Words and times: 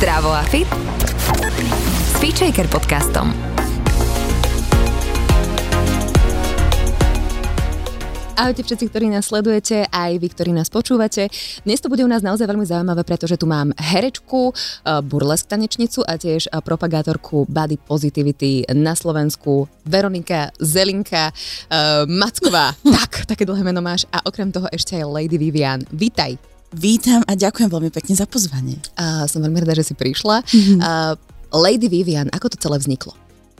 Zdravo 0.00 0.32
a 0.32 0.40
fit 0.48 0.64
s 2.08 2.16
Feature 2.24 2.64
podcastom. 2.72 3.36
Ahojte 8.32 8.64
všetci, 8.64 8.88
ktorí 8.88 9.12
nás 9.12 9.28
sledujete, 9.28 9.84
aj 9.92 10.16
vy, 10.16 10.32
ktorí 10.32 10.56
nás 10.56 10.72
počúvate. 10.72 11.28
Dnes 11.68 11.84
to 11.84 11.92
bude 11.92 12.00
u 12.00 12.08
nás 12.08 12.24
naozaj 12.24 12.48
veľmi 12.48 12.64
zaujímavé, 12.64 13.04
pretože 13.04 13.36
tu 13.36 13.44
mám 13.44 13.76
herečku, 13.76 14.56
eh, 14.56 15.04
burlesk 15.04 15.52
tanečnicu 15.52 16.00
a 16.08 16.16
tiež 16.16 16.48
eh, 16.48 16.64
propagátorku 16.64 17.44
body 17.44 17.76
positivity 17.84 18.64
na 18.72 18.96
Slovensku, 18.96 19.68
Veronika 19.84 20.48
Zelinka 20.56 21.28
uh, 21.28 22.08
Macková. 22.08 22.72
tak, 23.04 23.28
také 23.28 23.44
dlhé 23.44 23.60
meno 23.60 23.84
máš. 23.84 24.08
A 24.08 24.24
okrem 24.24 24.48
toho 24.48 24.64
ešte 24.72 24.96
aj 24.96 25.04
Lady 25.04 25.36
Vivian. 25.36 25.84
Vítaj. 25.92 26.59
Vítam 26.70 27.26
a 27.26 27.34
ďakujem 27.34 27.66
veľmi 27.66 27.90
pekne 27.90 28.14
za 28.14 28.30
pozvanie. 28.30 28.78
Uh, 28.94 29.26
som 29.26 29.42
veľmi 29.42 29.66
rada, 29.66 29.74
že 29.74 29.90
si 29.90 29.94
prišla. 29.98 30.46
Mm-hmm. 30.46 30.78
Uh, 30.78 31.18
Lady 31.50 31.90
Vivian, 31.90 32.30
ako 32.30 32.54
to 32.54 32.56
celé 32.62 32.78
vzniklo? 32.78 33.10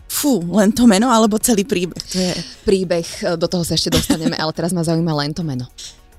Fú, 0.06 0.42
len 0.54 0.70
to 0.70 0.86
meno 0.86 1.10
alebo 1.10 1.38
celý 1.38 1.66
príbeh? 1.66 1.98
To 1.98 2.18
je... 2.18 2.32
Príbeh, 2.66 3.06
do 3.34 3.46
toho 3.50 3.66
sa 3.66 3.74
ešte 3.74 3.94
dostaneme, 3.94 4.34
ale 4.38 4.54
teraz 4.54 4.70
ma 4.70 4.86
zaujíma 4.86 5.14
len 5.14 5.34
to 5.34 5.42
meno. 5.42 5.66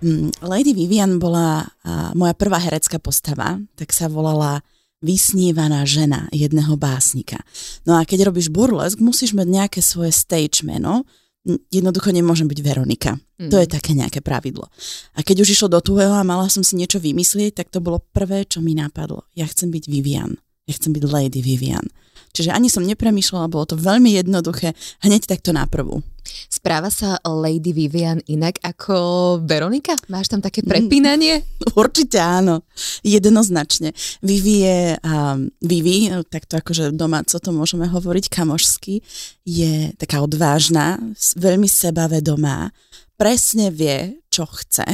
Mm, 0.04 0.32
Lady 0.44 0.72
Vivian 0.76 1.16
bola 1.20 1.64
a, 1.84 2.12
moja 2.16 2.36
prvá 2.36 2.60
herecká 2.60 3.00
postava, 3.00 3.60
tak 3.76 3.92
sa 3.96 4.12
volala 4.12 4.60
vysnívaná 5.00 5.84
žena 5.84 6.28
jedného 6.32 6.76
básnika. 6.76 7.40
No 7.88 8.00
a 8.00 8.06
keď 8.08 8.32
robíš 8.32 8.52
burlesk, 8.52 9.00
musíš 9.00 9.32
mať 9.36 9.48
nejaké 9.48 9.80
svoje 9.80 10.12
stage 10.12 10.64
meno, 10.64 11.08
jednoducho 11.46 12.14
nemôžem 12.14 12.46
byť 12.46 12.60
Veronika. 12.62 13.18
Mm. 13.42 13.50
To 13.50 13.58
je 13.58 13.68
také 13.68 13.98
nejaké 13.98 14.22
pravidlo. 14.22 14.70
A 15.18 15.26
keď 15.26 15.42
už 15.42 15.58
išlo 15.58 15.68
do 15.74 15.82
tuhého 15.82 16.14
a 16.14 16.28
mala 16.28 16.46
som 16.48 16.62
si 16.62 16.78
niečo 16.78 17.02
vymyslieť, 17.02 17.64
tak 17.64 17.74
to 17.74 17.82
bolo 17.82 18.02
prvé, 18.14 18.46
čo 18.46 18.62
mi 18.62 18.78
napadlo. 18.78 19.26
Ja 19.34 19.50
chcem 19.50 19.74
byť 19.74 19.90
Vivian. 19.90 20.38
Ja 20.70 20.78
chcem 20.78 20.94
byť 20.94 21.04
Lady 21.10 21.42
Vivian. 21.42 21.90
Čiže 22.32 22.56
ani 22.56 22.72
som 22.72 22.88
nepremýšľala, 22.88 23.52
bolo 23.52 23.68
to 23.68 23.76
veľmi 23.76 24.16
jednoduché, 24.18 24.74
hneď 25.04 25.28
takto 25.28 25.52
na 25.52 25.68
prvú. 25.68 26.00
Správa 26.48 26.94
sa 26.94 27.18
Lady 27.26 27.74
Vivian 27.74 28.22
inak 28.30 28.62
ako 28.62 28.96
Veronika? 29.44 29.98
Máš 30.08 30.32
tam 30.32 30.40
také 30.40 30.62
prepínanie? 30.62 31.42
Mm, 31.42 31.74
určite 31.82 32.22
áno, 32.22 32.64
jednoznačne. 33.02 33.92
Vivi 34.22 34.64
je, 34.64 34.80
um, 35.02 35.50
Vivi, 35.60 36.14
takto 36.30 36.62
akože 36.62 36.94
domáco 36.94 37.36
to 37.36 37.50
môžeme 37.52 37.90
hovoriť 37.90 38.26
kamošsky, 38.30 39.02
je 39.44 39.92
taká 39.98 40.22
odvážna, 40.22 41.02
veľmi 41.36 41.68
sebavedomá, 41.68 42.70
presne 43.18 43.74
vie, 43.74 44.22
čo 44.30 44.46
chce, 44.48 44.86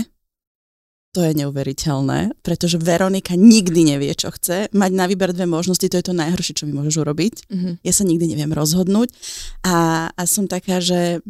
to 1.17 1.25
je 1.25 1.33
neuveriteľné, 1.33 2.37
pretože 2.45 2.77
Veronika 2.77 3.33
nikdy 3.33 3.97
nevie, 3.97 4.13
čo 4.13 4.29
chce. 4.29 4.69
Mať 4.69 4.91
na 4.93 5.09
výber 5.09 5.33
dve 5.33 5.49
možnosti, 5.49 5.89
to 5.89 5.97
je 5.97 6.05
to 6.05 6.13
najhoršie, 6.13 6.53
čo 6.53 6.69
mi 6.69 6.77
môžeš 6.77 7.01
urobiť. 7.01 7.49
Mm-hmm. 7.49 7.73
Ja 7.81 7.89
sa 7.89 8.05
nikdy 8.05 8.37
neviem 8.37 8.53
rozhodnúť 8.53 9.09
a, 9.65 10.09
a 10.13 10.21
som 10.29 10.45
taká, 10.45 10.77
že 10.77 11.25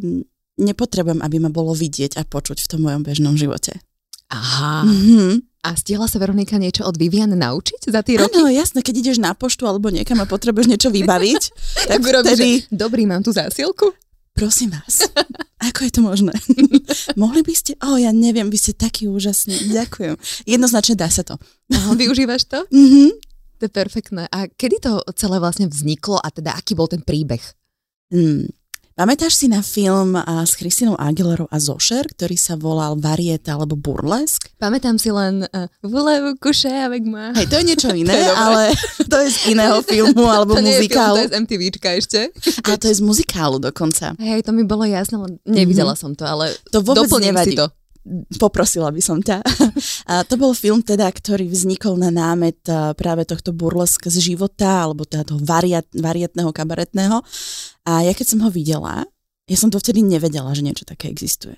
nepotrebujem, 0.60 1.24
aby 1.24 1.40
ma 1.40 1.48
bolo 1.48 1.72
vidieť 1.72 2.20
a 2.20 2.28
počuť 2.28 2.60
v 2.60 2.68
tom 2.68 2.84
mojom 2.84 3.00
bežnom 3.00 3.32
živote. 3.40 3.80
Aha. 4.28 4.84
Mm-hmm. 4.84 5.64
A 5.64 5.72
stihla 5.72 6.04
sa 6.04 6.20
Veronika 6.20 6.60
niečo 6.60 6.84
od 6.84 7.00
Vivian 7.00 7.32
naučiť 7.32 7.88
za 7.88 8.04
tie 8.04 8.20
roky? 8.20 8.36
Áno, 8.36 8.52
jasné, 8.52 8.84
keď 8.84 8.94
ideš 9.00 9.18
na 9.24 9.32
poštu 9.32 9.64
alebo 9.64 9.88
niekam 9.88 10.20
a 10.20 10.28
potrebuješ 10.28 10.68
niečo 10.68 10.92
vybaviť, 10.92 11.42
tak 11.96 12.04
vtedy... 12.04 12.68
Že, 12.68 12.76
dobrý, 12.76 13.08
mám 13.08 13.24
tu 13.24 13.32
zásielku? 13.32 13.96
Prosím 14.38 14.70
vás, 14.70 15.02
ako 15.58 15.82
je 15.82 15.90
to 15.90 15.98
možné? 15.98 16.30
Mohli 17.18 17.42
by 17.42 17.54
ste? 17.58 17.74
O, 17.82 17.90
oh, 17.90 17.96
ja 17.98 18.14
neviem, 18.14 18.46
vy 18.46 18.54
ste 18.54 18.70
taký 18.70 19.10
úžasný. 19.10 19.74
Ďakujem. 19.74 20.14
Jednoznačne 20.46 20.94
dá 20.94 21.10
sa 21.10 21.26
to. 21.26 21.42
Aha, 21.74 21.98
využívaš 21.98 22.46
to? 22.46 22.62
Mhm. 22.70 23.18
To 23.58 23.66
je 23.66 23.74
perfektné. 23.74 24.30
A 24.30 24.46
kedy 24.46 24.78
to 24.78 25.02
celé 25.18 25.42
vlastne 25.42 25.66
vzniklo 25.66 26.22
a 26.22 26.30
teda 26.30 26.54
aký 26.54 26.78
bol 26.78 26.86
ten 26.86 27.02
príbeh? 27.02 27.42
Hmm. 28.14 28.46
Pamätáš 28.98 29.38
si 29.38 29.46
na 29.46 29.62
film 29.62 30.18
s 30.18 30.58
Christinou 30.58 30.98
Aguilerou 30.98 31.46
a 31.54 31.62
Zošer, 31.62 32.10
ktorý 32.18 32.34
sa 32.34 32.58
volal 32.58 32.98
Varieta 32.98 33.54
alebo 33.54 33.78
Burlesk? 33.78 34.50
Pamätám 34.58 34.98
si 34.98 35.14
len 35.14 35.46
uh, 35.46 35.70
Voulez 35.86 36.34
coucher 36.42 36.82
avec 36.82 37.06
moi. 37.06 37.30
Hej, 37.38 37.46
to 37.46 37.62
je 37.62 37.64
niečo 37.70 37.94
iné, 38.02 38.10
to 38.10 38.18
je 38.18 38.34
ale 38.34 38.62
to 39.14 39.16
je 39.22 39.28
z 39.30 39.38
iného 39.54 39.78
filmu 39.86 40.26
alebo 40.26 40.58
to 40.58 40.66
muzikálu. 40.66 41.14
to 41.14 41.22
je 41.22 41.30
z 41.30 41.34
MTVčka 41.38 41.88
ešte. 41.94 42.20
A 42.66 42.74
to 42.74 42.90
je 42.90 42.98
z 42.98 43.02
muzikálu 43.06 43.62
dokonca. 43.62 44.18
Hej, 44.18 44.42
to 44.42 44.50
mi 44.50 44.66
bolo 44.66 44.82
jasné, 44.82 45.14
len 45.14 45.38
nevidela 45.46 45.94
mm-hmm. 45.94 46.02
som 46.02 46.18
to, 46.18 46.26
ale 46.26 46.58
to 46.74 46.82
vôbec 46.82 47.06
nevadí. 47.22 47.54
si 47.54 47.62
to 47.62 47.70
poprosila 48.38 48.88
by 48.88 49.02
som 49.04 49.20
ťa. 49.20 49.44
A 50.08 50.24
to 50.24 50.40
bol 50.40 50.56
film 50.56 50.80
teda, 50.80 51.08
ktorý 51.08 51.48
vznikol 51.48 52.00
na 52.00 52.08
námet 52.08 52.56
práve 52.96 53.28
tohto 53.28 53.52
burlesk 53.52 54.08
z 54.08 54.32
života, 54.32 54.88
alebo 54.88 55.04
teda 55.04 55.28
toho 55.28 55.40
variat, 55.42 55.84
varietného, 55.92 56.48
kabaretného. 56.48 57.20
A 57.88 58.04
ja 58.04 58.12
keď 58.12 58.36
som 58.36 58.40
ho 58.44 58.50
videla, 58.52 59.08
ja 59.48 59.56
som 59.56 59.72
to 59.72 59.80
vtedy 59.80 60.04
nevedela, 60.04 60.52
že 60.52 60.60
niečo 60.60 60.84
také 60.84 61.08
existuje. 61.08 61.56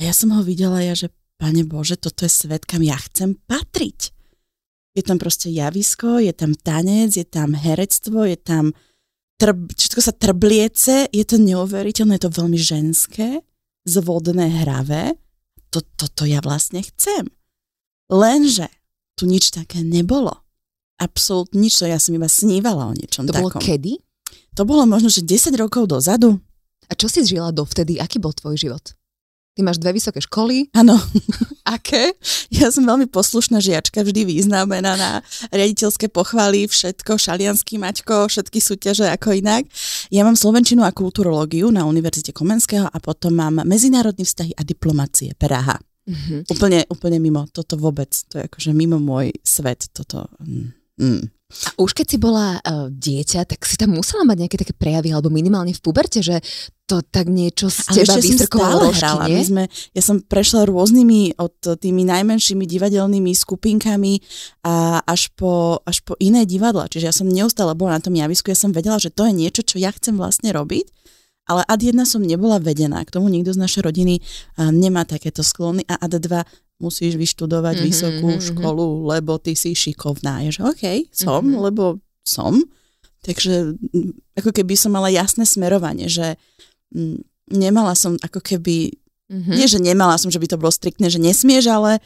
A 0.00 0.08
ja 0.08 0.12
som 0.16 0.32
ho 0.32 0.40
videla, 0.40 0.80
ja, 0.80 0.96
že 0.96 1.12
Pane 1.36 1.68
Bože, 1.68 2.00
toto 2.00 2.24
je 2.24 2.32
svet, 2.32 2.64
kam 2.64 2.80
ja 2.80 2.96
chcem 2.96 3.36
patriť. 3.44 4.16
Je 4.96 5.04
tam 5.04 5.20
proste 5.20 5.52
javisko, 5.52 6.16
je 6.16 6.32
tam 6.32 6.56
tanec, 6.56 7.12
je 7.12 7.28
tam 7.28 7.52
herectvo, 7.52 8.24
je 8.24 8.40
tam 8.40 8.72
trb, 9.36 9.68
všetko 9.76 10.00
sa 10.00 10.16
trbliece, 10.16 11.12
je 11.12 11.24
to 11.28 11.36
neuveriteľné, 11.36 12.16
je 12.16 12.24
to 12.24 12.32
veľmi 12.32 12.56
ženské, 12.56 13.44
zvodné, 13.84 14.48
hravé 14.64 15.20
to, 15.68 15.84
toto 15.84 16.24
ja 16.24 16.40
vlastne 16.40 16.80
chcem. 16.80 17.28
Lenže 18.08 18.72
tu 19.12 19.28
nič 19.28 19.52
také 19.52 19.84
nebolo. 19.84 20.32
Absolútne 20.96 21.60
nič, 21.60 21.84
ja 21.84 22.00
som 22.00 22.16
iba 22.16 22.32
snívala 22.32 22.88
o 22.88 22.96
niečom 22.96 23.28
to 23.28 23.36
takom. 23.36 23.52
To 23.52 23.60
bolo 23.60 23.60
kedy? 23.60 24.00
To 24.56 24.64
bolo 24.64 24.88
možno, 24.88 25.12
že 25.12 25.20
10 25.20 25.52
rokov 25.60 25.84
dozadu. 25.84 26.40
A 26.88 26.96
čo 26.96 27.12
si 27.12 27.20
žila 27.28 27.52
dovtedy? 27.52 28.00
Aký 28.00 28.16
bol 28.16 28.32
tvoj 28.32 28.56
život? 28.56 28.96
Ty 29.56 29.64
máš 29.64 29.80
dve 29.80 29.96
vysoké 29.96 30.20
školy? 30.20 30.68
Áno. 30.76 30.96
Aké? 31.76 32.12
Ja 32.52 32.68
som 32.68 32.84
veľmi 32.84 33.08
poslušná 33.08 33.56
žiačka, 33.60 34.04
vždy 34.04 34.28
významená 34.28 34.92
na 35.00 35.10
riaditeľské 35.48 36.12
pochvaly, 36.12 36.68
všetko, 36.68 37.16
šalianský 37.16 37.80
maťko, 37.80 38.28
všetky 38.28 38.60
súťaže 38.60 39.08
ako 39.08 39.32
inak. 39.40 39.64
Ja 40.12 40.28
mám 40.28 40.36
slovenčinu 40.36 40.84
a 40.84 40.92
kulturológiu 40.92 41.72
na 41.72 41.88
Univerzite 41.88 42.36
Komenského 42.36 42.84
a 42.88 42.96
potom 43.00 43.32
mám 43.32 43.64
medzinárodné 43.64 44.28
vzťahy 44.28 44.52
a 44.56 44.62
diplomácie 44.64 45.32
Praha. 45.40 45.80
Mm-hmm. 46.06 46.52
Úplne, 46.52 46.80
úplne 46.92 47.18
mimo, 47.18 47.48
toto 47.48 47.80
vôbec, 47.80 48.12
to 48.28 48.38
je 48.38 48.46
akože 48.46 48.70
mimo 48.76 49.00
môj 49.00 49.34
svet, 49.42 49.88
toto. 49.90 50.30
Mm. 51.00 51.32
A 51.46 51.78
už 51.78 51.94
keď 51.94 52.06
si 52.10 52.18
bola 52.18 52.58
uh, 52.58 52.90
dieťa, 52.90 53.46
tak 53.46 53.62
si 53.62 53.78
tam 53.78 53.94
musela 53.94 54.26
mať 54.26 54.36
nejaké 54.42 54.56
také 54.58 54.74
prejavy, 54.74 55.14
alebo 55.14 55.30
minimálne 55.30 55.70
v 55.70 55.78
puberte, 55.78 56.18
že 56.18 56.42
to 56.90 57.02
tak 57.06 57.30
niečo 57.30 57.70
z 57.70 58.02
teba 58.02 58.18
vystrkovalo 58.18 58.90
hrala. 58.90 59.30
My 59.30 59.42
sme, 59.42 59.62
ja 59.94 60.02
som 60.02 60.22
prešla 60.22 60.66
rôznymi 60.66 61.38
od 61.38 61.78
tými 61.78 62.02
najmenšími 62.06 62.66
divadelnými 62.66 63.30
skupinkami 63.30 64.22
a 64.66 65.02
až 65.02 65.30
po, 65.34 65.82
až 65.86 66.02
po 66.02 66.18
iné 66.18 66.46
divadla. 66.46 66.90
Čiže 66.90 67.06
ja 67.10 67.14
som 67.14 67.30
neustále 67.30 67.74
bola 67.78 67.98
na 67.98 68.02
tom 68.02 68.14
javisku, 68.14 68.50
ja 68.50 68.58
som 68.58 68.74
vedela, 68.74 68.98
že 68.98 69.14
to 69.14 69.26
je 69.26 69.34
niečo, 69.34 69.62
čo 69.66 69.78
ja 69.78 69.94
chcem 69.94 70.18
vlastne 70.18 70.50
robiť. 70.50 70.86
Ale 71.46 71.62
ad 71.62 71.78
jedna 71.78 72.02
som 72.02 72.26
nebola 72.26 72.58
vedená, 72.58 73.06
k 73.06 73.14
tomu 73.14 73.30
nikto 73.30 73.54
z 73.54 73.62
našej 73.62 73.86
rodiny 73.86 74.18
nemá 74.58 75.06
takéto 75.06 75.46
sklony 75.46 75.86
a 75.86 75.94
ad 75.94 76.18
dva 76.18 76.42
musíš 76.76 77.16
vyštudovať 77.16 77.80
mm-hmm, 77.80 77.88
vysokú 77.88 78.28
mm-hmm. 78.36 78.46
školu, 78.52 79.08
lebo 79.08 79.40
ty 79.40 79.56
si 79.56 79.72
šikovná. 79.72 80.44
Je, 80.44 80.60
že 80.60 80.62
OK, 80.62 80.84
som, 81.12 81.40
mm-hmm. 81.40 81.64
lebo 81.72 82.00
som. 82.20 82.60
Takže 83.24 83.74
ako 84.38 84.50
keby 84.54 84.74
som 84.78 84.94
mala 84.94 85.08
jasné 85.10 85.48
smerovanie, 85.48 86.06
že 86.06 86.36
Mm, 86.94 87.18
nemala 87.50 87.98
som 87.98 88.14
ako 88.22 88.38
keby, 88.38 88.94
mm-hmm. 89.30 89.54
nie 89.54 89.66
že 89.66 89.82
nemala 89.82 90.14
som, 90.16 90.30
že 90.30 90.38
by 90.38 90.46
to 90.46 90.60
bolo 90.60 90.70
striktné, 90.70 91.10
že 91.10 91.18
nesmieš, 91.18 91.66
ale 91.66 91.98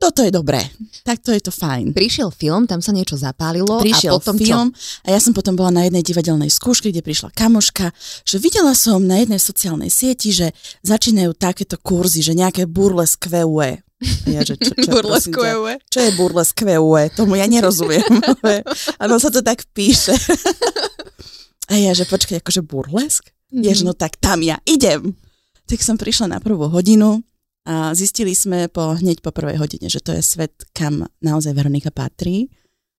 toto 0.00 0.26
je 0.26 0.34
dobré, 0.34 0.58
tak 1.06 1.22
to 1.22 1.30
je 1.30 1.38
to 1.38 1.54
fajn. 1.54 1.94
Prišiel 1.94 2.34
film, 2.34 2.66
tam 2.66 2.82
sa 2.82 2.90
niečo 2.90 3.14
zapálilo 3.14 3.78
Prišiel 3.78 4.10
a 4.10 4.18
potom 4.18 4.34
film 4.34 4.74
čo? 4.74 5.06
a 5.06 5.08
ja 5.14 5.20
som 5.22 5.30
potom 5.30 5.54
bola 5.54 5.70
na 5.70 5.86
jednej 5.86 6.02
divadelnej 6.02 6.50
skúške, 6.50 6.90
kde 6.90 7.06
prišla 7.06 7.30
kamoška, 7.30 7.94
že 8.26 8.42
videla 8.42 8.74
som 8.74 8.98
na 8.98 9.22
jednej 9.22 9.38
sociálnej 9.38 9.94
sieti, 9.94 10.34
že 10.34 10.50
začínajú 10.82 11.38
takéto 11.38 11.78
kurzy, 11.78 12.18
že 12.18 12.34
nejaké 12.34 12.66
burlesk 12.66 13.30
VUE. 13.30 13.78
Ja, 14.26 14.42
že 14.42 14.58
čo, 14.58 14.74
čo, 14.74 14.90
burlesk 14.90 15.30
VUE? 15.30 15.78
Čo 15.86 15.98
je 16.02 16.10
burlesk 16.18 16.58
VUE? 16.62 17.10
Tomu 17.14 17.38
ja 17.38 17.46
nerozumiem. 17.46 18.06
Áno, 19.02 19.14
sa 19.22 19.30
to 19.30 19.40
tak 19.42 19.66
píše. 19.70 20.14
A 21.72 21.78
ja, 21.78 21.94
že 21.94 22.04
počkaj, 22.04 22.42
akože 22.42 22.66
burlesk? 22.66 23.30
Mm-hmm. 23.30 23.62
Jež, 23.64 23.86
no 23.86 23.94
tak 23.94 24.18
tam 24.18 24.42
ja 24.42 24.58
idem. 24.66 25.14
Tak 25.70 25.80
som 25.80 25.96
prišla 25.96 26.36
na 26.36 26.38
prvú 26.42 26.66
hodinu 26.68 27.22
a 27.62 27.94
zistili 27.94 28.34
sme 28.34 28.66
po, 28.66 28.98
hneď 28.98 29.22
po 29.22 29.30
prvej 29.30 29.62
hodine, 29.62 29.86
že 29.86 30.02
to 30.02 30.10
je 30.10 30.22
svet, 30.24 30.52
kam 30.74 31.06
naozaj 31.22 31.54
Veronika 31.54 31.94
patrí. 31.94 32.50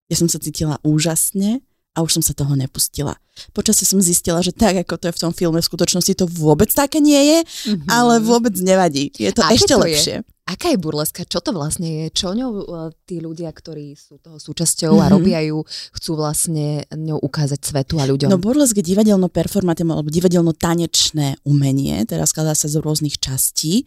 Ja 0.07 0.15
som 0.15 0.31
sa 0.31 0.39
cítila 0.39 0.79
úžasne 0.87 1.59
a 1.93 2.01
už 2.01 2.19
som 2.19 2.23
sa 2.25 2.33
toho 2.33 2.57
nepustila. 2.57 3.13
Počasie 3.53 3.85
som 3.85 4.01
zistila, 4.01 4.41
že 4.41 4.53
tak, 4.53 4.77
ako 4.85 4.97
to 4.97 5.05
je 5.09 5.15
v 5.17 5.21
tom 5.21 5.33
filme, 5.33 5.61
v 5.61 5.65
skutočnosti 5.65 6.13
to 6.17 6.25
vôbec 6.25 6.69
také 6.69 7.01
nie 7.01 7.17
je, 7.17 7.39
mm-hmm. 7.45 7.89
ale 7.89 8.21
vôbec 8.21 8.53
nevadí. 8.61 9.13
Je 9.13 9.29
to 9.33 9.45
Aké 9.45 9.57
ešte 9.57 9.73
to 9.73 9.81
lepšie. 9.81 10.15
Je? 10.21 10.25
Aká 10.43 10.75
je 10.75 10.77
burleska? 10.81 11.23
Čo 11.23 11.39
to 11.39 11.55
vlastne 11.55 11.87
je? 11.87 12.05
Čo 12.11 12.35
ňou 12.35 12.51
e, 12.51 12.63
tí 13.07 13.23
ľudia, 13.23 13.47
ktorí 13.53 13.95
sú 13.95 14.19
toho 14.19 14.37
súčasťou 14.41 14.97
mm-hmm. 14.97 15.05
a 15.07 15.13
robia 15.13 15.39
ju, 15.45 15.61
chcú 15.97 16.11
vlastne 16.17 16.83
ňou 16.89 17.21
ukázať 17.21 17.61
svetu 17.61 18.01
a 18.01 18.09
ľuďom? 18.09 18.29
No 18.29 18.41
burlesk 18.41 18.77
je 18.81 18.85
divadelno 18.85 19.29
performatívne 19.29 19.93
alebo 19.93 20.09
divadelno 20.09 20.53
tanečné 20.53 21.41
umenie, 21.45 22.05
teda 22.09 22.25
skladá 22.25 22.57
sa 22.57 22.69
z 22.69 22.81
rôznych 22.81 23.21
častí 23.21 23.85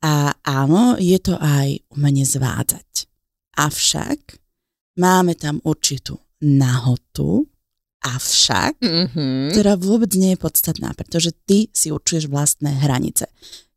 a 0.00 0.32
áno, 0.46 0.96
je 0.96 1.18
to 1.20 1.36
aj 1.36 1.82
umenie 1.92 2.24
zvádzať. 2.24 3.10
Avšak 3.60 4.40
máme 4.96 5.36
tam 5.36 5.60
určitú 5.66 6.16
nahotu, 6.40 7.46
avšak, 8.00 8.80
mm-hmm. 8.80 9.52
ktorá 9.52 9.76
vôbec 9.76 10.12
nie 10.16 10.32
je 10.32 10.40
podstatná, 10.40 10.96
pretože 10.96 11.36
ty 11.44 11.68
si 11.76 11.92
určuješ 11.92 12.32
vlastné 12.32 12.80
hranice. 12.80 13.28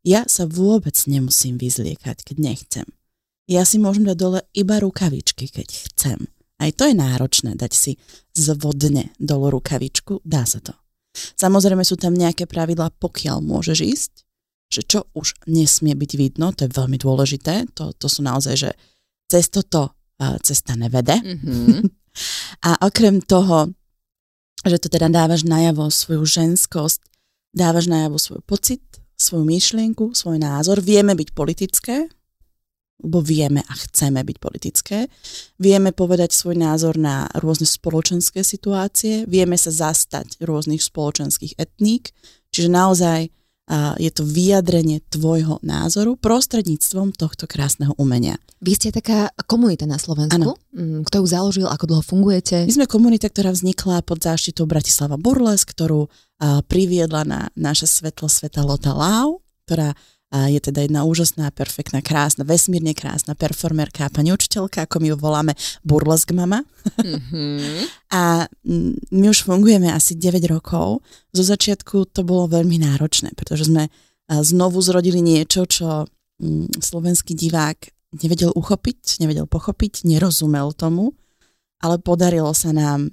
Ja 0.04 0.24
sa 0.28 0.48
vôbec 0.48 0.96
nemusím 1.08 1.60
vyzliekať, 1.60 2.24
keď 2.24 2.36
nechcem. 2.40 2.86
Ja 3.44 3.68
si 3.68 3.76
môžem 3.76 4.08
dať 4.08 4.16
dole 4.16 4.40
iba 4.56 4.80
rukavičky, 4.80 5.52
keď 5.52 5.68
chcem. 5.68 6.18
Aj 6.56 6.72
to 6.72 6.88
je 6.88 6.96
náročné, 6.96 7.56
dať 7.60 7.72
si 7.76 7.92
zvodne 8.32 9.12
dole 9.20 9.52
rukavičku, 9.52 10.24
dá 10.24 10.48
sa 10.48 10.64
to. 10.64 10.72
Samozrejme 11.36 11.84
sú 11.84 12.00
tam 12.00 12.16
nejaké 12.16 12.48
pravidlá, 12.48 12.96
pokiaľ 12.96 13.44
môžeš 13.44 13.78
ísť, 13.84 14.12
že 14.72 14.82
čo 14.82 15.00
už 15.12 15.44
nesmie 15.46 15.92
byť 15.92 16.12
vidno, 16.16 16.50
to 16.56 16.66
je 16.66 16.72
veľmi 16.72 16.96
dôležité, 16.96 17.68
to, 17.76 17.92
to 17.94 18.08
sú 18.08 18.24
naozaj, 18.24 18.54
že 18.56 18.70
cez 19.28 19.52
toto 19.52 19.92
uh, 19.92 20.36
cesta 20.40 20.74
nevede. 20.74 21.20
Mm-hmm. 21.20 21.80
A 22.64 22.78
okrem 22.86 23.20
toho, 23.20 23.72
že 24.64 24.80
to 24.80 24.88
teda 24.88 25.12
dávaš 25.12 25.44
najavo 25.44 25.92
svoju 25.92 26.24
ženskosť, 26.24 27.00
dávaš 27.52 27.86
najavo 27.86 28.16
svoj 28.16 28.40
pocit, 28.46 28.82
svoju 29.14 29.44
myšlienku, 29.44 30.16
svoj 30.16 30.40
názor. 30.40 30.80
Vieme 30.80 31.14
byť 31.14 31.28
politické, 31.36 32.08
lebo 33.04 33.20
vieme 33.20 33.60
a 33.60 33.72
chceme 33.74 34.24
byť 34.24 34.36
politické. 34.40 34.98
Vieme 35.60 35.92
povedať 35.92 36.32
svoj 36.32 36.56
názor 36.56 36.96
na 36.96 37.28
rôzne 37.38 37.68
spoločenské 37.68 38.40
situácie, 38.40 39.28
vieme 39.28 39.58
sa 39.60 39.74
zastať 39.74 40.40
rôznych 40.40 40.80
spoločenských 40.80 41.58
etník, 41.60 42.14
čiže 42.54 42.70
naozaj 42.70 43.28
a 43.64 43.96
je 43.96 44.12
to 44.12 44.28
vyjadrenie 44.28 45.00
tvojho 45.08 45.56
názoru 45.64 46.20
prostredníctvom 46.20 47.16
tohto 47.16 47.48
krásneho 47.48 47.96
umenia. 47.96 48.36
Vy 48.60 48.76
ste 48.76 48.88
taká 48.92 49.32
komunita 49.48 49.88
na 49.88 49.96
Slovensku? 49.96 50.36
Ano. 50.36 50.60
Mm, 50.76 51.04
kto 51.08 51.24
ju 51.24 51.26
založil, 51.28 51.66
ako 51.68 51.84
dlho 51.88 52.04
fungujete? 52.04 52.68
My 52.68 52.72
sme 52.76 52.86
komunita, 52.88 53.32
ktorá 53.32 53.56
vznikla 53.56 54.04
pod 54.04 54.20
záštitou 54.20 54.68
Bratislava 54.68 55.16
Burles, 55.16 55.64
ktorú 55.64 56.12
priviedla 56.68 57.24
na 57.24 57.40
naše 57.56 57.88
svetlo 57.88 58.28
sveta 58.28 58.60
Lota 58.60 58.92
Lau, 58.92 59.40
ktorá 59.64 59.96
a 60.32 60.48
je 60.48 60.58
teda 60.58 60.88
jedna 60.88 61.04
úžasná, 61.04 61.52
perfektná, 61.52 62.00
krásna, 62.00 62.42
vesmírne 62.42 62.96
krásna 62.96 63.36
performerka 63.38 64.10
pani 64.10 64.32
učiteľka, 64.32 64.88
ako 64.88 64.96
my 65.02 65.06
ju 65.12 65.16
voláme 65.20 65.52
Burlesk 65.84 66.32
mama. 66.32 66.64
Mm-hmm. 66.98 67.84
a 68.18 68.50
my 69.14 69.26
už 69.30 69.46
fungujeme 69.46 69.92
asi 69.92 70.16
9 70.18 70.42
rokov. 70.50 71.04
Zo 71.30 71.44
začiatku 71.44 72.10
to 72.10 72.26
bolo 72.26 72.50
veľmi 72.50 72.82
náročné, 72.82 73.36
pretože 73.38 73.70
sme 73.70 73.92
znovu 74.26 74.80
zrodili 74.80 75.20
niečo, 75.20 75.68
čo 75.68 76.08
slovenský 76.80 77.36
divák 77.36 77.94
nevedel 78.22 78.50
uchopiť, 78.54 79.22
nevedel 79.22 79.46
pochopiť, 79.46 80.06
nerozumel 80.06 80.74
tomu, 80.74 81.14
ale 81.78 82.02
podarilo 82.02 82.50
sa 82.56 82.74
nám 82.74 83.12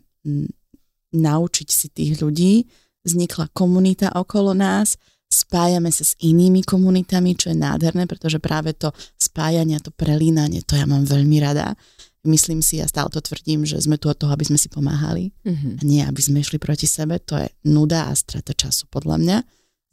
naučiť 1.11 1.67
si 1.69 1.87
tých 1.91 2.21
ľudí, 2.23 2.65
vznikla 3.03 3.51
komunita 3.51 4.13
okolo 4.13 4.53
nás, 4.53 4.95
spájame 5.31 5.89
sa 5.95 6.03
s 6.03 6.19
inými 6.19 6.67
komunitami, 6.67 7.39
čo 7.39 7.55
je 7.55 7.57
nádherné, 7.57 8.03
pretože 8.03 8.43
práve 8.43 8.75
to 8.75 8.91
spájanie, 9.15 9.79
to 9.79 9.95
prelínanie, 9.95 10.59
to 10.67 10.75
ja 10.75 10.83
mám 10.83 11.07
veľmi 11.07 11.39
rada. 11.39 11.79
Myslím 12.27 12.61
si, 12.61 12.77
ja 12.77 12.85
stále 12.85 13.09
to 13.09 13.23
tvrdím, 13.23 13.65
že 13.65 13.81
sme 13.81 13.97
tu 13.97 14.11
od 14.11 14.19
toho, 14.19 14.29
aby 14.29 14.45
sme 14.45 14.59
si 14.59 14.69
pomáhali 14.69 15.33
mm-hmm. 15.41 15.73
a 15.79 15.81
nie, 15.81 16.03
aby 16.05 16.21
sme 16.21 16.43
išli 16.43 16.61
proti 16.61 16.85
sebe. 16.85 17.17
To 17.31 17.39
je 17.39 17.49
nuda 17.65 18.11
a 18.11 18.13
strata 18.13 18.53
času, 18.53 18.85
podľa 18.91 19.17
mňa, 19.17 19.37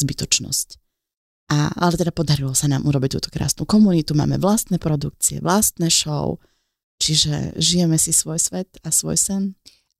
zbytočnosť. 0.05 0.69
A, 1.49 1.73
ale 1.73 1.97
teda 1.97 2.13
podarilo 2.13 2.53
sa 2.53 2.69
nám 2.69 2.85
urobiť 2.85 3.17
túto 3.17 3.33
krásnu 3.33 3.65
komunitu, 3.65 4.13
máme 4.13 4.37
vlastné 4.37 4.77
produkcie, 4.77 5.41
vlastné 5.41 5.89
show, 5.89 6.37
čiže 7.01 7.57
žijeme 7.57 7.97
si 7.97 8.13
svoj 8.13 8.37
svet 8.37 8.69
a 8.85 8.93
svoj 8.93 9.17
sen. 9.17 9.57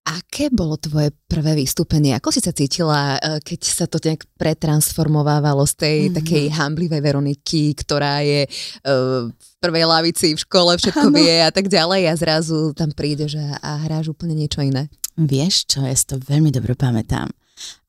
Aké 0.09 0.49
bolo 0.49 0.81
tvoje 0.81 1.13
prvé 1.29 1.53
vystúpenie? 1.53 2.17
Ako 2.17 2.33
si 2.33 2.41
sa 2.41 2.55
cítila, 2.55 3.21
e, 3.21 3.45
keď 3.45 3.61
sa 3.67 3.85
to 3.85 4.01
nejak 4.01 4.25
pretransformovávalo 4.41 5.69
z 5.69 5.75
tej 5.77 5.97
mm-hmm. 5.99 6.17
takej 6.17 6.45
hamblivej 6.57 7.01
Veroniky, 7.05 7.77
ktorá 7.77 8.25
je 8.25 8.49
uh, 8.49 9.29
v 9.29 9.51
prvej 9.61 9.85
lavici 9.85 10.33
v 10.33 10.41
škole, 10.41 10.81
všetko 10.81 11.13
ano. 11.13 11.17
vie 11.21 11.45
a 11.45 11.53
tak 11.53 11.69
ďalej 11.69 12.09
a 12.09 12.15
zrazu 12.17 12.73
tam 12.73 12.89
príde 12.97 13.29
že 13.29 13.43
a 13.61 13.85
hráš 13.85 14.17
úplne 14.17 14.33
niečo 14.33 14.65
iné? 14.65 14.89
Vieš 15.19 15.77
čo, 15.77 15.85
ja 15.85 15.93
si 15.93 16.07
to 16.09 16.17
veľmi 16.17 16.55
dobre 16.55 16.73
pamätám. 16.73 17.29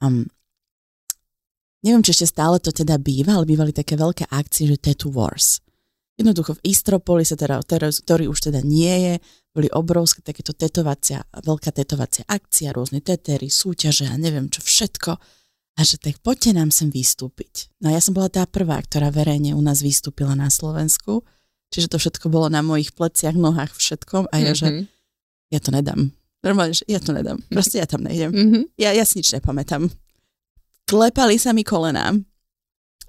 Um, 0.01 0.25
neviem, 1.85 2.03
či 2.03 2.11
ešte 2.17 2.33
stále 2.35 2.59
to 2.59 2.73
teda 2.73 2.97
býva, 3.00 3.38
ale 3.38 3.47
bývali 3.47 3.71
také 3.71 3.95
veľké 3.95 4.27
akcie, 4.27 4.67
že 4.67 4.81
Tattoo 4.81 5.13
Wars. 5.13 5.63
Jednoducho 6.19 6.59
v 6.59 6.63
Istropolise, 6.67 7.39
teda, 7.39 7.63
ktorý 7.63 8.27
už 8.27 8.51
teda 8.51 8.59
nie 8.59 8.91
je, 8.91 9.13
boli 9.50 9.68
obrovské 9.74 10.22
takéto 10.22 10.54
tetovacia, 10.54 11.25
veľká 11.34 11.74
tetovacia 11.74 12.24
akcia, 12.30 12.69
rôzne 12.74 13.01
tetery, 13.01 13.50
súťaže 13.50 14.06
a 14.06 14.16
neviem 14.16 14.48
čo 14.48 14.62
všetko. 14.62 15.12
A 15.80 15.88
že 15.88 15.96
tak 15.96 16.19
poďte 16.19 16.54
nám 16.54 16.75
sem 16.75 16.92
vystúpiť. 16.92 17.72
No 17.80 17.90
a 17.90 17.96
ja 17.96 18.01
som 18.04 18.12
bola 18.12 18.28
tá 18.28 18.44
prvá, 18.44 18.78
ktorá 18.84 19.10
verejne 19.16 19.56
u 19.56 19.62
nás 19.63 19.80
vystúpila 19.80 20.36
na 20.36 20.51
Slovensku. 20.51 21.24
Čiže 21.72 21.96
to 21.96 21.98
všetko 21.98 22.28
bolo 22.28 22.51
na 22.51 22.60
mojich 22.60 22.92
pleciach, 22.92 23.38
nohách, 23.38 23.72
všetkom. 23.80 24.28
A 24.30 24.36
ja, 24.44 24.51
mm-hmm. 24.51 24.60
že 24.60 24.68
mhm. 24.68 24.84
ja 25.56 25.60
to 25.63 25.69
nedám. 25.72 26.02
Normálne, 26.40 26.75
že 26.75 26.84
ja 26.88 27.00
to 27.00 27.12
nedám. 27.16 27.40
Proste 27.48 27.80
ja 27.80 27.88
tam 27.88 28.04
nejdem. 28.04 28.31
Mm-hmm. 28.31 28.63
Ja, 28.80 28.92
ja 28.95 29.04
si 29.07 29.24
nič 29.24 29.31
nepamätám. 29.36 29.88
Klepali 30.88 31.36
sa 31.40 31.56
mi 31.56 31.63
kolenám 31.63 32.29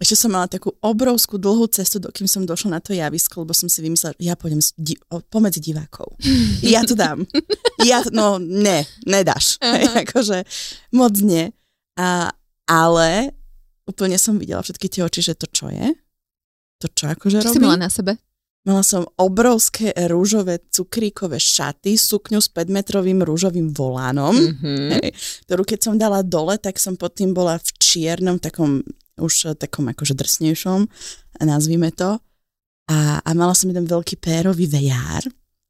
ešte 0.01 0.17
som 0.17 0.33
mala 0.33 0.49
takú 0.49 0.73
obrovskú 0.81 1.37
dlhú 1.37 1.69
cestu, 1.69 2.01
dokým 2.01 2.25
som 2.25 2.49
došla 2.49 2.77
na 2.77 2.81
to 2.81 2.97
javisko, 2.97 3.45
lebo 3.45 3.53
som 3.53 3.69
si 3.69 3.85
vymyslela, 3.85 4.17
že 4.17 4.25
ja 4.25 4.33
pôjdem 4.33 4.65
di- 4.81 4.97
pomedzi 5.29 5.61
divákov. 5.61 6.17
Ja 6.65 6.81
to 6.87 6.97
dám. 6.97 7.29
Ja, 7.85 8.01
no 8.09 8.41
ne, 8.41 8.89
nedáš. 9.05 9.61
Uh-huh. 9.61 10.01
akože 10.09 10.49
moc 10.97 11.15
nie. 11.21 11.53
A, 12.01 12.33
ale 12.65 13.37
úplne 13.85 14.17
som 14.17 14.41
videla 14.41 14.65
všetky 14.65 14.89
tie 14.89 15.05
oči, 15.05 15.21
že 15.21 15.35
to 15.37 15.45
čo 15.53 15.69
je? 15.69 15.93
To 16.81 16.87
čo 16.89 17.13
akože 17.13 17.45
čo 17.45 17.53
robí? 17.53 17.57
si 17.57 17.61
mala 17.61 17.77
na 17.77 17.91
sebe? 17.93 18.17
Mala 18.65 18.85
som 18.85 19.09
obrovské 19.17 19.93
rúžové 20.09 20.61
cukríkové 20.69 21.41
šaty, 21.41 21.97
sukňu 21.97 22.45
s 22.45 22.53
5-metrovým 22.53 23.25
rúžovým 23.25 23.73
volánom, 23.73 24.37
mm-hmm. 24.37 24.89
hej, 25.01 25.09
ktorú 25.49 25.65
keď 25.65 25.79
som 25.81 25.95
dala 25.97 26.21
dole, 26.21 26.61
tak 26.61 26.77
som 26.77 26.93
pod 26.93 27.17
tým 27.17 27.33
bola 27.33 27.57
v 27.57 27.69
čiernom 27.81 28.37
takom 28.37 28.85
už 29.21 29.61
takom 29.61 29.87
akože 29.93 30.17
drsnejšom, 30.17 30.89
nazvime 31.45 31.93
to. 31.93 32.19
A, 32.91 33.23
a 33.23 33.31
mala 33.39 33.55
som 33.55 33.71
jeden 33.71 33.87
veľký 33.87 34.19
pérový 34.19 34.67
vejár, 34.67 35.23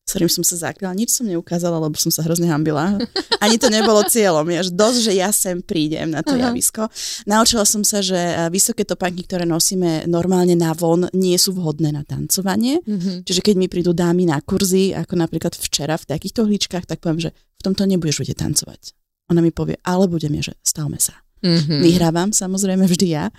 s 0.09 0.11
ktorým 0.17 0.33
som 0.33 0.43
sa 0.43 0.73
zakryla. 0.73 0.97
Nič 0.97 1.13
som 1.13 1.29
neukázala, 1.29 1.77
lebo 1.77 1.95
som 2.01 2.09
sa 2.09 2.25
hrozne 2.25 2.49
hambila. 2.49 2.97
Ani 3.45 3.61
to 3.61 3.69
nebolo 3.69 4.01
cieľom. 4.09 4.49
Je 4.49 4.57
až 4.57 4.69
dosť, 4.73 4.99
že 5.05 5.13
ja 5.21 5.29
sem 5.31 5.61
prídem 5.61 6.11
na 6.17 6.25
to 6.25 6.35
Aha. 6.35 6.51
javisko. 6.51 6.89
Naučila 7.29 7.69
som 7.69 7.85
sa, 7.85 8.01
že 8.01 8.17
vysoké 8.49 8.89
topánky, 8.89 9.29
ktoré 9.29 9.45
nosíme 9.45 10.09
normálne 10.09 10.57
na 10.57 10.73
von, 10.73 11.07
nie 11.13 11.37
sú 11.37 11.55
vhodné 11.55 11.93
na 11.93 12.03
tancovanie. 12.03 12.81
Mm-hmm. 12.83 13.29
Čiže 13.29 13.41
keď 13.45 13.55
mi 13.55 13.69
prídu 13.69 13.93
dámy 13.93 14.27
na 14.27 14.41
kurzy, 14.41 14.97
ako 14.97 15.15
napríklad 15.21 15.55
včera 15.55 16.01
v 16.01 16.09
takýchto 16.09 16.49
hličkách, 16.49 16.89
tak 16.89 17.05
poviem, 17.05 17.29
že 17.29 17.31
v 17.31 17.63
tomto 17.69 17.85
nebudeš 17.85 18.25
vedieť 18.25 18.49
tancovať. 18.49 18.97
Ona 19.31 19.45
mi 19.45 19.55
povie, 19.55 19.79
ale 19.87 20.11
budem 20.11 20.41
je, 20.41 20.51
že 20.51 20.55
stavme 20.65 20.99
sa. 20.99 21.15
Mm-hmm. 21.41 21.81
Vyhrávam 21.81 22.31
samozrejme 22.33 22.85
vždy 22.85 23.07
ja. 23.17 23.33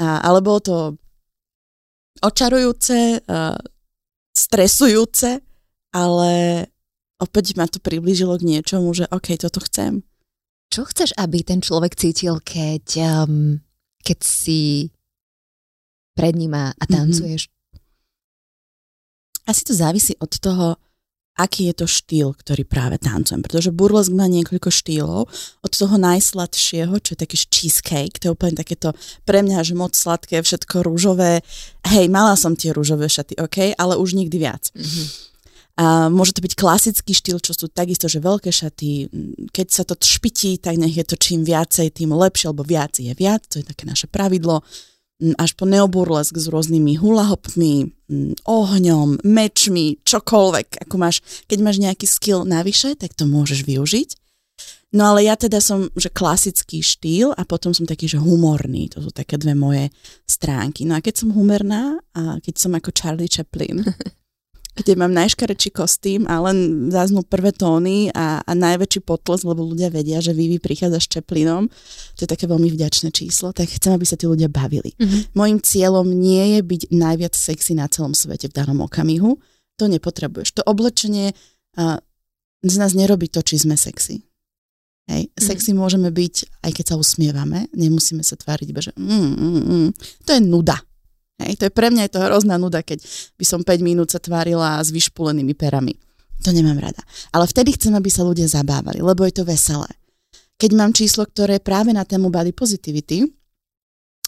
A, 0.00 0.06
ale 0.22 0.38
bolo 0.40 0.60
to 0.62 0.76
očarujúce, 2.22 3.24
uh, 3.26 3.58
stresujúce, 4.34 5.42
ale 5.90 6.32
opäť 7.18 7.58
ma 7.58 7.66
to 7.66 7.82
priblížilo 7.82 8.38
k 8.38 8.46
niečomu, 8.56 8.94
že 8.94 9.10
OK, 9.10 9.34
toto 9.36 9.60
chcem. 9.64 10.02
Čo 10.70 10.86
chceš, 10.86 11.10
aby 11.18 11.42
ten 11.42 11.58
človek 11.58 11.98
cítil, 11.98 12.38
keď, 12.38 12.84
um, 13.26 13.58
keď 14.06 14.18
si 14.22 14.90
pred 16.14 16.38
ním 16.38 16.54
a 16.54 16.70
mhm. 16.70 16.86
tancuješ? 16.86 17.50
Mm-hmm. 17.50 17.58
Asi 19.50 19.62
to 19.66 19.74
závisí 19.74 20.14
od 20.22 20.30
toho, 20.38 20.78
aký 21.40 21.72
je 21.72 21.74
to 21.80 21.86
štýl, 21.88 22.36
ktorý 22.36 22.68
práve 22.68 23.00
tancujem. 23.00 23.40
Pretože 23.40 23.72
burlesk 23.72 24.12
má 24.12 24.28
niekoľko 24.28 24.68
štýlov. 24.68 25.26
Od 25.64 25.72
toho 25.72 25.96
najsladšieho, 25.96 26.92
čo 27.00 27.16
je 27.16 27.22
taký 27.24 27.36
cheesecake, 27.48 28.20
to 28.20 28.28
je 28.28 28.34
úplne 28.36 28.54
takéto 28.54 28.92
pre 29.24 29.40
mňa, 29.40 29.64
že 29.64 29.72
moc 29.72 29.96
sladké, 29.96 30.44
všetko 30.44 30.84
rúžové. 30.84 31.40
Hej, 31.88 32.12
mala 32.12 32.36
som 32.36 32.52
tie 32.52 32.76
rúžové 32.76 33.08
šaty, 33.08 33.40
OK, 33.40 33.72
ale 33.74 33.96
už 33.96 34.12
nikdy 34.12 34.36
viac. 34.36 34.68
Mm-hmm. 34.76 35.06
A 35.80 36.12
môže 36.12 36.36
to 36.36 36.44
byť 36.44 36.60
klasický 36.60 37.16
štýl, 37.16 37.40
čo 37.40 37.56
sú 37.56 37.72
takisto, 37.72 38.04
že 38.04 38.20
veľké 38.20 38.52
šaty, 38.52 39.08
keď 39.48 39.66
sa 39.72 39.82
to 39.88 39.96
špití, 39.96 40.60
tak 40.60 40.76
nech 40.76 40.92
je 40.92 41.08
to 41.08 41.16
čím 41.16 41.40
viacej, 41.40 41.88
tým 41.88 42.12
lepšie, 42.12 42.52
alebo 42.52 42.68
viac 42.68 43.00
je 43.00 43.08
viac, 43.16 43.48
to 43.48 43.64
je 43.64 43.64
také 43.64 43.88
naše 43.88 44.04
pravidlo 44.04 44.60
až 45.36 45.50
po 45.52 45.68
neoburlesk 45.68 46.34
s 46.34 46.46
rôznymi 46.48 46.96
hulahopmi, 46.96 47.92
ohňom, 48.48 49.20
mečmi, 49.22 50.00
čokoľvek. 50.02 50.88
Ako 50.88 50.94
máš, 50.96 51.20
keď 51.46 51.58
máš 51.60 51.76
nejaký 51.78 52.06
skill 52.08 52.48
navyše, 52.48 52.96
tak 52.96 53.12
to 53.12 53.28
môžeš 53.28 53.68
využiť. 53.68 54.10
No 54.90 55.14
ale 55.14 55.30
ja 55.30 55.38
teda 55.38 55.62
som, 55.62 55.86
že 55.94 56.10
klasický 56.10 56.82
štýl 56.82 57.30
a 57.38 57.46
potom 57.46 57.70
som 57.70 57.86
taký, 57.86 58.10
že 58.10 58.18
humorný. 58.18 58.90
To 58.98 59.06
sú 59.06 59.14
také 59.14 59.38
dve 59.38 59.54
moje 59.54 59.94
stránky. 60.26 60.82
No 60.82 60.98
a 60.98 61.04
keď 61.04 61.22
som 61.22 61.30
humorná 61.30 62.02
a 62.10 62.42
keď 62.42 62.54
som 62.58 62.74
ako 62.74 62.90
Charlie 62.90 63.30
Chaplin, 63.30 63.86
kde 64.70 64.94
mám 64.94 65.10
najškarečší 65.10 65.70
kostým 65.74 66.30
a 66.30 66.38
len 66.46 66.88
záznú 66.94 67.26
prvé 67.26 67.50
tóny 67.50 68.14
a, 68.14 68.38
a 68.38 68.52
najväčší 68.54 69.02
potles, 69.02 69.42
lebo 69.42 69.66
ľudia 69.66 69.90
vedia, 69.90 70.22
že 70.22 70.30
Vivi 70.30 70.62
prichádza 70.62 71.02
s 71.02 71.10
Chaplinom. 71.10 71.66
To 72.16 72.20
je 72.22 72.30
také 72.30 72.46
veľmi 72.46 72.70
vďačné 72.70 73.10
číslo, 73.10 73.50
tak 73.50 73.66
chcem, 73.66 73.92
aby 73.92 74.06
sa 74.06 74.14
tí 74.14 74.30
ľudia 74.30 74.46
bavili. 74.46 74.94
Mm-hmm. 74.94 75.34
Mojím 75.34 75.58
cieľom 75.58 76.06
nie 76.06 76.58
je 76.58 76.60
byť 76.62 76.82
najviac 76.94 77.34
sexy 77.34 77.74
na 77.74 77.90
celom 77.90 78.14
svete 78.14 78.46
v 78.46 78.56
danom 78.56 78.86
okamihu. 78.86 79.42
To 79.82 79.84
nepotrebuješ. 79.90 80.60
To 80.60 80.62
oblečenie 80.62 81.34
uh, 81.34 81.98
z 82.62 82.76
nás 82.76 82.92
nerobí 82.92 83.32
to, 83.32 83.40
či 83.40 83.58
sme 83.58 83.74
sexy. 83.74 84.22
Hej. 85.10 85.32
Mm. 85.32 85.42
Sexy 85.42 85.70
môžeme 85.74 86.08
byť, 86.14 86.62
aj 86.62 86.72
keď 86.76 86.84
sa 86.94 86.96
usmievame, 87.00 87.66
nemusíme 87.74 88.22
sa 88.22 88.38
tváriť, 88.38 88.68
že 88.78 88.92
mm, 88.94 89.32
mm, 89.34 89.62
mm. 89.66 89.88
to 90.22 90.30
je 90.36 90.40
nuda. 90.44 90.78
Hej. 91.42 91.60
To 91.60 91.62
je 91.68 91.72
pre 91.72 91.88
mňa 91.88 92.08
je 92.08 92.12
to 92.16 92.20
hrozná 92.20 92.60
nuda, 92.60 92.84
keď 92.84 93.00
by 93.36 93.44
som 93.44 93.60
5 93.64 93.80
minút 93.80 94.12
sa 94.12 94.20
tvárila 94.20 94.80
s 94.80 94.92
vyšpulenými 94.92 95.56
perami. 95.56 95.96
To 96.44 96.52
nemám 96.52 96.80
rada. 96.80 97.02
Ale 97.36 97.44
vtedy 97.44 97.76
chcem, 97.76 97.92
aby 97.92 98.08
sa 98.08 98.24
ľudia 98.24 98.48
zabávali, 98.48 99.04
lebo 99.04 99.28
je 99.28 99.34
to 99.36 99.44
veselé. 99.44 99.88
Keď 100.60 100.70
mám 100.76 100.92
číslo, 100.92 101.24
ktoré 101.24 101.60
je 101.60 101.64
práve 101.64 101.92
na 101.92 102.04
tému 102.04 102.28
body 102.28 102.52
positivity, 102.52 103.28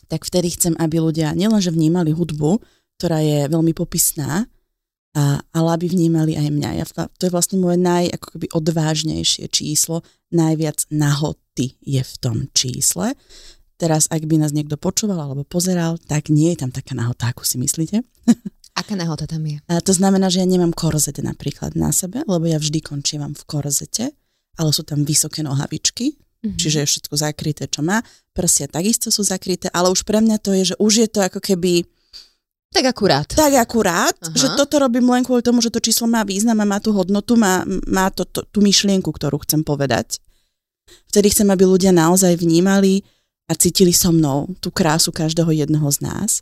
tak 0.09 0.29
vtedy 0.29 0.53
chcem, 0.53 0.77
aby 0.77 1.01
ľudia 1.01 1.33
nielenže 1.33 1.73
vnímali 1.73 2.13
hudbu, 2.13 2.61
ktorá 3.01 3.21
je 3.25 3.49
veľmi 3.49 3.73
popisná, 3.73 4.45
a, 5.13 5.41
ale 5.53 5.69
aby 5.77 5.93
vnímali 5.93 6.37
aj 6.37 6.49
mňa. 6.49 6.71
Ja, 6.81 6.85
to 7.17 7.29
je 7.29 7.33
vlastne 7.33 7.61
moje 7.61 7.77
naj, 7.81 8.13
ako 8.17 8.27
keby 8.37 8.47
odvážnejšie 8.53 9.49
číslo, 9.53 10.05
najviac 10.33 10.89
nahoty 10.89 11.77
je 11.81 12.01
v 12.01 12.15
tom 12.21 12.49
čísle. 12.57 13.13
Teraz, 13.83 14.07
ak 14.15 14.23
by 14.31 14.39
nás 14.39 14.55
niekto 14.55 14.79
počúval 14.79 15.19
alebo 15.19 15.43
pozeral, 15.43 15.99
tak 15.99 16.31
nie 16.31 16.55
je 16.55 16.63
tam 16.63 16.71
taká 16.71 16.95
nahota, 16.95 17.35
ako 17.35 17.43
si 17.43 17.59
myslíte. 17.59 18.07
Aká 18.79 18.95
nahota 18.97 19.29
tam 19.29 19.43
je? 19.45 19.61
A 19.69 19.85
to 19.85 19.93
znamená, 19.93 20.33
že 20.33 20.41
ja 20.41 20.49
nemám 20.49 20.73
korzet 20.73 21.21
napríklad 21.21 21.77
na 21.77 21.93
sebe, 21.93 22.25
lebo 22.25 22.49
ja 22.49 22.57
vždy 22.57 22.81
končím 22.81 23.21
v 23.21 23.43
korzete, 23.45 24.17
ale 24.57 24.71
sú 24.73 24.81
tam 24.81 25.05
vysoké 25.05 25.45
nohavičky, 25.45 26.17
mm-hmm. 26.17 26.57
čiže 26.57 26.81
je 26.81 26.89
všetko 26.89 27.15
zakryté, 27.21 27.69
čo 27.69 27.85
má. 27.85 28.01
Prsia 28.33 28.71
takisto 28.73 29.13
sú 29.13 29.27
zakryté, 29.29 29.69
ale 29.77 29.93
už 29.93 30.09
pre 30.09 30.25
mňa 30.25 30.41
to 30.41 30.57
je, 30.57 30.73
že 30.73 30.77
už 30.81 30.93
je 31.05 31.09
to 31.11 31.21
ako 31.21 31.45
keby 31.45 31.85
tak 32.73 32.89
akurát. 32.89 33.29
Tak 33.29 33.53
akurát, 33.53 34.17
Aha. 34.17 34.33
že 34.33 34.49
toto 34.57 34.81
robím 34.81 35.05
len 35.13 35.21
kvôli 35.21 35.45
tomu, 35.45 35.61
že 35.61 35.69
to 35.69 35.85
číslo 35.85 36.09
má 36.09 36.25
význam 36.25 36.57
a 36.57 36.65
má 36.65 36.81
tú 36.81 36.97
hodnotu, 36.97 37.37
má, 37.37 37.69
má 37.85 38.09
to, 38.09 38.25
to, 38.25 38.49
tú 38.49 38.65
myšlienku, 38.65 39.13
ktorú 39.13 39.45
chcem 39.45 39.61
povedať. 39.61 40.17
Vtedy 41.13 41.29
chcem, 41.29 41.53
aby 41.53 41.69
ľudia 41.69 41.93
naozaj 41.93 42.41
vnímali 42.41 43.05
a 43.53 43.55
cítili 43.55 43.93
so 43.93 44.09
mnou 44.09 44.49
tú 44.65 44.73
krásu 44.73 45.13
každého 45.13 45.53
jedného 45.53 45.85
z 45.93 46.01
nás. 46.01 46.41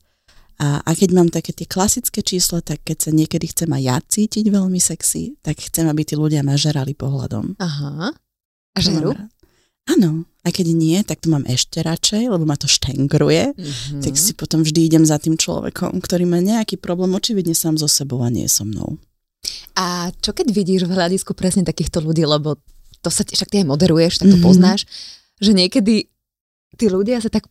A, 0.63 0.79
a 0.87 0.91
keď 0.95 1.11
mám 1.11 1.29
také 1.33 1.51
tie 1.51 1.67
klasické 1.67 2.23
čísla, 2.23 2.63
tak 2.63 2.87
keď 2.87 3.09
sa 3.09 3.11
niekedy 3.11 3.51
chcem 3.51 3.67
aj 3.67 3.83
ja 3.83 3.97
cítiť 3.99 4.47
veľmi 4.47 4.79
sexy, 4.79 5.35
tak 5.43 5.59
chcem, 5.59 5.91
aby 5.91 6.07
tí 6.07 6.15
ľudia 6.15 6.47
ma 6.47 6.55
žerali 6.55 6.95
pohľadom. 6.95 7.59
Aha. 7.59 8.15
A 8.77 8.79
žeru? 8.79 9.17
Áno, 9.89 10.29
a 10.45 10.49
keď 10.53 10.67
nie, 10.71 11.01
tak 11.03 11.25
to 11.25 11.33
mám 11.33 11.49
ešte 11.49 11.83
radšej, 11.83 12.31
lebo 12.31 12.45
ma 12.45 12.55
to 12.55 12.71
štengruje, 12.71 13.57
mm-hmm. 13.57 14.03
tak 14.05 14.15
si 14.15 14.37
potom 14.37 14.61
vždy 14.63 14.87
idem 14.87 15.03
za 15.09 15.17
tým 15.17 15.35
človekom, 15.35 15.99
ktorý 15.99 16.29
má 16.29 16.39
nejaký 16.39 16.77
problém 16.79 17.11
očividne 17.17 17.57
sám 17.57 17.81
so 17.81 17.89
sebou 17.89 18.21
a 18.23 18.31
nie 18.31 18.47
so 18.47 18.63
mnou. 18.63 19.01
A 19.75 20.13
čo 20.21 20.37
keď 20.37 20.53
vidíš 20.53 20.85
v 20.85 20.95
hľadisku 20.95 21.33
presne 21.33 21.65
takýchto 21.65 22.05
ľudí, 22.05 22.23
lebo 22.29 22.61
to 23.01 23.09
sa 23.09 23.25
však 23.25 23.49
ty 23.49 23.65
aj 23.65 23.67
moderuješ, 23.73 24.21
tak 24.21 24.29
to 24.29 24.37
mm-hmm. 24.37 24.45
poznáš, 24.45 24.85
že 25.41 25.57
niekedy 25.57 26.10
tí 26.81 26.89
ľudia 26.89 27.21
sa 27.21 27.29
tak 27.29 27.45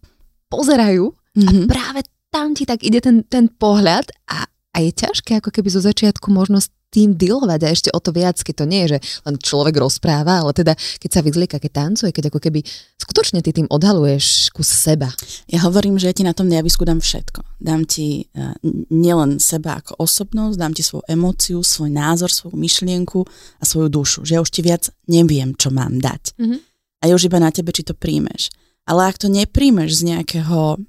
pozerajú 0.49 1.13
mm-hmm. 1.13 1.45
a 1.45 1.51
mhm. 1.53 1.65
práve 1.69 1.99
tam 2.33 2.57
ti 2.57 2.65
tak 2.65 2.81
ide 2.81 3.01
ten, 3.01 3.21
ten 3.25 3.45
pohľad 3.49 4.09
a, 4.29 4.49
a 4.49 4.77
je 4.81 4.91
ťažké 4.93 5.37
ako 5.37 5.53
keby 5.53 5.69
zo 5.69 5.81
začiatku 5.81 6.29
možnosť 6.33 6.69
tým 6.89 7.13
dealovať 7.13 7.61
a 7.63 7.69
ešte 7.69 7.89
o 7.93 7.99
to 8.01 8.09
viac, 8.09 8.41
keď 8.41 8.55
to 8.57 8.65
nie 8.65 8.81
je, 8.85 8.97
že 8.97 8.99
len 9.29 9.35
človek 9.37 9.77
rozpráva, 9.77 10.41
ale 10.41 10.57
teda 10.57 10.73
keď 10.73 11.09
sa 11.09 11.21
vyzlieka, 11.21 11.61
keď 11.61 11.71
tancuje, 11.85 12.09
keď 12.09 12.33
ako 12.33 12.39
keby 12.41 12.65
skutočne 12.97 13.45
ty 13.45 13.53
tým 13.53 13.69
odhaluješ 13.69 14.49
kus 14.49 14.73
seba. 14.73 15.13
Ja 15.45 15.61
hovorím, 15.69 16.01
že 16.01 16.09
ja 16.09 16.17
ti 16.17 16.25
na 16.25 16.33
tom 16.33 16.49
javisku 16.49 16.81
dám 16.89 16.97
všetko. 16.97 17.61
Dám 17.61 17.85
ti 17.85 18.25
uh, 18.33 18.57
nielen 18.89 19.37
seba 19.37 19.77
ako 19.77 20.01
osobnosť, 20.01 20.57
dám 20.57 20.73
ti 20.73 20.81
svoju 20.81 21.05
emóciu, 21.05 21.61
svoj 21.61 21.93
názor, 21.93 22.33
svoju 22.33 22.57
myšlienku 22.57 23.21
a 23.61 23.63
svoju 23.69 23.87
dušu. 23.93 24.19
Že 24.25 24.33
ja 24.33 24.41
už 24.41 24.49
ti 24.49 24.65
viac 24.65 24.89
neviem, 25.05 25.53
čo 25.53 25.69
mám 25.69 26.01
dať. 26.01 26.41
Mm-hmm. 26.41 26.59
A 26.99 27.03
je 27.05 27.13
už 27.13 27.29
iba 27.29 27.37
na 27.37 27.53
tebe, 27.53 27.69
či 27.69 27.85
to 27.85 27.93
príjmeš. 27.93 28.49
Ale 28.85 29.09
ak 29.09 29.17
to 29.19 29.27
nepríjmeš 29.27 29.99
z 29.99 30.15
nejakého 30.15 30.79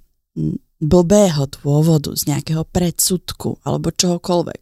blbého 0.80 1.42
dôvodu, 1.61 2.16
z 2.16 2.30
nejakého 2.30 2.64
predsudku 2.64 3.61
alebo 3.66 3.92
čohokoľvek, 3.92 4.61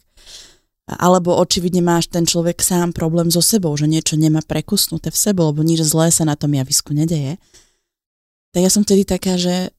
alebo 0.88 1.36
očividne 1.36 1.84
máš 1.84 2.08
ten 2.08 2.24
človek 2.24 2.64
sám 2.64 2.96
problém 2.96 3.28
so 3.28 3.44
sebou, 3.44 3.76
že 3.76 3.84
niečo 3.84 4.16
nemá 4.16 4.40
prekusnuté 4.40 5.12
v 5.12 5.20
sebe, 5.20 5.44
lebo 5.44 5.60
nič 5.60 5.84
zlé 5.84 6.08
sa 6.08 6.24
na 6.24 6.34
tom 6.34 6.56
javisku 6.56 6.96
nedeje, 6.96 7.36
tak 8.56 8.64
ja 8.64 8.70
som 8.72 8.82
tedy 8.82 9.04
taká, 9.04 9.36
že 9.36 9.70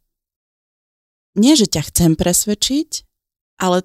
nie, 1.34 1.58
že 1.58 1.65
ťa 1.65 1.89
chcem 1.89 2.12
presvedčiť, 2.13 3.06
ale 3.60 3.84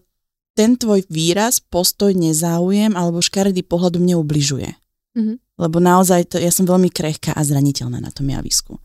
ten 0.54 0.78
tvoj 0.78 1.02
výraz, 1.10 1.58
postoj, 1.58 2.14
nezáujem 2.14 2.94
alebo 2.94 3.18
škaredý 3.18 3.66
pohľadu 3.66 3.98
mne 3.98 4.22
ubližuje. 4.22 4.70
Mm-hmm. 5.18 5.36
Lebo 5.58 5.76
naozaj 5.82 6.30
to, 6.30 6.36
ja 6.38 6.50
som 6.54 6.66
veľmi 6.66 6.90
krehká 6.90 7.34
a 7.34 7.42
zraniteľná 7.42 7.98
na 7.98 8.10
tom 8.14 8.30
javisku. 8.30 8.78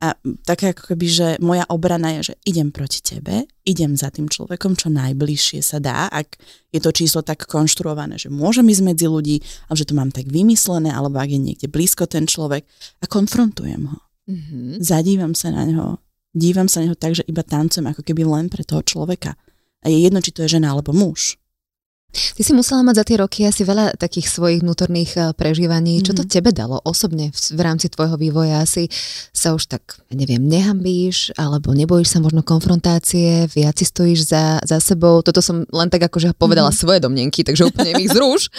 A 0.00 0.16
také 0.48 0.72
ako 0.72 0.96
keby, 0.96 1.06
že 1.12 1.28
moja 1.44 1.68
obrana 1.68 2.16
je, 2.16 2.32
že 2.32 2.34
idem 2.48 2.72
proti 2.72 3.04
tebe, 3.04 3.44
idem 3.68 3.92
za 4.00 4.08
tým 4.08 4.32
človekom, 4.32 4.72
čo 4.72 4.88
najbližšie 4.88 5.60
sa 5.60 5.76
dá, 5.76 6.08
ak 6.08 6.40
je 6.72 6.80
to 6.80 6.88
číslo 6.88 7.20
tak 7.20 7.44
konštruované, 7.44 8.16
že 8.16 8.32
môžem 8.32 8.64
ísť 8.72 8.80
medzi 8.80 9.06
ľudí, 9.12 9.44
ale 9.68 9.76
že 9.76 9.84
to 9.84 9.92
mám 9.92 10.08
tak 10.08 10.24
vymyslené, 10.32 10.88
alebo 10.88 11.20
ak 11.20 11.28
je 11.28 11.40
niekde 11.40 11.68
blízko 11.68 12.08
ten 12.08 12.24
človek 12.24 12.64
a 13.00 13.04
konfrontujem 13.04 13.92
ho. 13.92 14.00
Mm-hmm. 14.24 14.80
Zadívam 14.80 15.36
sa 15.36 15.52
na 15.52 15.68
neho, 15.68 16.00
dívam 16.32 16.64
sa 16.64 16.80
na 16.80 16.88
neho 16.88 16.96
tak, 16.96 17.20
že 17.20 17.26
iba 17.28 17.44
tancujem 17.44 17.92
ako 17.92 18.00
keby 18.00 18.24
len 18.24 18.48
pre 18.48 18.64
toho 18.64 18.80
človeka. 18.80 19.36
A 19.84 19.92
je 19.92 20.00
jedno, 20.00 20.24
či 20.24 20.32
to 20.32 20.44
je 20.44 20.56
žena 20.60 20.72
alebo 20.72 20.96
muž. 20.96 21.39
Ty 22.10 22.42
si 22.42 22.52
musela 22.52 22.82
mať 22.82 22.96
za 23.00 23.04
tie 23.06 23.16
roky 23.22 23.40
asi 23.46 23.62
veľa 23.62 23.94
takých 23.94 24.26
svojich 24.26 24.60
vnútorných 24.66 25.12
eh, 25.14 25.22
prežívaní. 25.32 25.98
Mm-hmm. 26.00 26.06
Čo 26.06 26.16
to 26.18 26.24
mhm. 26.26 26.30
tebe 26.30 26.50
dalo 26.50 26.82
osobne 26.82 27.30
v, 27.30 27.38
v 27.38 27.60
rámci 27.62 27.86
tvojho 27.86 28.18
vývoja? 28.18 28.66
Asi 28.66 28.90
sa 29.30 29.54
už 29.54 29.70
tak, 29.70 30.02
neviem, 30.10 30.42
nehambíš, 30.42 31.30
alebo 31.38 31.70
nebojíš 31.70 32.18
sa 32.18 32.18
možno 32.18 32.42
konfrontácie, 32.42 33.46
viac 33.54 33.78
si 33.78 33.86
stojíš 33.86 34.26
za, 34.26 34.58
za 34.66 34.82
sebou. 34.82 35.22
Toto 35.22 35.38
som 35.38 35.62
len 35.70 35.88
tak 35.88 36.10
akože 36.10 36.34
povedala 36.34 36.74
mm-hmm. 36.74 36.82
svoje 36.82 36.98
domnenky, 36.98 37.46
takže 37.46 37.70
úplne 37.70 37.94
ich 38.02 38.10
zruš. 38.10 38.50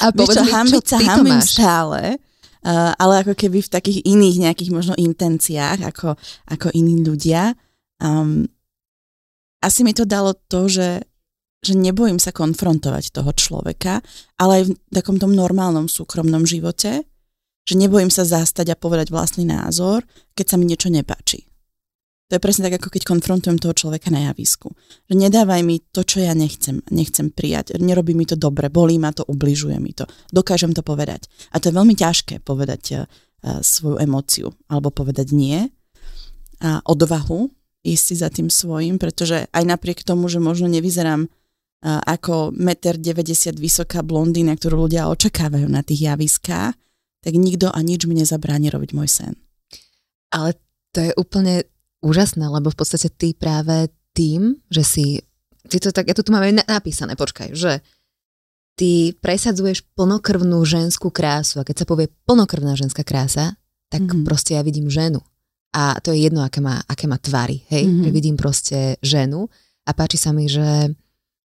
A 0.00 0.14
povedz 0.14 0.38
čo, 0.38 0.46
mi, 0.46 0.50
hambiť 0.54 0.84
čo 0.86 0.90
sa 0.94 0.98
hambím 1.02 1.42
stále, 1.42 2.16
uh, 2.62 2.94
ale 2.94 3.26
ako 3.26 3.34
keby 3.34 3.58
v 3.66 3.72
takých 3.72 3.98
iných 4.06 4.36
nejakých 4.48 4.70
možno 4.70 4.94
intenciách, 4.94 5.82
ako, 5.82 6.14
ako 6.46 6.68
iní 6.72 7.02
ľudia. 7.02 7.58
Um, 7.98 8.46
asi 9.60 9.84
mi 9.84 9.92
to 9.92 10.08
dalo 10.08 10.32
to, 10.48 10.72
že 10.72 11.04
že 11.60 11.76
nebojím 11.76 12.16
sa 12.16 12.32
konfrontovať 12.32 13.12
toho 13.12 13.30
človeka, 13.36 14.00
ale 14.40 14.52
aj 14.60 14.64
v 14.68 14.72
takom 14.92 15.20
tom 15.20 15.36
normálnom 15.36 15.86
súkromnom 15.86 16.48
živote, 16.48 17.04
že 17.68 17.74
nebojím 17.76 18.08
sa 18.08 18.24
zastať 18.24 18.72
a 18.72 18.80
povedať 18.80 19.12
vlastný 19.12 19.44
názor, 19.44 20.02
keď 20.32 20.46
sa 20.48 20.56
mi 20.56 20.64
niečo 20.64 20.88
nepáči. 20.88 21.50
To 22.30 22.38
je 22.38 22.46
presne 22.46 22.70
tak, 22.70 22.78
ako 22.78 22.94
keď 22.94 23.02
konfrontujem 23.10 23.58
toho 23.58 23.74
človeka 23.74 24.06
na 24.14 24.30
javisku. 24.30 24.70
Že 25.10 25.14
nedávaj 25.18 25.66
mi 25.66 25.82
to, 25.82 26.06
čo 26.06 26.22
ja 26.22 26.30
nechcem, 26.30 26.78
nechcem 26.94 27.34
prijať. 27.34 27.74
Nerobí 27.82 28.14
mi 28.14 28.22
to 28.22 28.38
dobre, 28.38 28.70
bolí 28.70 29.02
ma 29.02 29.10
to, 29.10 29.26
ubližuje 29.26 29.82
mi 29.82 29.90
to. 29.90 30.06
Dokážem 30.30 30.70
to 30.70 30.86
povedať. 30.86 31.26
A 31.50 31.58
to 31.58 31.68
je 31.68 31.78
veľmi 31.82 31.98
ťažké 31.98 32.38
povedať 32.46 32.82
uh, 32.94 32.98
svoju 33.58 33.98
emóciu 33.98 34.54
alebo 34.70 34.94
povedať 34.94 35.34
nie. 35.34 35.74
A 36.62 36.78
odvahu 36.86 37.50
ísť 37.82 38.04
si 38.06 38.14
za 38.14 38.30
tým 38.30 38.46
svojim, 38.46 39.02
pretože 39.02 39.50
aj 39.50 39.64
napriek 39.66 40.06
tomu, 40.06 40.30
že 40.30 40.38
možno 40.38 40.70
nevyzerám 40.70 41.26
ako 41.84 42.52
1,90 42.52 43.56
m 43.56 43.56
vysoká 43.56 44.04
blondína, 44.04 44.52
ktorú 44.56 44.88
ľudia 44.88 45.08
očakávajú 45.08 45.64
na 45.64 45.80
tých 45.80 46.12
javiskách, 46.12 46.76
tak 47.20 47.32
nikto 47.36 47.72
a 47.72 47.78
nič 47.80 48.04
mi 48.04 48.16
nezabráni 48.16 48.68
robiť 48.68 48.90
môj 48.92 49.08
sen. 49.08 49.32
Ale 50.32 50.56
to 50.92 50.98
je 51.08 51.12
úplne 51.16 51.64
úžasné, 52.04 52.44
lebo 52.48 52.72
v 52.72 52.78
podstate 52.78 53.08
ty 53.12 53.32
práve 53.32 53.92
tým, 54.12 54.60
že 54.68 54.82
si, 54.84 55.06
ty 55.68 55.76
to 55.80 55.92
tak, 55.92 56.08
ja 56.08 56.16
to 56.16 56.24
tu 56.24 56.32
máme 56.32 56.52
napísané, 56.64 57.16
počkaj, 57.16 57.52
že 57.56 57.80
ty 58.76 59.12
presadzuješ 59.20 59.84
plnokrvnú 59.92 60.60
ženskú 60.64 61.12
krásu 61.12 61.60
a 61.60 61.66
keď 61.68 61.84
sa 61.84 61.88
povie 61.88 62.08
plnokrvná 62.24 62.76
ženská 62.76 63.04
krása, 63.04 63.60
tak 63.92 64.04
mm-hmm. 64.04 64.24
proste 64.24 64.56
ja 64.56 64.64
vidím 64.64 64.88
ženu. 64.88 65.20
A 65.70 66.00
to 66.02 66.10
je 66.10 66.26
jedno, 66.26 66.42
aké 66.42 66.58
má, 66.58 66.82
aké 66.88 67.06
má 67.06 67.20
tvary, 67.20 67.62
hej? 67.70 67.86
Mm-hmm. 67.86 68.02
Že 68.02 68.10
vidím 68.10 68.36
proste 68.40 68.78
ženu 69.04 69.46
a 69.86 69.90
páči 69.94 70.18
sa 70.18 70.34
mi, 70.34 70.48
že, 70.50 70.96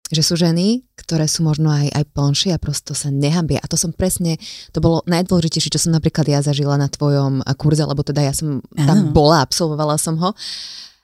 že 0.09 0.25
sú 0.25 0.33
ženy, 0.35 0.83
ktoré 0.97 1.29
sú 1.29 1.45
možno 1.45 1.69
aj, 1.69 1.93
aj 1.93 2.05
plnšie 2.17 2.49
a 2.53 2.61
prosto 2.61 2.97
sa 2.97 3.13
nehambia. 3.13 3.61
A 3.61 3.69
to 3.69 3.77
som 3.77 3.93
presne, 3.93 4.41
to 4.73 4.81
bolo 4.81 5.05
najdôležitejšie, 5.05 5.73
čo 5.73 5.81
som 5.81 5.93
napríklad 5.93 6.25
ja 6.25 6.41
zažila 6.41 6.75
na 6.81 6.89
tvojom 6.89 7.45
kurze, 7.61 7.85
lebo 7.85 8.01
teda 8.01 8.25
ja 8.25 8.33
som 8.33 8.65
tam 8.73 9.13
bola, 9.13 9.45
absolvovala 9.45 10.01
som 10.01 10.17
ho. 10.17 10.33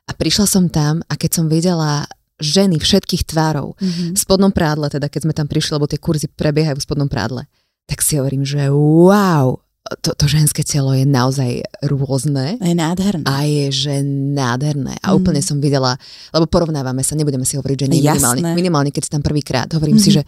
A 0.05 0.11
prišla 0.13 0.45
som 0.45 0.69
tam 0.69 1.01
a 1.05 1.13
keď 1.17 1.41
som 1.41 1.45
videla 1.49 2.05
ženy 2.37 2.77
všetkých 2.77 3.25
tvárov 3.25 3.79
mm-hmm. 3.79 4.11
v 4.13 4.17
spodnom 4.19 4.51
prádle, 4.51 4.91
teda 4.91 5.07
keď 5.07 5.21
sme 5.23 5.33
tam 5.33 5.47
prišli, 5.47 5.79
lebo 5.79 5.87
tie 5.87 6.01
kurzy 6.01 6.27
prebiehajú 6.27 6.77
v 6.77 6.85
spodnom 6.85 7.09
prádle, 7.09 7.47
tak 7.87 8.03
si 8.03 8.19
hovorím, 8.19 8.43
že 8.43 8.69
wow, 8.69 9.64
to, 9.85 10.17
to 10.17 10.25
ženské 10.25 10.65
telo 10.65 10.97
je 10.97 11.05
naozaj 11.05 11.61
rôzne. 11.85 12.57
A 12.57 12.65
je 12.65 12.75
nádherné. 12.77 13.25
A 13.29 13.45
je, 13.45 13.65
že 13.69 14.01
nádherné. 14.33 14.97
A 15.05 15.13
mm. 15.13 15.15
úplne 15.21 15.41
som 15.45 15.61
videla, 15.61 15.93
lebo 16.33 16.49
porovnávame 16.49 17.05
sa, 17.05 17.13
nebudeme 17.13 17.45
si 17.45 17.53
hovoriť, 17.53 17.85
že 17.85 17.87
nie 17.93 18.01
minimálne, 18.01 18.41
minimálne, 18.57 18.89
keď 18.89 19.03
si 19.05 19.11
tam 19.13 19.21
prvýkrát. 19.21 19.69
Hovorím 19.69 20.01
mm-hmm. 20.01 20.09
si, 20.09 20.17
mhm. 20.17 20.17
že 20.21 20.23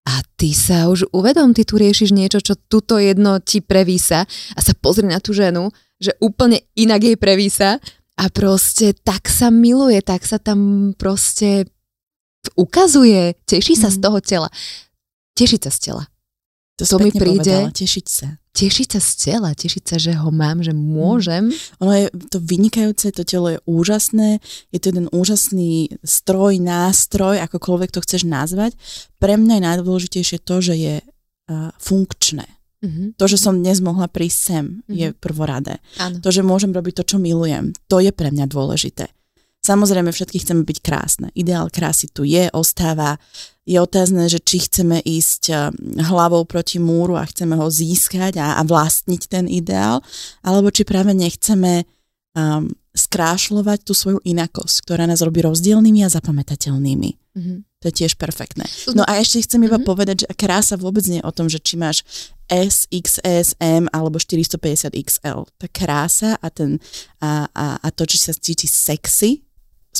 a 0.00 0.24
ty 0.36 0.56
sa 0.56 0.88
už 0.88 1.12
uvedom, 1.12 1.52
ty 1.52 1.64
tu 1.68 1.76
riešiš 1.76 2.16
niečo, 2.16 2.40
čo 2.40 2.56
tuto 2.56 2.96
jedno 2.96 3.36
ti 3.40 3.60
prevísa 3.60 4.24
a 4.56 4.60
sa 4.60 4.72
pozri 4.72 5.04
na 5.04 5.20
tú 5.20 5.36
ženu, 5.36 5.68
že 6.00 6.16
úplne 6.24 6.64
inak 6.72 7.04
jej 7.04 7.16
prevísa 7.20 7.76
a 8.16 8.24
proste 8.32 8.96
tak 8.96 9.28
sa 9.28 9.52
miluje, 9.52 10.00
tak 10.00 10.24
sa 10.24 10.40
tam 10.40 10.92
proste 10.96 11.68
ukazuje, 12.56 13.36
teší 13.44 13.76
sa 13.76 13.92
mm. 13.92 13.94
z 13.96 13.98
toho 14.00 14.18
tela. 14.24 14.48
Tešiť 15.36 15.60
sa 15.68 15.72
z 15.72 15.78
tela. 15.92 16.04
To, 16.80 16.96
to 16.96 16.98
mi 16.98 17.12
príde. 17.12 17.44
Povedala, 17.44 17.70
tešiť 17.76 18.06
sa 18.08 18.40
tešiť 18.50 18.88
sa 18.98 19.00
z 19.00 19.10
tela, 19.16 19.50
tešiť 19.54 19.84
sa, 19.86 19.96
že 19.96 20.12
ho 20.18 20.30
mám, 20.34 20.60
že 20.60 20.74
môžem. 20.74 21.48
Mm. 21.48 21.54
Ono 21.86 21.92
je 21.94 22.04
to 22.28 22.38
vynikajúce, 22.42 23.06
to 23.14 23.22
telo 23.22 23.48
je 23.54 23.58
úžasné, 23.64 24.42
je 24.74 24.78
to 24.82 24.90
jeden 24.90 25.06
úžasný 25.14 25.94
stroj, 26.02 26.58
nástroj, 26.58 27.38
akokoľvek 27.46 27.90
to 27.94 28.02
chceš 28.02 28.26
nazvať. 28.26 28.74
Pre 29.22 29.34
mňa 29.38 29.54
je 29.58 29.66
najdôležitejšie 29.70 30.38
to, 30.42 30.56
že 30.60 30.74
je 30.76 30.96
uh, 31.00 31.70
funkčné. 31.78 32.46
Mm-hmm. 32.80 33.20
To, 33.20 33.24
že 33.28 33.36
som 33.36 33.60
dnes 33.60 33.78
mohla 33.84 34.08
prísť 34.08 34.38
sem, 34.40 34.64
mm-hmm. 34.64 34.96
je 34.96 35.08
prvoradé. 35.14 35.74
Áno. 36.00 36.18
To, 36.18 36.28
že 36.32 36.40
môžem 36.40 36.72
robiť 36.72 37.04
to, 37.04 37.16
čo 37.16 37.16
milujem, 37.20 37.76
to 37.86 38.00
je 38.02 38.10
pre 38.10 38.32
mňa 38.32 38.48
dôležité. 38.50 39.12
Samozrejme, 39.60 40.08
všetky 40.08 40.40
chceme 40.40 40.64
byť 40.64 40.78
krásne. 40.80 41.28
Ideál 41.36 41.68
krásy 41.68 42.08
tu 42.08 42.24
je, 42.24 42.48
ostáva. 42.56 43.20
Je 43.68 43.76
otázne, 43.76 44.24
že 44.24 44.40
či 44.40 44.64
chceme 44.64 45.04
ísť 45.04 45.42
eh, 45.52 45.58
hlavou 46.00 46.48
proti 46.48 46.80
múru 46.80 47.20
a 47.20 47.28
chceme 47.28 47.60
ho 47.60 47.68
získať 47.68 48.40
a, 48.40 48.56
a 48.56 48.62
vlastniť 48.64 49.22
ten 49.28 49.44
ideál, 49.44 50.00
alebo 50.40 50.72
či 50.72 50.88
práve 50.88 51.12
nechceme 51.12 51.84
um, 52.34 52.72
skrášľovať 52.90 53.86
tú 53.86 53.92
svoju 53.94 54.18
inakosť, 54.26 54.82
ktorá 54.82 55.06
nás 55.06 55.22
robí 55.22 55.44
rozdielnými 55.44 56.02
a 56.02 56.10
zapamätateľnými. 56.10 57.10
Mm-hmm. 57.30 57.58
To 57.80 57.84
je 57.86 57.94
tiež 57.94 58.18
perfektné. 58.18 58.66
No 58.92 59.06
a 59.06 59.22
ešte 59.22 59.46
chcem 59.46 59.62
iba 59.62 59.78
mm-hmm. 59.78 59.86
povedať, 59.86 60.16
že 60.26 60.34
krása 60.34 60.74
vôbec 60.74 61.06
nie 61.06 61.22
je 61.22 61.28
o 61.28 61.32
tom, 61.32 61.46
že 61.46 61.62
či 61.62 61.78
máš 61.78 62.02
S, 62.50 62.90
XS, 62.90 63.54
M 63.62 63.86
alebo 63.94 64.18
450 64.18 64.90
XL. 64.90 65.46
Tá 65.54 65.66
krása 65.70 66.34
a, 66.42 66.48
ten, 66.50 66.82
a, 67.22 67.46
a, 67.54 67.66
a 67.78 67.88
to, 67.94 68.02
či 68.10 68.18
sa 68.18 68.34
cíti 68.34 68.66
sexy, 68.66 69.46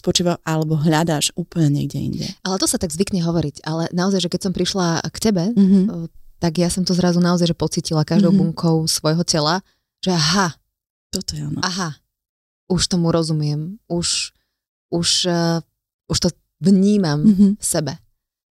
spočíva 0.01 0.41
alebo 0.43 0.81
hľadáš 0.81 1.37
úplne 1.37 1.69
niekde 1.69 1.99
inde. 2.01 2.27
Ale 2.41 2.57
to 2.57 2.65
sa 2.65 2.81
tak 2.81 2.89
zvykne 2.89 3.21
hovoriť, 3.21 3.61
ale 3.69 3.93
naozaj, 3.93 4.25
že 4.25 4.31
keď 4.33 4.41
som 4.49 4.53
prišla 4.57 5.05
k 5.05 5.17
tebe, 5.21 5.45
mm-hmm. 5.53 6.09
tak 6.41 6.57
ja 6.57 6.73
som 6.73 6.89
to 6.89 6.97
zrazu 6.97 7.21
naozaj, 7.21 7.53
že 7.53 7.57
pocitila 7.57 8.09
každou 8.09 8.33
mm-hmm. 8.33 8.57
bunkou 8.57 8.89
svojho 8.89 9.21
tela, 9.29 9.61
že 10.01 10.17
aha, 10.17 10.57
toto 11.13 11.37
je 11.37 11.45
ono. 11.45 11.61
Aha, 11.61 12.01
už 12.73 12.89
tomu 12.89 13.13
rozumiem, 13.13 13.77
už, 13.93 14.33
už, 14.89 15.09
uh, 15.29 15.61
už 16.09 16.19
to 16.19 16.29
vnímam 16.65 17.21
mm-hmm. 17.21 17.51
v 17.61 17.65
sebe. 17.65 17.93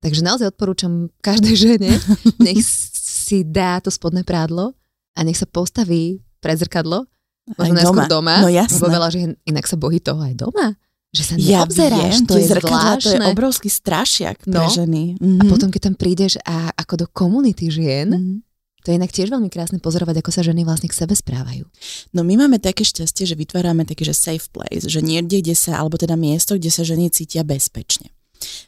Takže 0.04 0.22
naozaj 0.22 0.52
odporúčam 0.52 1.10
každej 1.24 1.56
žene, 1.56 1.92
nech 2.46 2.60
si 2.62 3.48
dá 3.48 3.80
to 3.80 3.88
spodné 3.88 4.28
prádlo 4.28 4.76
a 5.16 5.20
nech 5.24 5.40
sa 5.40 5.48
postaví 5.48 6.20
pred 6.44 6.60
zrkadlo, 6.60 7.08
možno 7.56 7.74
najskôr 7.80 8.12
doma, 8.12 8.44
no 8.44 8.52
jasné. 8.52 8.76
lebo 8.76 8.86
veľa 8.92 9.10
žien 9.10 9.30
inak 9.48 9.64
sa 9.64 9.80
bojí 9.80 10.04
toho 10.04 10.20
aj 10.20 10.36
doma 10.36 10.76
že 11.16 11.24
sa 11.24 11.34
neobzeráš, 11.40 12.14
ja 12.22 12.28
to 12.28 12.36
je 12.36 12.46
zrkadla, 12.52 13.00
to 13.00 13.10
je 13.16 13.22
obrovský 13.32 13.70
strašiak 13.72 14.44
pre 14.44 14.66
no. 14.68 14.72
ženy. 14.72 15.16
Mm-hmm. 15.16 15.40
A 15.40 15.44
mhm. 15.48 15.50
potom, 15.50 15.70
keď 15.72 15.82
tam 15.92 15.96
prídeš 15.96 16.36
a 16.44 16.72
ako 16.76 16.94
do 17.04 17.08
komunity 17.08 17.72
žien, 17.72 18.12
mm-hmm. 18.12 18.38
to 18.84 18.92
je 18.92 18.96
inak 19.00 19.12
tiež 19.16 19.32
veľmi 19.32 19.48
krásne 19.48 19.80
pozorovať, 19.80 20.20
ako 20.20 20.32
sa 20.36 20.42
ženy 20.44 20.68
vlastne 20.68 20.92
k 20.92 20.98
sebe 21.00 21.16
správajú. 21.16 21.64
No 22.12 22.28
my 22.28 22.48
máme 22.48 22.60
také 22.60 22.84
šťastie, 22.84 23.24
že 23.24 23.40
vytvárame 23.40 23.88
taký, 23.88 24.04
že 24.04 24.16
safe 24.16 24.52
place, 24.52 24.88
že 24.88 25.00
niekde, 25.00 25.40
kde 25.40 25.56
sa, 25.56 25.80
alebo 25.80 25.96
teda 25.96 26.20
miesto, 26.20 26.60
kde 26.60 26.72
sa 26.72 26.84
ženy 26.84 27.08
cítia 27.10 27.48
bezpečne. 27.48 28.12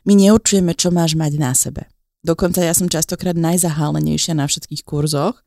My 0.07 0.17
neurčujeme, 0.17 0.73
čo 0.73 0.89
máš 0.89 1.13
mať 1.13 1.31
na 1.37 1.53
sebe. 1.53 1.85
Dokonca 2.25 2.59
ja 2.59 2.75
som 2.75 2.91
častokrát 2.91 3.37
najzahálenejšia 3.37 4.35
na 4.35 4.49
všetkých 4.49 4.83
kurzoch, 4.83 5.39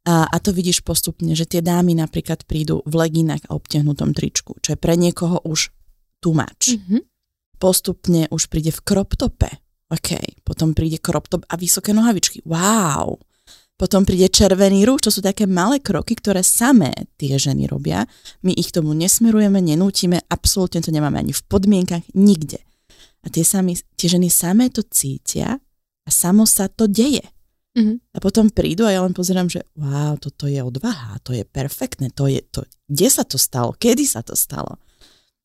a, 0.00 0.24
a 0.24 0.36
to 0.40 0.56
vidíš 0.56 0.80
postupne, 0.80 1.36
že 1.36 1.44
tie 1.44 1.60
dámy 1.60 1.92
napríklad 1.92 2.48
prídu 2.48 2.80
v 2.88 3.04
leginách 3.04 3.44
a 3.52 3.54
obtiahnutom 3.54 4.16
tričku, 4.16 4.56
čo 4.64 4.72
je 4.72 4.78
pre 4.80 4.96
niekoho 4.96 5.44
už 5.44 5.68
too 6.20 6.36
much. 6.36 6.76
Mm-hmm. 6.76 7.00
Postupne 7.60 8.28
už 8.32 8.48
príde 8.48 8.72
v 8.72 8.80
crop 8.84 9.16
tope. 9.16 9.50
OK. 9.90 10.40
Potom 10.46 10.72
príde 10.72 11.02
crop 11.02 11.26
top 11.26 11.44
a 11.50 11.58
vysoké 11.58 11.90
nohavičky. 11.90 12.44
Wow. 12.46 13.18
Potom 13.80 14.04
príde 14.04 14.28
červený 14.28 14.84
rúž, 14.84 15.08
to 15.08 15.10
sú 15.10 15.24
také 15.24 15.48
malé 15.48 15.80
kroky, 15.80 16.12
ktoré 16.12 16.44
samé 16.44 16.92
tie 17.16 17.40
ženy 17.40 17.64
robia. 17.64 18.04
My 18.44 18.52
ich 18.52 18.76
tomu 18.76 18.92
nesmerujeme, 18.92 19.56
nenútime, 19.64 20.20
absolútne 20.28 20.84
to 20.84 20.92
nemáme 20.92 21.16
ani 21.16 21.32
v 21.32 21.40
podmienkach, 21.48 22.04
nikde. 22.12 22.60
A 23.24 23.32
tie, 23.32 23.40
sami, 23.40 23.80
tie 23.96 24.12
ženy 24.12 24.28
samé 24.28 24.68
to 24.68 24.84
cítia 24.84 25.56
a 26.04 26.10
samo 26.12 26.44
sa 26.44 26.68
to 26.68 26.92
deje. 26.92 27.24
Mm-hmm. 27.72 27.96
A 28.12 28.18
potom 28.20 28.52
prídu 28.52 28.84
a 28.84 28.92
ja 28.92 29.00
len 29.00 29.16
pozerám, 29.16 29.48
že 29.48 29.64
wow, 29.80 30.20
toto 30.20 30.44
je 30.44 30.60
odvaha, 30.60 31.16
to 31.24 31.32
je 31.32 31.48
perfektné, 31.48 32.12
to 32.12 32.28
je 32.28 32.44
to, 32.52 32.68
kde 32.84 33.08
sa 33.08 33.24
to 33.24 33.40
stalo, 33.40 33.72
kedy 33.80 34.04
sa 34.04 34.20
to 34.20 34.36
stalo. 34.36 34.76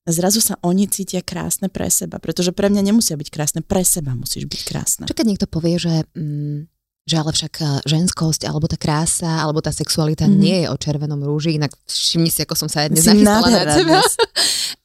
Zrazu 0.05 0.37
sa 0.37 0.53
oni 0.61 0.85
cítia 0.85 1.25
krásne 1.25 1.65
pre 1.65 1.89
seba, 1.89 2.21
pretože 2.21 2.53
pre 2.53 2.69
mňa 2.69 2.93
nemusia 2.93 3.17
byť 3.17 3.29
krásne, 3.33 3.59
pre 3.65 3.81
seba 3.81 4.13
musíš 4.13 4.45
byť 4.45 4.61
krásna. 4.61 5.03
Čo 5.09 5.17
keď 5.17 5.25
niekto 5.25 5.47
povie, 5.49 5.81
že, 5.81 6.05
mm, 6.13 6.69
že 7.09 7.15
ale 7.17 7.33
však 7.33 7.53
eh, 7.57 7.67
ženskosť, 7.89 8.45
alebo 8.45 8.69
tá 8.69 8.77
krása, 8.77 9.41
alebo 9.41 9.65
tá 9.65 9.73
sexualita 9.73 10.29
mm-hmm. 10.29 10.41
nie 10.41 10.57
je 10.61 10.67
o 10.69 10.77
červenom 10.77 11.17
rúži, 11.25 11.57
inak 11.57 11.73
všimni 11.89 12.29
si, 12.29 12.45
ako 12.45 12.53
som 12.53 12.69
sa 12.69 12.85
aj 12.85 12.93
dnes 12.93 13.01
nachystala 13.01 13.49
na 13.49 13.63
teba. 13.73 13.99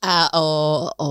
A 0.01 0.33
o, 0.33 0.49
o, 0.97 1.07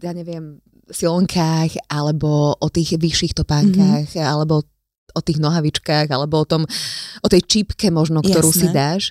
ja 0.00 0.16
neviem, 0.16 0.64
silonkách, 0.88 1.84
alebo 1.92 2.56
o 2.56 2.68
tých 2.72 2.96
vyšších 2.96 3.36
topánkach, 3.36 4.08
mm-hmm. 4.08 4.24
alebo 4.24 4.64
o 5.12 5.20
tých 5.20 5.36
nohavičkách, 5.36 6.08
alebo 6.08 6.40
o, 6.40 6.46
tom, 6.48 6.64
o 7.20 7.28
tej 7.28 7.44
čípke 7.44 7.92
možno, 7.92 8.24
ktorú 8.24 8.48
Jasné. 8.48 8.60
si 8.64 8.66
dáš. 8.72 9.02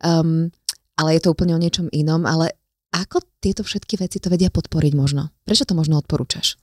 Um, 0.00 0.48
ale 0.96 1.20
je 1.20 1.28
to 1.28 1.36
úplne 1.36 1.52
o 1.52 1.60
niečom 1.60 1.92
inom, 1.92 2.24
ale 2.24 2.56
ako 2.92 3.20
tieto 3.40 3.62
všetky 3.62 4.00
veci 4.00 4.18
to 4.18 4.32
vedia 4.32 4.48
podporiť 4.48 4.92
možno? 4.96 5.30
Prečo 5.44 5.68
to 5.68 5.76
možno 5.76 6.00
odporúčaš? 6.00 6.56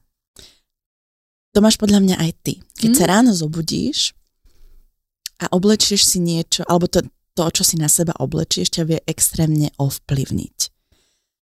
To 1.56 1.64
máš 1.64 1.80
podľa 1.80 2.04
mňa 2.04 2.16
aj 2.20 2.32
ty. 2.44 2.54
Keď 2.76 2.90
hmm. 2.92 3.00
sa 3.00 3.06
ráno 3.08 3.32
zobudíš 3.32 4.12
a 5.40 5.48
oblečieš 5.56 6.04
si 6.04 6.20
niečo, 6.20 6.68
alebo 6.68 6.92
to, 6.92 7.06
to, 7.32 7.44
čo 7.48 7.64
si 7.64 7.80
na 7.80 7.88
seba 7.88 8.12
oblečieš, 8.20 8.76
ťa 8.76 8.84
vie 8.84 9.00
extrémne 9.08 9.72
ovplyvniť. 9.80 10.58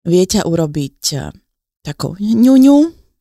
Vie 0.08 0.24
ťa 0.24 0.48
urobiť 0.48 1.00
eh, 1.12 1.28
takou 1.84 2.16
ňuňu, 2.16 2.78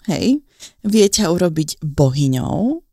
hej, 0.08 0.40
vie 0.88 1.06
ťa 1.12 1.28
urobiť 1.28 1.84
bohyňou, 1.84 2.87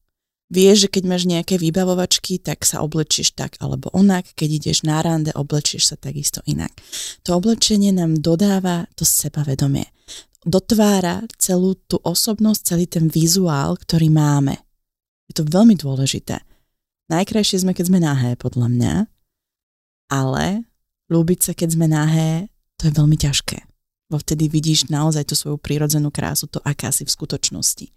Vieš, 0.53 0.87
že 0.87 0.93
keď 0.93 1.05
máš 1.09 1.25
nejaké 1.25 1.57
vybavovačky, 1.57 2.37
tak 2.37 2.69
sa 2.69 2.85
oblečieš 2.85 3.33
tak 3.33 3.57
alebo 3.65 3.89
onak, 3.97 4.29
keď 4.37 4.61
ideš 4.61 4.85
na 4.85 5.01
rande, 5.01 5.33
oblečieš 5.33 5.95
sa 5.95 5.97
takisto 5.97 6.45
inak. 6.45 6.71
To 7.25 7.41
oblečenie 7.41 7.97
nám 7.97 8.21
dodáva 8.21 8.85
to 8.93 9.09
sebavedomie. 9.09 9.89
Dotvára 10.45 11.25
celú 11.41 11.73
tú 11.89 11.97
osobnosť, 12.05 12.61
celý 12.61 12.85
ten 12.85 13.09
vizuál, 13.09 13.81
ktorý 13.81 14.13
máme. 14.13 14.61
Je 15.33 15.41
to 15.41 15.49
veľmi 15.49 15.73
dôležité. 15.81 16.45
Najkrajšie 17.09 17.65
sme, 17.65 17.73
keď 17.73 17.85
sme 17.89 18.01
nahé, 18.05 18.37
podľa 18.37 18.69
mňa, 18.69 18.95
ale 20.13 20.69
ľúbiť 21.09 21.41
sa, 21.41 21.53
keď 21.57 21.69
sme 21.73 21.89
nahé, 21.89 22.53
to 22.77 22.93
je 22.93 22.93
veľmi 22.93 23.17
ťažké. 23.17 23.65
Bo 24.13 24.21
vtedy 24.21 24.53
vidíš 24.53 24.93
naozaj 24.93 25.33
tú 25.33 25.35
svoju 25.37 25.57
prírodzenú 25.57 26.13
krásu, 26.13 26.45
to 26.45 26.61
aká 26.61 26.93
si 26.93 27.09
v 27.09 27.15
skutočnosti. 27.17 27.89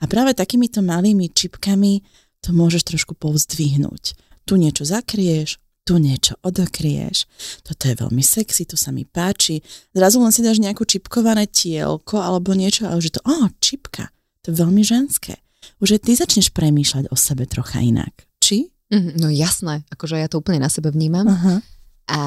A 0.00 0.04
práve 0.04 0.36
takýmito 0.36 0.84
malými 0.84 1.32
čipkami 1.32 2.04
to 2.44 2.52
môžeš 2.52 2.92
trošku 2.92 3.16
povzdvihnúť. 3.16 4.12
Tu 4.44 4.60
niečo 4.60 4.84
zakrieš, 4.84 5.56
tu 5.84 6.00
niečo 6.00 6.36
odokrieš. 6.40 7.28
Toto 7.64 7.88
je 7.88 7.94
veľmi 7.96 8.24
sexy, 8.24 8.64
to 8.64 8.76
sa 8.76 8.92
mi 8.92 9.04
páči. 9.04 9.60
Zrazu 9.92 10.20
len 10.20 10.32
si 10.32 10.40
dáš 10.44 10.60
nejakú 10.60 10.84
čipkované 10.88 11.48
tielko 11.48 12.20
alebo 12.20 12.56
niečo 12.56 12.88
a 12.88 12.96
už 12.96 13.04
je 13.08 13.14
to, 13.20 13.22
oh, 13.24 13.48
čipka. 13.60 14.12
To 14.44 14.52
je 14.52 14.60
veľmi 14.60 14.84
ženské. 14.84 15.40
už 15.80 15.96
aj 15.96 16.00
ty 16.04 16.12
začneš 16.12 16.52
premýšľať 16.52 17.08
o 17.08 17.16
sebe 17.16 17.48
trocha 17.48 17.80
inak. 17.80 18.12
Či? 18.40 18.68
Mm, 18.92 19.16
no 19.16 19.32
jasné, 19.32 19.84
akože 19.88 20.20
ja 20.20 20.28
to 20.28 20.40
úplne 20.40 20.60
na 20.60 20.68
sebe 20.68 20.92
vnímam. 20.92 21.24
Aha. 21.24 21.64
A 22.04 22.20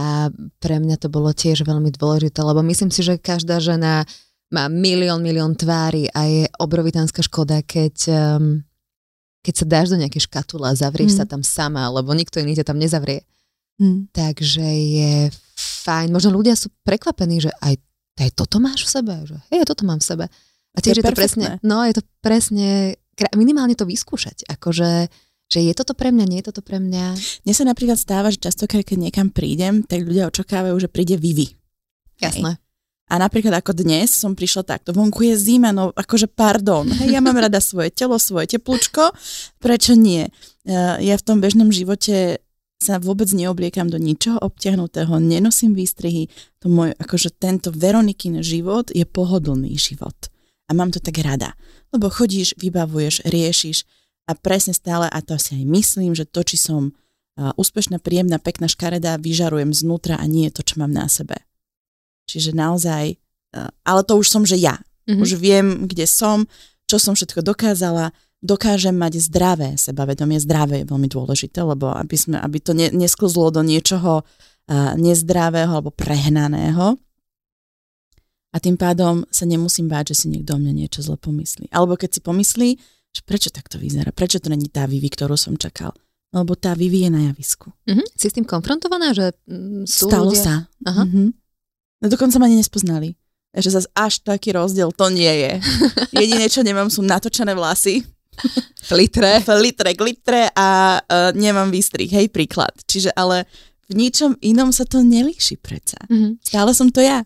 pre 0.58 0.82
mňa 0.82 0.98
to 0.98 1.06
bolo 1.14 1.30
tiež 1.30 1.62
veľmi 1.62 1.94
dôležité, 1.94 2.42
lebo 2.42 2.66
myslím 2.66 2.90
si, 2.90 3.06
že 3.06 3.22
každá 3.22 3.62
žena 3.62 4.10
má 4.48 4.72
milión, 4.72 5.20
milión 5.20 5.54
tvári 5.60 6.08
a 6.16 6.24
je 6.24 6.44
obrovitánska 6.60 7.20
škoda, 7.20 7.60
keď, 7.64 7.96
um, 8.40 8.64
keď 9.44 9.54
sa 9.54 9.66
dáš 9.68 9.88
do 9.92 10.00
nejakej 10.00 10.24
škatule 10.24 10.66
a 10.68 10.78
zavrieš 10.78 11.16
Mm. 11.16 11.20
sa 11.20 11.26
tam 11.28 11.42
sama, 11.44 11.88
lebo 11.92 12.16
nikto 12.16 12.40
iný 12.40 12.56
ťa 12.56 12.68
tam 12.72 12.80
nezavrie. 12.80 13.28
Hm. 13.78 14.10
Takže 14.10 14.66
je 14.66 15.14
fajn. 15.86 16.10
Možno 16.10 16.34
ľudia 16.34 16.58
sú 16.58 16.74
prekvapení, 16.82 17.44
že 17.44 17.52
aj, 17.62 17.78
aj 18.18 18.30
toto 18.34 18.58
máš 18.58 18.88
v 18.88 18.90
sebe, 18.90 19.14
že 19.28 19.38
hej, 19.54 19.68
toto 19.70 19.86
mám 19.86 20.02
v 20.02 20.08
sebe. 20.10 20.26
A 20.74 20.78
To 20.82 20.90
je 20.90 20.98
tiež 20.98 20.98
je 21.00 21.06
to 21.06 21.14
presne, 21.14 21.46
no 21.62 21.86
je 21.86 21.94
to 21.94 22.04
presne, 22.26 22.98
minimálne 23.38 23.78
to 23.78 23.86
vyskúšať, 23.86 24.50
akože 24.50 25.10
že 25.48 25.64
je 25.64 25.72
toto 25.72 25.96
pre 25.96 26.12
mňa, 26.12 26.26
nie 26.28 26.40
je 26.44 26.52
toto 26.52 26.60
pre 26.60 26.76
mňa. 26.76 27.16
Mne 27.48 27.54
sa 27.56 27.64
napríklad 27.64 27.96
stáva, 27.96 28.28
že 28.28 28.36
častokrát, 28.36 28.84
keď 28.84 29.08
niekam 29.08 29.32
prídem, 29.32 29.80
tak 29.80 30.04
ľudia 30.04 30.28
očakávajú, 30.28 30.76
že 30.76 30.92
príde 30.92 31.16
Vivi. 31.16 31.56
Jasné. 32.20 32.60
A 33.08 33.16
napríklad 33.16 33.56
ako 33.64 33.72
dnes 33.72 34.12
som 34.12 34.36
prišla 34.36 34.68
takto, 34.68 34.92
vonku 34.92 35.24
je 35.24 35.40
zima, 35.40 35.72
no 35.72 35.96
akože 35.96 36.28
pardon, 36.28 36.84
hej, 36.84 37.16
ja 37.16 37.24
mám 37.24 37.40
rada 37.40 37.64
svoje 37.64 37.88
telo, 37.88 38.20
svoje 38.20 38.52
teplúčko, 38.52 39.16
prečo 39.64 39.96
nie? 39.96 40.28
Uh, 40.68 41.00
Ja 41.00 41.16
v 41.16 41.24
tom 41.24 41.40
bežnom 41.40 41.72
živote 41.72 42.44
sa 42.84 43.00
vôbec 43.00 43.32
neobliekam 43.32 43.88
do 43.88 43.96
ničoho 43.96 44.38
obťahnutého, 44.44 45.24
nenosím 45.24 45.72
výstrihy, 45.72 46.28
to 46.60 46.68
môj, 46.68 46.94
akože 47.00 47.32
tento 47.40 47.72
Veronikin 47.72 48.44
život 48.44 48.92
je 48.92 49.08
pohodlný 49.08 49.72
život. 49.80 50.14
A 50.68 50.76
mám 50.76 50.92
to 50.92 51.00
tak 51.00 51.16
rada, 51.24 51.56
lebo 51.96 52.12
chodíš, 52.12 52.60
vybavuješ, 52.60 53.24
riešiš 53.24 53.88
a 54.28 54.36
presne 54.36 54.76
stále, 54.76 55.08
a 55.08 55.20
to 55.24 55.40
si 55.40 55.56
aj 55.56 55.64
myslím, 55.64 56.12
že 56.12 56.28
to, 56.28 56.44
či 56.44 56.60
som 56.60 56.92
uh, 56.92 57.56
úspešná, 57.56 58.04
príjemná, 58.04 58.36
pekná, 58.36 58.68
škaredá, 58.68 59.16
vyžarujem 59.16 59.72
znútra 59.72 60.20
a 60.20 60.28
nie 60.28 60.52
je 60.52 60.60
to, 60.60 60.62
čo 60.68 60.84
mám 60.84 60.92
na 60.92 61.08
sebe. 61.08 61.47
Čiže 62.28 62.52
naozaj, 62.54 63.16
uh, 63.56 63.72
ale 63.88 64.02
to 64.04 64.20
už 64.20 64.28
som, 64.28 64.44
že 64.44 64.60
ja. 64.60 64.78
Mhm. 65.08 65.24
Už 65.24 65.40
viem, 65.40 65.88
kde 65.88 66.04
som, 66.04 66.46
čo 66.86 67.00
som 67.00 67.16
všetko 67.16 67.42
dokázala, 67.42 68.12
dokážem 68.44 68.94
mať 68.94 69.24
zdravé 69.24 69.80
sebavedomie. 69.80 70.38
Zdravé 70.38 70.84
je 70.84 70.90
veľmi 70.92 71.10
dôležité, 71.10 71.64
lebo 71.64 71.90
aby, 71.90 72.16
sme, 72.20 72.38
aby 72.38 72.58
to 72.62 72.76
ne, 72.78 72.92
nesklzlo 72.94 73.50
do 73.50 73.64
niečoho 73.66 74.22
uh, 74.22 74.94
nezdravého 75.00 75.72
alebo 75.72 75.90
prehnaného. 75.90 77.00
A 78.56 78.58
tým 78.64 78.80
pádom 78.80 79.28
sa 79.30 79.44
nemusím 79.44 79.92
báť, 79.92 80.16
že 80.16 80.26
si 80.26 80.28
niekto 80.34 80.56
o 80.56 80.62
mňa 80.62 80.74
niečo 80.74 81.04
zle 81.04 81.20
pomyslí. 81.20 81.70
Alebo 81.70 82.00
keď 82.00 82.18
si 82.18 82.22
pomyslí, 82.24 82.70
že 83.14 83.22
prečo 83.26 83.50
takto 83.54 83.78
vyzerá, 83.78 84.10
prečo 84.14 84.42
to 84.42 84.50
není 84.50 84.70
tá 84.70 84.86
Vivi, 84.86 85.10
ktorú 85.10 85.38
som 85.38 85.58
čakal. 85.58 85.94
Lebo 86.34 86.60
tá 86.60 86.76
Vivi 86.76 87.08
je 87.08 87.12
na 87.12 87.32
javisku. 87.32 87.72
Mhm. 87.88 88.04
Si 88.14 88.28
s 88.28 88.36
tým 88.36 88.46
konfrontovaná, 88.46 89.16
že 89.16 89.34
mm, 89.48 89.88
sú 89.88 90.12
Stalo 90.12 90.32
ľudia... 90.32 90.44
sa. 90.44 90.56
Aha. 90.86 91.04
Mhm. 91.08 91.26
No 91.98 92.08
dokonca 92.08 92.38
ma 92.38 92.46
ani 92.46 92.58
nespoznali. 92.58 93.16
Že 93.52 93.70
zase 93.74 93.90
až 93.96 94.22
taký 94.22 94.54
rozdiel 94.54 94.94
to 94.94 95.10
nie 95.10 95.30
je. 95.30 95.54
Jediné, 96.22 96.46
čo 96.46 96.62
nemám, 96.62 96.90
sú 96.90 97.02
natočené 97.02 97.54
vlasy, 97.54 98.06
Flitre. 98.90 99.42
litre, 99.58 99.98
glitre 99.98 100.54
a 100.54 101.02
uh, 101.02 101.32
nemám 101.34 101.74
výstrih, 101.74 102.06
hej, 102.08 102.30
príklad. 102.30 102.70
Čiže 102.86 103.10
ale 103.12 103.50
v 103.90 103.98
ničom 103.98 104.38
inom 104.42 104.70
sa 104.70 104.84
to 104.84 105.02
nelíši 105.02 105.58
predsa. 105.58 105.98
Mhm. 106.06 106.38
Stále 106.44 106.72
som 106.72 106.92
to 106.92 107.02
ja. 107.02 107.26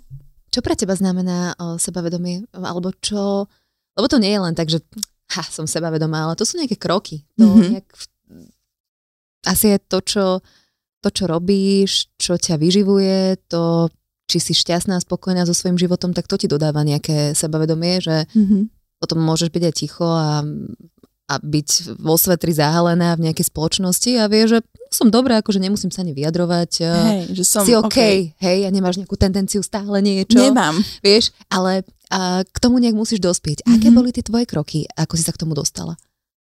Čo 0.52 0.60
pre 0.60 0.76
teba 0.76 0.92
znamená 0.94 1.56
o, 1.56 1.80
sebavedomie? 1.80 2.44
Alebo 2.52 2.92
čo... 3.00 3.48
Lebo 3.96 4.08
to 4.08 4.20
nie 4.20 4.36
je 4.36 4.40
len 4.40 4.52
tak, 4.52 4.68
že 4.68 4.84
ha, 5.32 5.44
som 5.48 5.64
sebavedomá, 5.64 6.28
ale 6.28 6.36
to 6.36 6.44
sú 6.44 6.60
nejaké 6.60 6.76
kroky. 6.76 7.24
To 7.40 7.48
Mhm. 7.48 7.72
nejak... 7.72 7.88
Asi 9.42 9.74
je 9.74 9.80
to 9.82 9.98
čo, 10.04 10.26
to, 11.00 11.10
čo 11.10 11.24
robíš, 11.26 12.12
čo 12.14 12.36
ťa 12.36 12.60
vyživuje, 12.60 13.48
to, 13.50 13.90
či 14.32 14.40
si 14.40 14.56
šťastná 14.56 14.96
a 14.96 15.04
spokojná 15.04 15.44
so 15.44 15.52
svojím 15.52 15.76
životom, 15.76 16.16
tak 16.16 16.26
to 16.26 16.40
ti 16.40 16.48
dodáva 16.48 16.82
nejaké 16.82 17.36
sebavedomie, 17.36 18.00
že 18.00 18.24
Mm-hmm. 18.32 18.62
potom 18.98 19.20
môžeš 19.20 19.52
byť 19.52 19.64
aj 19.66 19.74
ticho 19.76 20.08
a, 20.08 20.40
a 21.28 21.34
byť 21.38 21.70
vo 22.00 22.16
svetri 22.16 22.52
zahalená 22.52 23.20
v 23.20 23.28
nejakej 23.28 23.50
spoločnosti 23.50 24.12
a 24.16 24.28
vie, 24.28 24.48
že 24.48 24.64
som 24.88 25.08
dobrá, 25.08 25.40
akože 25.40 25.60
nemusím 25.60 25.88
sa 25.88 26.04
ani 26.04 26.12
vyjadrovať. 26.12 26.72
a 26.82 26.92
Hej, 26.92 27.22
že 27.36 27.44
som 27.44 27.64
si 27.64 27.76
OK, 27.76 28.00
hej, 28.36 28.60
a 28.64 28.70
nemáš 28.70 29.00
nejakú 29.00 29.16
tendenciu 29.16 29.60
stále 29.60 30.00
niečo. 30.00 30.40
Nemám. 30.40 30.76
Vieš, 31.00 31.32
ale 31.48 31.84
a 32.12 32.44
k 32.44 32.58
tomu 32.60 32.84
nejak 32.84 32.92
musíš 32.94 33.24
dospieť. 33.24 33.64
Aké 33.64 33.88
Mhm. 33.88 33.96
boli 33.96 34.12
tie 34.12 34.20
tvoje 34.20 34.44
kroky? 34.44 34.84
Ako 34.96 35.16
si 35.16 35.24
sa 35.24 35.32
k 35.32 35.40
tomu 35.40 35.56
dostala? 35.56 35.96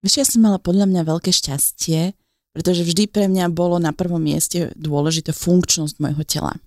Vieš, 0.01 0.15
ja 0.17 0.25
som 0.25 0.41
mala 0.41 0.57
podľa 0.57 0.89
mňa 0.89 1.01
veľké 1.05 1.29
šťastie, 1.29 2.17
pretože 2.57 2.81
vždy 2.81 3.05
pre 3.07 3.29
mňa 3.29 3.53
bolo 3.53 3.77
na 3.77 3.93
prvom 3.93 4.17
mieste 4.19 4.73
dôležité 4.73 5.29
funkčnosť 5.29 6.01
môjho 6.01 6.25
tela. 6.25 6.57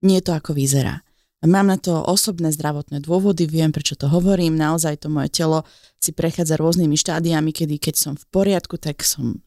Nie 0.00 0.24
to, 0.24 0.32
ako 0.32 0.56
vyzerá. 0.56 1.04
Mám 1.40 1.72
na 1.72 1.80
to 1.80 2.04
osobné 2.04 2.52
zdravotné 2.52 3.00
dôvody, 3.00 3.48
viem, 3.48 3.72
prečo 3.72 3.96
to 3.96 4.12
hovorím. 4.12 4.60
Naozaj 4.60 5.04
to 5.04 5.08
moje 5.08 5.32
telo 5.32 5.64
si 5.96 6.12
prechádza 6.12 6.60
rôznymi 6.60 7.00
štádiami, 7.00 7.48
kedy 7.56 7.80
keď 7.80 7.94
som 7.96 8.12
v 8.12 8.24
poriadku, 8.28 8.76
tak 8.76 9.00
som 9.00 9.40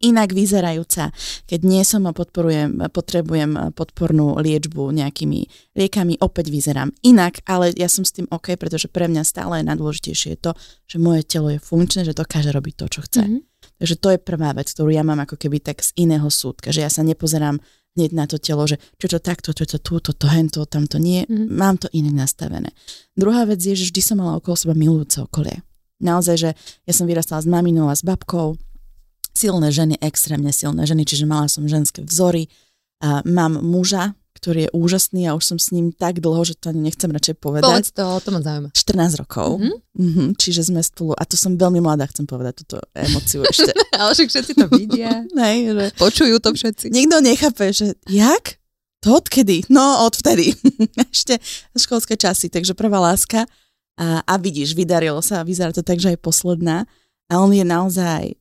inak 0.00 0.30
vyzerajúca. 0.30 1.10
Keď 1.48 1.60
nie 1.64 1.82
som 1.82 2.04
a 2.06 2.12
podporujem, 2.12 2.92
potrebujem 2.92 3.72
podpornú 3.72 4.36
liečbu 4.38 4.92
nejakými 4.92 5.72
liekami, 5.74 6.20
opäť 6.20 6.52
vyzerám 6.52 6.92
inak, 7.00 7.40
ale 7.48 7.72
ja 7.74 7.88
som 7.88 8.04
s 8.04 8.12
tým 8.12 8.28
OK, 8.28 8.54
pretože 8.60 8.92
pre 8.92 9.08
mňa 9.08 9.22
stále 9.24 9.64
je 9.64 9.68
najdôležitejšie 9.72 10.38
to, 10.38 10.52
že 10.84 11.00
moje 11.00 11.24
telo 11.24 11.48
je 11.48 11.58
funkčné, 11.58 12.04
že 12.04 12.14
dokáže 12.14 12.52
robiť 12.52 12.74
to, 12.76 12.86
čo 12.92 13.00
chce. 13.02 13.22
Mhm. 13.24 13.40
Takže 13.76 13.94
to 13.98 14.08
je 14.14 14.18
prvá 14.20 14.54
vec, 14.56 14.68
ktorú 14.70 14.94
ja 14.94 15.02
mám 15.02 15.20
ako 15.26 15.36
keby 15.36 15.58
tak 15.60 15.82
z 15.82 15.90
iného 15.98 16.28
súdka, 16.30 16.70
že 16.70 16.84
ja 16.84 16.90
sa 16.92 17.02
nepozerám 17.02 17.60
hneď 17.96 18.10
na 18.12 18.24
to 18.28 18.36
telo, 18.38 18.68
že 18.68 18.76
čo 19.00 19.08
to 19.08 19.18
takto, 19.18 19.50
čo 19.56 19.64
to 19.64 19.80
túto, 19.80 20.12
to 20.12 20.28
hento, 20.28 20.62
tamto 20.68 21.00
nie, 21.00 21.24
Mhm. 21.26 21.48
mám 21.50 21.76
to 21.80 21.88
inak 21.92 22.12
nastavené. 22.28 22.70
Druhá 23.16 23.48
vec 23.48 23.58
je, 23.64 23.74
že 23.74 23.88
vždy 23.90 24.00
som 24.04 24.16
mala 24.20 24.36
okolo 24.36 24.54
seba 24.56 24.76
milujúce 24.76 25.24
okolie. 25.24 25.64
Naozaj, 26.00 26.36
že 26.36 26.50
ja 26.84 26.92
som 26.92 27.08
vyrastala 27.08 27.40
s 27.40 27.48
maminou 27.48 27.88
a 27.88 27.96
s 27.96 28.04
babkou, 28.04 28.60
silné 29.32 29.72
ženy, 29.72 29.96
extrémne 30.00 30.52
silné 30.52 30.84
ženy, 30.84 31.04
čiže 31.08 31.24
mala 31.24 31.48
som 31.48 31.64
ženské 31.64 32.04
vzory. 32.04 32.48
A 33.04 33.20
mám 33.28 33.60
muža, 33.60 34.16
ktorý 34.46 34.70
je 34.70 34.74
úžasný 34.78 35.26
a 35.26 35.34
už 35.34 35.42
som 35.42 35.58
s 35.58 35.74
ním 35.74 35.90
tak 35.90 36.22
dlho, 36.22 36.38
že 36.46 36.54
to 36.54 36.70
ani 36.70 36.86
nechcem 36.86 37.10
radšej 37.10 37.34
povedať. 37.42 37.66
Povedz 37.66 37.90
to, 37.90 38.06
to 38.22 38.30
ma 38.30 38.38
zaujíma. 38.38 38.70
14 38.70 39.18
rokov. 39.26 39.58
Mhm. 39.58 39.74
Mm-hmm, 39.96 40.28
čiže 40.38 40.70
sme 40.70 40.86
spolu, 40.86 41.18
a 41.18 41.26
to 41.26 41.34
som 41.34 41.58
veľmi 41.58 41.82
mladá, 41.82 42.06
chcem 42.06 42.30
povedať 42.30 42.62
túto 42.62 42.78
emociu 42.94 43.42
ešte. 43.42 43.74
Ale 43.98 44.14
však 44.14 44.28
všetci 44.30 44.52
to 44.54 44.66
vidia. 44.70 45.26
Hej, 45.42 45.58
že 45.74 45.84
Počujú 45.98 46.38
to 46.38 46.54
všetci. 46.54 46.94
nikto 46.94 47.18
nechápe, 47.18 47.74
že 47.74 47.98
jak? 48.06 48.62
To 49.02 49.18
odkedy? 49.18 49.66
No, 49.66 50.06
odvtedy. 50.06 50.54
Ešte 51.14 51.42
školské 51.74 52.14
časy, 52.14 52.46
takže 52.46 52.78
prvá 52.78 53.02
láska. 53.02 53.50
A, 53.98 54.22
a 54.22 54.34
vidíš, 54.38 54.78
vydarilo 54.78 55.18
sa, 55.26 55.42
vyzerá 55.42 55.74
to 55.74 55.82
tak, 55.82 55.98
že 55.98 56.14
aj 56.14 56.22
posledná. 56.22 56.86
A 57.26 57.42
on 57.42 57.50
je 57.50 57.66
naozaj 57.66 58.38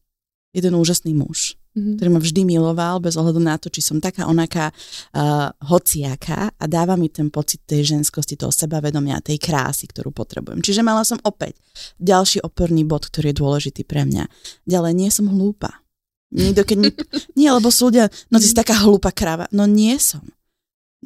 jeden 0.54 0.74
úžasný 0.78 1.18
muž, 1.18 1.58
Mhm. 1.76 2.00
ktorý 2.00 2.10
ma 2.16 2.22
vždy 2.24 2.42
miloval, 2.48 3.04
bez 3.04 3.20
ohľadu 3.20 3.44
na 3.44 3.60
to, 3.60 3.68
či 3.68 3.84
som 3.84 4.00
taká 4.00 4.32
onaká 4.32 4.72
uh, 4.72 5.52
hociaká 5.68 6.56
a 6.56 6.64
dáva 6.72 6.96
mi 6.96 7.12
ten 7.12 7.28
pocit 7.28 7.68
tej 7.68 7.84
ženskosti, 7.84 8.40
toho 8.40 8.56
sebavedomia, 8.56 9.20
tej 9.20 9.36
krásy, 9.44 9.92
ktorú 9.92 10.16
potrebujem. 10.16 10.64
Čiže 10.64 10.88
mala 10.88 11.04
som 11.04 11.20
opäť 11.28 11.60
ďalší 12.00 12.40
oporný 12.48 12.88
bod, 12.88 13.12
ktorý 13.12 13.36
je 13.36 13.40
dôležitý 13.44 13.84
pre 13.84 14.08
mňa. 14.08 14.24
Ďalej, 14.64 14.92
nie 14.96 15.12
som 15.12 15.28
hlúpa. 15.28 15.84
Niekto, 16.32 16.64
keď 16.64 16.78
mi... 16.80 16.90
Nie, 17.40 17.52
lebo 17.52 17.68
sú 17.68 17.92
ľudia, 17.92 18.08
no 18.32 18.40
ty 18.40 18.48
si 18.50 18.56
taká 18.56 18.76
hlúpa 18.82 19.12
kráva. 19.12 19.52
No 19.52 19.68
nie 19.68 19.96
som. 20.00 20.24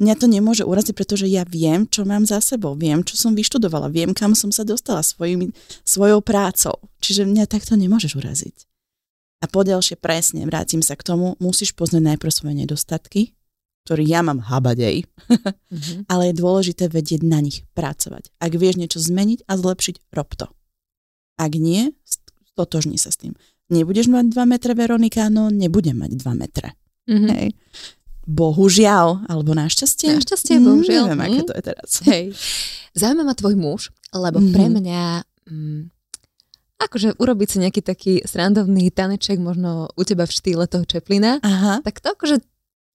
Mňa 0.00 0.14
to 0.16 0.26
nemôže 0.30 0.64
uraziť, 0.64 0.96
pretože 0.96 1.28
ja 1.28 1.44
viem, 1.44 1.84
čo 1.84 2.08
mám 2.08 2.24
za 2.24 2.40
sebou, 2.40 2.72
viem, 2.72 3.04
čo 3.04 3.20
som 3.20 3.36
vyštudovala, 3.36 3.92
viem, 3.92 4.16
kam 4.16 4.32
som 4.32 4.48
sa 4.48 4.64
dostala 4.64 5.04
svojimi, 5.04 5.52
svojou 5.84 6.24
prácou. 6.24 6.80
Čiže 7.04 7.28
mňa 7.28 7.44
takto 7.44 7.76
nemôžeš 7.76 8.16
uraziť. 8.16 8.69
A 9.40 9.48
poďalšie 9.48 9.96
presne, 9.96 10.44
vrátim 10.44 10.80
sa 10.80 10.92
k 10.94 11.02
tomu, 11.02 11.32
musíš 11.38 11.72
poznať 11.72 12.12
najprv 12.12 12.28
svoje 12.28 12.54
nedostatky, 12.56 13.22
ktorý 13.82 14.04
ja 14.04 14.20
mám 14.20 14.40
habadej, 14.42 15.08
Mhm. 15.72 16.04
ale 16.12 16.30
je 16.30 16.34
dôležité 16.36 16.86
vedieť 16.86 17.24
na 17.24 17.40
nich 17.40 17.64
pracovať. 17.72 18.28
Ak 18.36 18.52
vieš 18.52 18.76
niečo 18.76 19.00
zmeniť 19.00 19.46
a 19.46 19.56
zlepšiť, 19.56 20.12
rob 20.12 20.28
to. 20.36 20.46
Ak 21.36 21.56
nie, 21.56 21.96
stotožni 22.52 22.96
sa 22.96 23.08
s 23.08 23.16
tým. 23.16 23.32
Nebudeš 23.70 24.06
mať 24.06 24.28
2 24.28 24.44
metre, 24.44 24.72
Veronika? 24.74 25.26
No, 25.26 25.48
nebudem 25.48 25.96
mať 25.96 26.18
2 26.18 26.34
metre. 26.36 26.76
Mhm. 27.08 27.28
Hej. 27.30 27.48
Bohužiaľ, 28.26 29.24
alebo 29.26 29.56
našťastie? 29.56 30.12
Našťastie, 30.12 30.54
Mm, 30.54 30.62
bohužiaľ. 30.62 31.04
Neviem, 31.08 31.20
aké 31.24 31.40
Mm. 31.40 31.48
to 31.48 31.54
je 31.54 31.62
teraz. 31.64 31.90
Hej. 32.04 32.24
Zaujíma 32.92 33.24
ma 33.24 33.32
tvoj 33.32 33.54
muž, 33.56 33.80
lebo 34.12 34.38
Mhm. 34.38 34.52
pre 34.52 34.66
mňa... 34.68 35.02
Mm, 35.48 35.82
akože 36.80 37.20
urobiť 37.20 37.48
si 37.48 37.56
nejaký 37.60 37.80
taký 37.80 38.12
srandovný 38.24 38.88
taneček 38.88 39.36
možno 39.36 39.92
u 39.92 40.02
teba 40.02 40.24
v 40.24 40.32
štýle 40.32 40.64
toho 40.64 40.82
Čeplina, 40.82 41.38
Aha. 41.40 41.84
tak 41.84 42.00
to 42.00 42.10
akože 42.10 42.40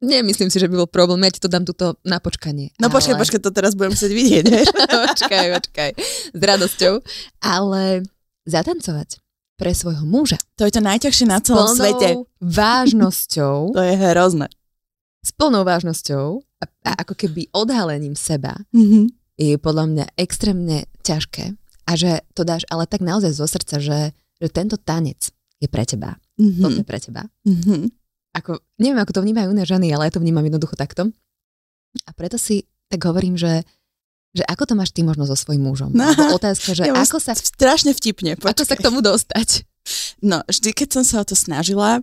nemyslím 0.01 0.49
si, 0.49 0.57
že 0.57 0.65
by 0.65 0.85
bol 0.85 0.89
problém. 0.89 1.21
Ja 1.21 1.31
ti 1.31 1.39
to 1.39 1.47
dám 1.47 1.63
tuto 1.63 1.95
na 2.01 2.17
počkanie. 2.17 2.73
No 2.77 2.89
ale... 2.89 3.17
počkaj, 3.17 3.39
to 3.39 3.49
teraz 3.49 3.73
budem 3.73 3.93
chcieť 3.93 4.11
vidieť, 4.11 4.43
vieš? 4.43 4.67
počkaj, 5.15 5.45
počkaj. 5.55 5.89
S 6.33 6.41
radosťou. 6.41 6.93
Ale 7.41 8.03
zatancovať. 8.45 9.17
pre 9.55 9.71
svojho 9.71 10.03
muža. 10.03 10.35
To 10.59 10.67
je 10.67 10.73
to 10.73 10.83
najťažšie 10.83 11.25
na 11.25 11.39
celom 11.39 11.71
plnou 11.71 11.79
svete. 11.79 12.09
vážnosťou, 12.43 13.57
To 13.77 13.81
je 13.81 13.95
hrozné. 13.95 14.47
s 15.23 15.31
plnou 15.31 15.63
vážnosťou 15.63 16.25
a, 16.61 16.65
a 16.85 16.91
ako 17.01 17.13
keby 17.15 17.49
odhalením 17.55 18.13
seba 18.13 18.53
Mm-hmm. 18.75 19.05
je 19.39 19.55
podľa 19.57 19.85
mňa 19.87 20.05
extrémne 20.19 20.85
ťažké 21.01 21.55
a 21.85 21.91
že 21.93 22.25
to 22.33 22.41
dáš 22.41 22.65
ale 22.73 22.89
tak 22.89 23.05
naozaj 23.05 23.31
zo 23.33 23.45
srdca, 23.45 23.77
že, 23.77 24.11
že 24.41 24.47
tento 24.49 24.75
tanec 24.75 25.29
je 25.61 25.67
pre 25.69 25.85
teba. 25.85 26.17
Mm-hmm. 26.35 26.61
Toto 26.61 26.79
je 26.81 26.87
pre 26.87 26.99
teba. 26.99 27.21
Mm-hmm. 27.45 27.81
Ako, 28.35 28.59
neviem, 28.81 28.99
ako 28.99 29.15
to 29.15 29.23
vnímajú 29.23 29.55
iné 29.55 29.63
ženy, 29.63 29.87
ale 29.95 30.09
ja 30.09 30.13
to 30.13 30.19
vnímam 30.19 30.43
jednoducho 30.43 30.75
takto. 30.75 31.07
A 32.03 32.09
preto 32.11 32.35
si 32.35 32.67
tak 32.91 32.99
hovorím, 33.07 33.39
že, 33.39 33.63
že 34.35 34.43
ako 34.43 34.67
to 34.67 34.73
máš 34.75 34.91
ty 34.91 35.05
možno 35.07 35.23
so 35.23 35.37
svojím 35.39 35.63
mužom? 35.63 35.95
No. 35.95 36.03
Alebo 36.03 36.35
otázka, 36.35 36.75
že 36.75 36.83
Ja 36.91 36.97
ako 36.99 37.23
sa, 37.23 37.31
Strašne 37.37 37.95
vtipne. 37.95 38.35
ako 38.35 38.67
sa 38.67 38.75
k 38.75 38.83
tomu 38.83 38.99
dostať? 38.99 39.63
No, 40.25 40.41
vždy, 40.49 40.73
keď 40.75 40.99
som 40.99 41.03
sa 41.05 41.21
o 41.21 41.25
to 41.25 41.37
snažila, 41.37 42.01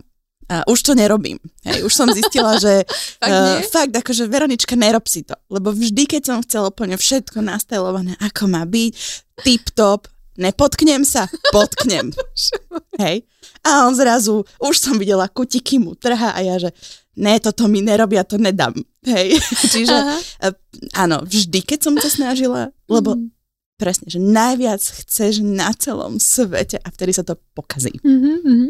a 0.53 0.61
už 0.69 0.79
to 0.83 0.93
nerobím. 0.93 1.41
Hej, 1.63 1.81
už 1.81 1.93
som 1.93 2.05
zistila, 2.07 2.61
že 2.61 2.85
Fakt 3.23 3.33
nie? 3.33 3.65
fakt 3.65 3.93
akože 3.97 4.29
Veronička, 4.29 4.77
nerob 4.77 5.09
si 5.09 5.25
to. 5.25 5.33
Lebo 5.49 5.73
vždy, 5.73 6.05
keď 6.05 6.21
som 6.21 6.37
chcela 6.41 6.69
úplne 6.69 6.93
všetko 6.93 7.41
nastajlované, 7.41 8.13
ako 8.21 8.45
má 8.45 8.61
byť, 8.63 8.93
tip-top, 9.41 10.05
nepotknem 10.35 11.01
sa, 11.01 11.25
potknem. 11.49 12.13
Hej. 13.03 13.25
A 13.63 13.87
on 13.87 13.93
zrazu, 13.93 14.45
už 14.59 14.75
som 14.75 14.95
videla 14.95 15.25
kutiky 15.25 15.79
mu 15.79 15.95
trha 15.95 16.31
a 16.31 16.39
ja, 16.39 16.59
že 16.59 16.69
ne, 17.15 17.37
toto 17.37 17.65
mi 17.65 17.79
nerobia, 17.79 18.21
to 18.21 18.37
nedám. 18.37 18.73
Hej. 19.03 19.39
Čiže 19.73 19.93
Aha. 19.95 20.17
eh, 20.43 20.53
áno, 20.95 21.23
vždy, 21.23 21.63
keď 21.63 21.79
som 21.81 21.93
to 21.95 22.07
snažila, 22.07 22.69
lebo 22.85 23.15
Mhm. 23.15 23.29
presne, 23.73 24.07
že 24.07 24.17
najviac 24.17 24.79
chceš 24.79 25.41
na 25.41 25.73
celom 25.73 26.15
svete 26.17 26.77
a 26.77 26.87
vtedy 26.87 27.11
sa 27.11 27.21
to 27.21 27.35
pokazí. 27.53 27.91
Mhm, 28.03 28.33
mhm. 28.43 28.69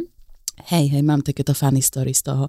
Hej, 0.74 0.94
hej, 0.94 1.04
mám 1.04 1.26
takéto 1.26 1.54
funny 1.58 1.82
story 1.82 2.14
z 2.14 2.30
toho. 2.30 2.48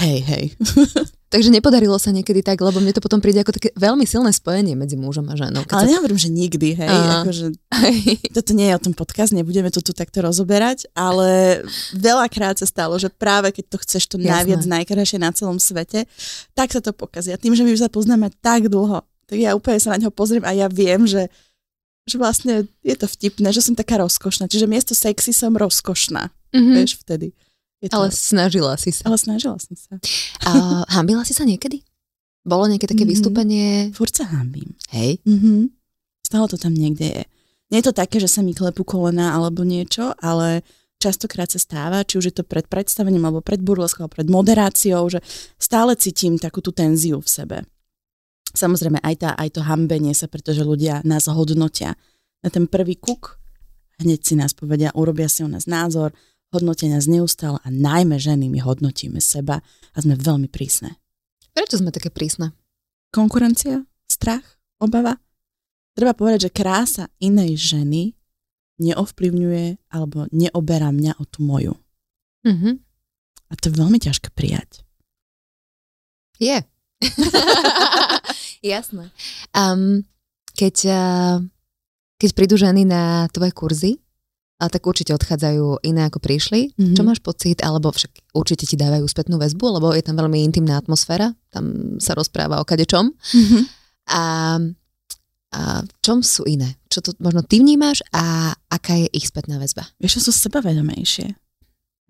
Hej, 0.00 0.18
hej. 0.24 0.44
Takže 1.32 1.48
nepodarilo 1.48 1.96
sa 1.96 2.12
niekedy 2.12 2.44
tak, 2.44 2.60
lebo 2.60 2.76
mne 2.76 2.92
to 2.92 3.00
potom 3.00 3.16
príde 3.16 3.40
ako 3.40 3.56
také 3.56 3.72
veľmi 3.72 4.04
silné 4.04 4.36
spojenie 4.36 4.76
medzi 4.76 5.00
mužom 5.00 5.32
a 5.32 5.34
ženou. 5.36 5.64
Keď 5.64 5.72
Ale 5.72 5.84
sa... 5.88 5.92
nehovorím, 5.96 6.20
že 6.20 6.28
nikdy, 6.28 6.68
hej. 6.76 6.92
Aha. 6.92 7.24
Akože, 7.24 7.56
toto 8.36 8.52
nie 8.52 8.68
je 8.68 8.76
o 8.76 8.84
tom 8.84 8.92
podcast, 8.92 9.32
nebudeme 9.32 9.72
to 9.72 9.80
tu 9.80 9.96
takto 9.96 10.20
rozoberať, 10.20 10.92
ale 10.92 11.60
veľakrát 11.96 12.60
sa 12.60 12.68
stalo, 12.68 13.00
že 13.00 13.08
práve 13.08 13.48
keď 13.48 13.64
to 13.64 13.76
chceš 13.80 14.12
to 14.12 14.16
Jasné. 14.20 14.28
najviac, 14.28 14.62
najkrajšie 14.68 15.18
na 15.24 15.32
celom 15.32 15.56
svete, 15.56 16.04
tak 16.52 16.68
sa 16.68 16.84
to 16.84 16.92
pokazí. 16.92 17.32
A 17.32 17.40
tým, 17.40 17.56
že 17.56 17.64
my 17.64 17.72
už 17.72 17.80
sa 17.80 17.88
poznáme 17.88 18.28
tak 18.44 18.68
dlho, 18.68 19.00
tak 19.24 19.38
ja 19.40 19.56
úplne 19.56 19.80
sa 19.80 19.96
na 19.96 20.04
ňo 20.04 20.12
pozriem 20.12 20.44
a 20.44 20.52
ja 20.52 20.68
viem, 20.68 21.08
že, 21.08 21.32
že 22.06 22.16
vlastne 22.18 22.66
je 22.82 22.96
to 22.98 23.06
vtipné, 23.06 23.54
že 23.54 23.62
som 23.62 23.74
taká 23.74 23.98
rozkošná. 23.98 24.50
Čiže 24.50 24.66
miesto 24.66 24.92
sexy 24.92 25.30
som 25.30 25.54
rozkošná, 25.54 26.30
Mhm. 26.52 26.72
vieš, 26.74 26.98
vtedy. 27.00 27.30
Je 27.82 27.90
to, 27.90 27.98
Ale 27.98 28.14
snažila 28.14 28.78
si 28.78 28.94
sa. 28.94 29.10
ale 29.10 29.18
snažila 29.18 29.58
som 29.58 29.74
sa. 29.74 29.98
A 30.46 30.50
hambila 30.94 31.26
si 31.26 31.34
sa 31.34 31.42
niekedy? 31.42 31.82
Bolo 32.46 32.66
nejaké 32.66 32.86
také 32.90 33.02
Mhm. 33.06 33.10
vystúpenie? 33.10 33.70
Furt 33.94 34.14
sa 34.14 34.26
hambím. 34.30 34.74
Hej. 34.90 35.18
Mhm. 35.26 35.70
Stále 36.26 36.46
to 36.50 36.58
tam 36.58 36.74
niekde 36.74 37.06
je. 37.06 37.22
Nie 37.70 37.80
je 37.82 37.90
to 37.90 37.94
také, 37.96 38.20
že 38.20 38.28
sa 38.30 38.42
mi 38.42 38.52
klepú 38.54 38.84
kolena 38.84 39.34
alebo 39.34 39.64
niečo, 39.64 40.12
ale 40.22 40.62
častokrát 41.02 41.50
sa 41.50 41.58
stáva, 41.58 42.04
či 42.06 42.18
už 42.18 42.24
je 42.30 42.34
to 42.38 42.44
pred 42.46 42.66
predstavením 42.70 43.26
alebo 43.26 43.42
pred 43.42 43.58
burleskou, 43.58 44.06
pred 44.06 44.30
moderáciou, 44.30 45.08
že 45.10 45.18
stále 45.58 45.96
cítim 45.98 46.38
takú 46.38 46.62
tú 46.62 46.70
tenziu 46.70 47.18
v 47.18 47.28
sebe. 47.28 47.56
Samozrejme 48.52 49.00
aj, 49.00 49.14
tá, 49.16 49.30
aj 49.36 49.48
to 49.56 49.60
hambenie 49.64 50.12
sa, 50.12 50.28
pretože 50.28 50.64
ľudia 50.64 51.00
nás 51.08 51.28
hodnotia. 51.28 51.96
Na 52.44 52.48
ten 52.52 52.68
prvý 52.68 53.00
kuk 53.00 53.40
hneď 54.02 54.20
si 54.20 54.34
nás 54.34 54.52
povedia, 54.52 54.92
urobia 54.92 55.30
si 55.30 55.46
o 55.46 55.48
nás 55.48 55.64
názor, 55.70 56.12
hodnotia 56.52 56.90
nás 56.90 57.08
neustále 57.08 57.56
a 57.62 57.68
najmä 57.70 58.18
ženy 58.18 58.50
my 58.50 58.60
hodnotíme 58.60 59.22
seba 59.22 59.62
a 59.94 59.98
sme 60.02 60.18
veľmi 60.18 60.50
prísne. 60.50 60.98
Prečo 61.54 61.80
sme 61.80 61.94
také 61.94 62.10
prísne? 62.12 62.52
konkurencia, 63.12 63.84
strach, 64.08 64.56
obava. 64.80 65.20
Treba 65.92 66.16
povedať, 66.16 66.48
že 66.48 66.56
krása 66.56 67.04
inej 67.20 67.60
ženy 67.60 68.16
neovplyvňuje 68.80 69.92
alebo 69.92 70.24
neoberá 70.32 70.88
mňa 70.88 71.20
o 71.20 71.24
tú 71.28 71.44
moju. 71.44 71.76
Mhm. 72.48 72.80
A 73.52 73.56
to 73.60 73.68
je 73.68 73.76
veľmi 73.76 74.00
ťažké 74.00 74.32
prijať. 74.32 74.80
Je. 76.40 76.64
Jasné. 78.62 79.10
Um, 79.52 80.06
keď, 80.54 80.76
uh, 80.86 81.36
keď 82.16 82.30
prídu 82.38 82.54
ženy 82.54 82.86
na 82.86 83.26
tvoje 83.34 83.50
kurzy, 83.50 83.92
a 84.62 84.70
tak 84.70 84.86
určite 84.86 85.10
odchádzajú 85.10 85.82
iné 85.82 86.06
ako 86.06 86.22
prišli. 86.22 86.78
Mhm. 86.78 86.94
Čo 86.94 87.02
máš 87.02 87.18
pocit, 87.18 87.58
alebo 87.66 87.90
však 87.90 88.30
určite 88.30 88.62
ti 88.70 88.78
dávajú 88.78 89.02
spätnú 89.10 89.42
väzbu, 89.42 89.82
lebo 89.82 89.90
je 89.90 90.06
tam 90.06 90.14
veľmi 90.14 90.38
intimná 90.46 90.78
atmosféra, 90.78 91.34
tam 91.50 91.98
sa 91.98 92.14
rozpráva 92.14 92.62
o 92.62 92.64
kadečom. 92.64 93.10
A, 94.02 94.58
a 95.54 95.60
v 95.82 95.92
čom 96.02 96.26
sú 96.26 96.42
iné? 96.42 96.74
Čo 96.90 97.06
to 97.06 97.10
možno 97.22 97.46
ty 97.46 97.62
vnímaš 97.62 98.02
a 98.10 98.50
aká 98.66 98.98
je 98.98 99.06
ich 99.14 99.30
spätná 99.30 99.62
väzba? 99.62 99.86
Vieš, 100.02 100.18
čo 100.18 100.30
sú 100.30 100.32
sebavedomejšie. 100.34 101.38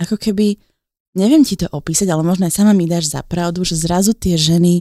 Ako 0.00 0.16
keby, 0.16 0.56
neviem 1.20 1.44
ti 1.44 1.60
to 1.60 1.68
opísať, 1.68 2.08
ale 2.08 2.24
možno 2.24 2.48
aj 2.48 2.56
sama 2.56 2.72
mi 2.72 2.88
dáš 2.88 3.12
za 3.12 3.20
pravdu, 3.20 3.60
že 3.60 3.76
zrazu 3.76 4.16
tie 4.16 4.40
ženy 4.40 4.80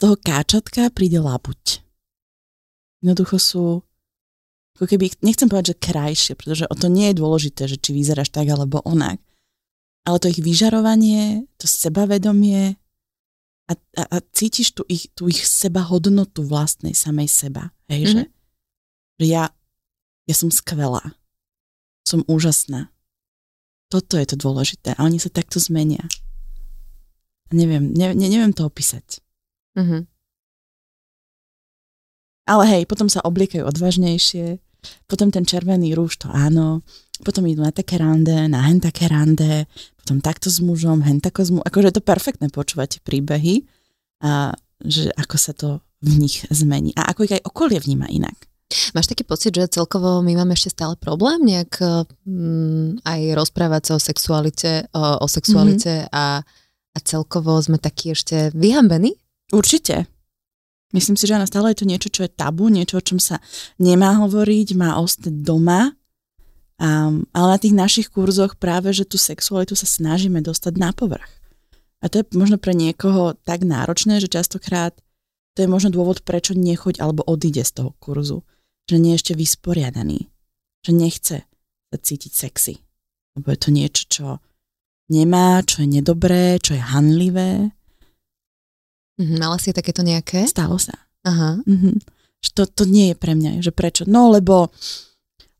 toho 0.00 0.16
káčatka 0.16 0.88
príde 0.90 1.20
labuť. 1.20 1.84
Jednoducho 3.04 3.36
sú 3.36 3.64
ako 4.80 4.96
keby, 4.96 5.12
nechcem 5.20 5.44
povedať, 5.44 5.76
že 5.76 5.82
krajšie, 5.92 6.32
pretože 6.40 6.64
o 6.64 6.72
to 6.72 6.88
nie 6.88 7.12
je 7.12 7.20
dôležité, 7.20 7.68
že 7.68 7.76
či 7.76 7.92
vyzeráš 7.92 8.32
tak 8.32 8.48
alebo 8.48 8.80
onak. 8.88 9.20
Ale 10.08 10.16
to 10.16 10.32
ich 10.32 10.40
vyžarovanie, 10.40 11.44
to 11.60 11.68
sebavedomie 11.68 12.80
a, 13.68 13.72
a, 13.76 14.02
a 14.08 14.16
cítiš 14.32 14.72
tu 14.72 14.88
ich, 14.88 15.12
tu 15.12 15.28
ich 15.28 15.44
sebahodnotu 15.44 16.40
vlastnej 16.48 16.96
samej 16.96 17.28
seba. 17.28 17.76
Hej, 17.92 18.00
mm-hmm. 18.00 18.14
že, 18.16 18.22
že 19.20 19.26
ja, 19.28 19.44
ja 20.24 20.34
som 20.34 20.48
skvelá. 20.48 21.12
Som 22.00 22.24
úžasná. 22.24 22.88
Toto 23.92 24.16
je 24.16 24.26
to 24.32 24.40
dôležité. 24.40 24.96
A 24.96 25.04
oni 25.04 25.20
sa 25.20 25.28
takto 25.28 25.60
zmenia. 25.60 26.08
Neviem, 27.52 27.92
ne, 27.92 28.16
ne, 28.16 28.26
neviem 28.32 28.56
to 28.56 28.64
opísať. 28.64 29.20
Mhm. 29.76 30.06
Ale 32.50 32.64
hej, 32.66 32.82
potom 32.90 33.06
sa 33.06 33.22
obliekajú 33.22 33.62
odvážnejšie, 33.62 34.58
potom 35.06 35.30
ten 35.30 35.46
červený 35.46 35.94
rúž, 35.94 36.18
to 36.18 36.26
áno, 36.26 36.82
potom 37.22 37.46
idú 37.46 37.62
na 37.62 37.70
také 37.70 38.00
rande, 38.00 38.48
na 38.50 38.64
hen 38.66 38.82
také 38.82 39.06
rande, 39.06 39.70
potom 40.02 40.18
takto 40.18 40.50
s 40.50 40.58
mužom, 40.58 41.04
hen 41.04 41.22
tako 41.22 41.46
s 41.46 41.50
mužom. 41.54 41.68
Akože 41.68 41.92
je 41.92 41.96
to 42.00 42.02
perfektné 42.02 42.50
počúvať 42.50 43.04
príbehy, 43.06 43.68
a 44.20 44.52
že 44.80 45.12
ako 45.16 45.36
sa 45.36 45.52
to 45.52 45.80
v 46.00 46.16
nich 46.16 46.44
zmení 46.48 46.96
a 46.96 47.12
ako 47.12 47.28
ich 47.28 47.36
aj 47.36 47.44
okolie 47.44 47.76
vníma 47.76 48.08
inak. 48.08 48.36
Máš 48.94 49.10
taký 49.10 49.26
pocit, 49.26 49.52
že 49.52 49.66
celkovo 49.66 50.22
my 50.22 50.32
máme 50.38 50.54
ešte 50.54 50.72
stále 50.72 50.94
problém 50.94 51.42
nejak 51.42 51.82
mm, 52.22 53.02
aj 53.02 53.20
rozprávať 53.34 53.82
sa 53.82 53.92
o 53.98 54.00
sexualite, 54.00 54.72
o, 54.94 55.20
o 55.20 55.26
sexualite 55.26 56.06
mm-hmm. 56.06 56.14
a, 56.14 56.40
a 56.94 56.98
celkovo 57.02 57.58
sme 57.60 57.82
takí 57.82 58.14
ešte 58.14 58.54
vyhambení? 58.54 59.18
Určite. 59.50 60.06
Myslím 60.90 61.14
si, 61.14 61.30
že 61.30 61.38
áno, 61.38 61.46
stále 61.46 61.70
je 61.70 61.82
to 61.82 61.86
niečo, 61.86 62.10
čo 62.10 62.26
je 62.26 62.34
tabu, 62.34 62.66
niečo, 62.66 62.98
o 62.98 63.06
čom 63.06 63.22
sa 63.22 63.38
nemá 63.78 64.18
hovoriť, 64.18 64.74
má 64.74 64.98
ostať 64.98 65.34
doma. 65.46 65.94
Um, 66.80 67.28
ale 67.36 67.46
na 67.54 67.58
tých 67.60 67.76
našich 67.76 68.08
kurzoch 68.10 68.58
práve, 68.58 68.90
že 68.90 69.06
tú 69.06 69.20
sexualitu 69.20 69.76
sa 69.78 69.86
snažíme 69.86 70.42
dostať 70.42 70.74
na 70.80 70.90
povrch. 70.90 71.28
A 72.00 72.08
to 72.08 72.24
je 72.24 72.24
možno 72.32 72.56
pre 72.56 72.72
niekoho 72.72 73.36
tak 73.44 73.62
náročné, 73.62 74.18
že 74.18 74.32
častokrát 74.32 74.96
to 75.54 75.66
je 75.66 75.68
možno 75.68 75.92
dôvod, 75.92 76.24
prečo 76.24 76.56
nechoď 76.56 77.02
alebo 77.04 77.26
odíde 77.26 77.66
z 77.66 77.82
toho 77.82 77.90
kurzu. 78.00 78.46
Že 78.88 78.96
nie 78.96 79.12
je 79.14 79.18
ešte 79.20 79.34
vysporiadaný. 79.36 80.30
Že 80.86 80.92
nechce 80.96 81.36
sa 81.90 81.96
cítiť 82.00 82.32
sexy. 82.32 82.74
Lebo 83.36 83.52
je 83.52 83.58
to 83.60 83.70
niečo, 83.70 84.02
čo 84.08 84.26
nemá, 85.12 85.60
čo 85.66 85.84
je 85.84 85.88
nedobré, 86.00 86.56
čo 86.62 86.74
je 86.74 86.82
hanlivé. 86.82 87.76
Mhm, 89.20 89.36
mala 89.36 89.60
si 89.60 89.76
takéto 89.76 90.00
nejaké? 90.00 90.48
Stalo 90.48 90.80
sa. 90.80 90.96
Aha. 91.28 91.60
Mm-hmm. 91.68 91.96
Že 92.40 92.50
to, 92.56 92.62
to 92.72 92.82
nie 92.88 93.12
je 93.12 93.16
pre 93.20 93.36
mňa, 93.36 93.60
že 93.60 93.68
prečo? 93.68 94.08
No 94.08 94.32
lebo, 94.32 94.72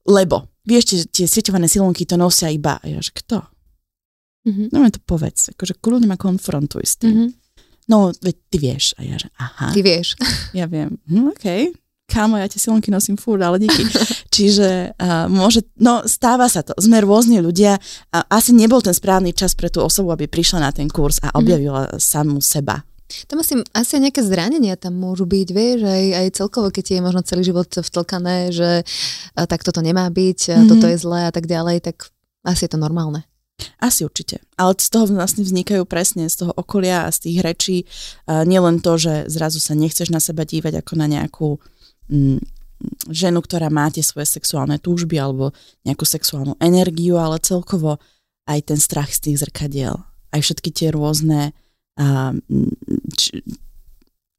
lebo, 0.08 0.48
vieš, 0.64 0.84
tie, 0.88 0.98
tie 1.04 1.26
sieťované 1.28 1.68
silonky 1.68 2.08
to 2.08 2.16
nosia 2.16 2.48
iba. 2.48 2.80
Ja, 2.80 3.04
že 3.04 3.12
kto? 3.12 3.44
Mhm. 4.48 4.72
No 4.72 4.80
mi 4.80 4.88
to 4.88 5.04
povedz, 5.04 5.52
akože 5.52 5.76
kľudne 5.84 6.08
ma 6.08 6.16
konfrontuj 6.16 6.84
s 6.88 6.96
tým. 6.96 7.12
Mhm. 7.12 7.26
No, 7.90 8.14
veď 8.14 8.36
ty 8.48 8.56
vieš. 8.62 8.84
A 8.96 9.04
ja, 9.04 9.18
že 9.18 9.28
aha, 9.34 9.74
Ty 9.74 9.80
vieš. 9.82 10.14
ja 10.58 10.70
viem. 10.70 10.94
Hm, 11.10 11.34
OK, 11.34 11.46
kámo, 12.10 12.38
ja 12.38 12.46
tie 12.50 12.62
silonky 12.62 12.90
nosím 12.90 13.18
furt, 13.18 13.42
ale 13.42 13.58
díky. 13.58 13.82
Čiže 14.34 14.94
uh, 14.94 15.26
môže, 15.26 15.66
no 15.78 16.06
stáva 16.06 16.50
sa 16.50 16.62
to. 16.62 16.74
Sme 16.78 17.02
rôzni 17.02 17.42
ľudia 17.42 17.78
a 18.14 18.18
asi 18.30 18.54
nebol 18.54 18.78
ten 18.82 18.94
správny 18.94 19.34
čas 19.34 19.58
pre 19.58 19.70
tú 19.70 19.82
osobu, 19.82 20.14
aby 20.14 20.26
prišla 20.26 20.58
na 20.62 20.70
ten 20.74 20.90
kurz 20.90 21.22
a 21.22 21.34
objavila 21.34 21.86
mm. 21.86 21.98
samú 21.98 22.38
seba. 22.38 22.82
Tam 23.26 23.42
asi, 23.42 23.58
asi 23.74 23.98
nejaké 23.98 24.22
zranenia 24.22 24.78
tam 24.78 24.94
môžu 24.96 25.26
byť, 25.26 25.48
vieš, 25.50 25.78
aj, 25.84 26.04
aj 26.14 26.26
celkovo, 26.38 26.66
keď 26.70 26.84
je 26.96 27.00
možno 27.02 27.20
celý 27.26 27.42
život 27.42 27.68
vtlkané, 27.68 28.54
že 28.54 28.86
tak 29.34 29.66
toto 29.66 29.82
nemá 29.82 30.06
byť, 30.08 30.40
a 30.54 30.58
Mhm. 30.62 30.68
toto 30.70 30.86
je 30.86 30.96
zlé 30.96 31.20
a 31.28 31.32
tak 31.34 31.50
ďalej, 31.50 31.82
tak 31.82 32.10
asi 32.46 32.64
je 32.66 32.70
to 32.70 32.78
normálne. 32.80 33.26
Asi 33.76 34.08
určite. 34.08 34.40
Ale 34.56 34.72
z 34.80 34.88
toho 34.88 35.04
vlastne 35.12 35.44
vznikajú 35.44 35.84
presne 35.84 36.32
z 36.32 36.44
toho 36.44 36.52
okolia 36.56 37.04
a 37.04 37.12
z 37.12 37.28
tých 37.28 37.38
rečí 37.44 37.76
uh, 37.84 38.48
nielen 38.48 38.80
to, 38.80 38.96
že 38.96 39.28
zrazu 39.28 39.60
sa 39.60 39.76
nechceš 39.76 40.08
na 40.08 40.16
seba 40.16 40.48
dívať 40.48 40.80
ako 40.80 40.92
na 40.96 41.04
nejakú 41.04 41.60
mm, 42.08 42.40
ženu, 43.12 43.44
ktorá 43.44 43.68
má 43.68 43.92
tie 43.92 44.00
svoje 44.00 44.32
sexuálne 44.32 44.80
túžby 44.80 45.20
alebo 45.20 45.52
nejakú 45.84 46.08
sexuálnu 46.08 46.56
energiu, 46.56 47.20
ale 47.20 47.36
celkovo 47.36 48.00
aj 48.48 48.72
ten 48.72 48.80
strach 48.80 49.12
z 49.12 49.28
tých 49.28 49.44
zrkadiel. 49.44 50.00
Aj 50.32 50.40
všetky 50.40 50.72
tie 50.72 50.88
rôzne 50.88 51.52
uh, 51.52 51.69
č- 53.14 53.44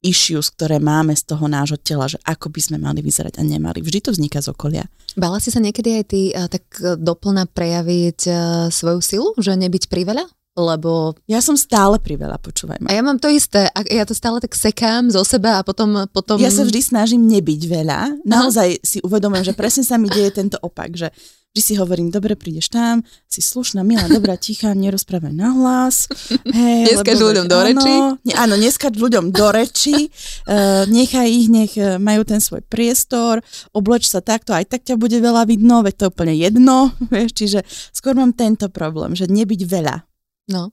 issues, 0.02 0.50
ktoré 0.50 0.82
máme 0.82 1.14
z 1.14 1.22
toho 1.30 1.46
nášho 1.46 1.78
tela, 1.78 2.10
že 2.10 2.18
ako 2.26 2.50
by 2.50 2.60
sme 2.60 2.78
mali 2.82 3.00
vyzerať 3.00 3.38
a 3.38 3.42
nemali. 3.46 3.78
Vždy 3.78 3.98
to 4.02 4.10
vzniká 4.10 4.42
z 4.42 4.50
okolia. 4.50 4.84
Bala 5.14 5.38
si 5.38 5.54
sa 5.54 5.62
niekedy 5.62 6.02
aj 6.02 6.04
ty 6.10 6.22
a, 6.34 6.50
tak 6.50 6.66
a, 6.82 6.98
doplna 6.98 7.46
prejaviť 7.46 8.20
a, 8.26 8.30
svoju 8.68 9.00
silu, 9.00 9.28
že 9.38 9.54
nebyť 9.54 9.86
priveľa? 9.86 10.26
Lebo 10.52 11.16
Ja 11.24 11.40
som 11.40 11.56
stále 11.56 11.96
priveľa, 11.96 12.36
počúvaj 12.36 12.84
ma. 12.84 12.92
a 12.92 12.96
ja 12.98 13.00
mám 13.00 13.16
to 13.16 13.24
isté, 13.32 13.72
a 13.72 13.80
ja 13.88 14.04
to 14.04 14.12
stále 14.12 14.36
tak 14.36 14.52
sekám 14.52 15.08
zo 15.08 15.24
seba 15.24 15.56
a 15.56 15.64
potom... 15.64 16.04
potom... 16.12 16.36
Ja 16.36 16.52
sa 16.52 16.68
vždy 16.68 16.82
snažím 16.84 17.24
nebyť 17.24 17.62
veľa. 17.72 18.00
Naozaj 18.28 18.84
si 18.84 19.00
uvedomujem, 19.00 19.48
že 19.48 19.56
presne 19.56 19.80
sa 19.80 19.96
mi 19.96 20.12
deje 20.12 20.28
tento 20.28 20.60
opak, 20.60 20.92
že 20.92 21.08
vždy 21.52 21.60
si 21.60 21.74
hovorím, 21.76 22.08
dobre, 22.08 22.32
prídeš 22.32 22.72
tam, 22.72 23.04
si 23.28 23.44
slušná, 23.44 23.84
milá, 23.84 24.08
dobrá, 24.08 24.40
tichá, 24.40 24.72
nerozprávaj 24.72 25.36
nahlas. 25.36 26.08
Hej, 26.48 26.96
Neskáč 26.96 27.20
lebo 27.20 27.28
ľuďom 27.28 27.44
veď 27.44 27.52
do 27.52 27.58
reči. 27.60 27.92
Áno, 27.92 28.08
ne, 28.24 28.34
áno, 28.40 28.54
neskáč 28.56 28.94
ľuďom 28.96 29.24
do 29.36 29.48
reči, 29.52 30.08
uh, 30.48 30.88
nechaj 30.96 31.28
ich, 31.28 31.52
nech 31.52 31.76
uh, 31.76 32.00
majú 32.00 32.24
ten 32.24 32.40
svoj 32.40 32.64
priestor, 32.64 33.44
obleč 33.76 34.08
sa 34.08 34.24
takto, 34.24 34.56
aj 34.56 34.64
tak 34.64 34.88
ťa 34.88 34.96
bude 34.96 35.20
veľa 35.20 35.44
vidno, 35.44 35.84
veď 35.84 35.92
to 35.92 36.02
je 36.08 36.12
úplne 36.16 36.34
jedno, 36.40 36.88
vieš, 37.12 37.36
čiže 37.36 37.60
skôr 37.92 38.16
mám 38.16 38.32
tento 38.32 38.72
problém, 38.72 39.12
že 39.12 39.28
nebyť 39.28 39.60
veľa. 39.68 40.08
No. 40.56 40.72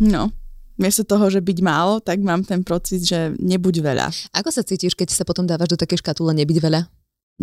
No, 0.00 0.32
miesto 0.80 1.04
toho, 1.04 1.28
že 1.28 1.44
byť 1.44 1.58
málo, 1.60 2.00
tak 2.00 2.24
mám 2.24 2.48
ten 2.48 2.64
pocit, 2.64 3.04
že 3.04 3.36
nebuď 3.36 3.84
veľa. 3.84 4.08
Ako 4.40 4.48
sa 4.48 4.64
cítiš, 4.64 4.96
keď 4.96 5.12
sa 5.12 5.28
potom 5.28 5.44
dávaš 5.44 5.76
do 5.76 5.78
také 5.78 6.00
škatule 6.00 6.32
nebyť 6.32 6.58
veľa? 6.64 6.80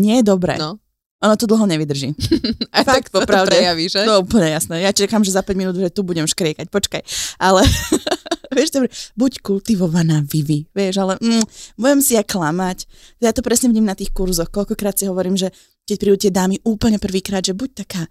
Nie 0.01 0.25
je 0.25 0.33
dobré. 0.33 0.57
No. 0.57 0.81
Ono 1.21 1.37
to 1.37 1.45
dlho 1.45 1.65
nevydrží. 1.65 2.17
A 2.73 2.81
Fakt, 2.81 3.13
tak 3.13 3.13
to 3.13 3.21
popravde. 3.21 3.53
prejaví, 3.53 3.85
že? 3.85 4.01
To 4.03 4.25
úplne 4.25 4.49
jasné. 4.51 4.81
Ja 4.81 4.89
čakám, 4.89 5.21
že 5.21 5.29
za 5.29 5.45
5 5.45 5.53
minút, 5.53 5.77
že 5.77 5.93
tu 5.93 6.01
budem 6.01 6.25
škriekať. 6.25 6.65
Počkaj. 6.67 7.01
Ale 7.37 7.61
vieš, 8.57 8.73
dobre, 8.73 8.89
buď 9.13 9.31
kultivovaná 9.39 10.25
Vivi, 10.25 10.65
vieš, 10.73 10.97
ale 10.97 11.21
mm, 11.21 11.45
budem 11.77 12.01
si 12.01 12.17
ja 12.17 12.25
klamať. 12.25 12.89
Ja 13.19 13.29
to 13.31 13.41
presne 13.41 13.69
vidím 13.69 13.85
na 13.85 13.93
tých 13.93 14.09
kurzoch. 14.09 14.49
Koľkokrát 14.49 14.97
si 14.97 15.05
hovorím, 15.05 15.37
že 15.37 15.53
keď 15.85 15.95
prídu 15.97 16.17
tie 16.17 16.31
dámy 16.31 16.57
úplne 16.65 16.97
prvýkrát, 16.97 17.41
že 17.41 17.53
buď 17.53 17.69
taká 17.85 18.09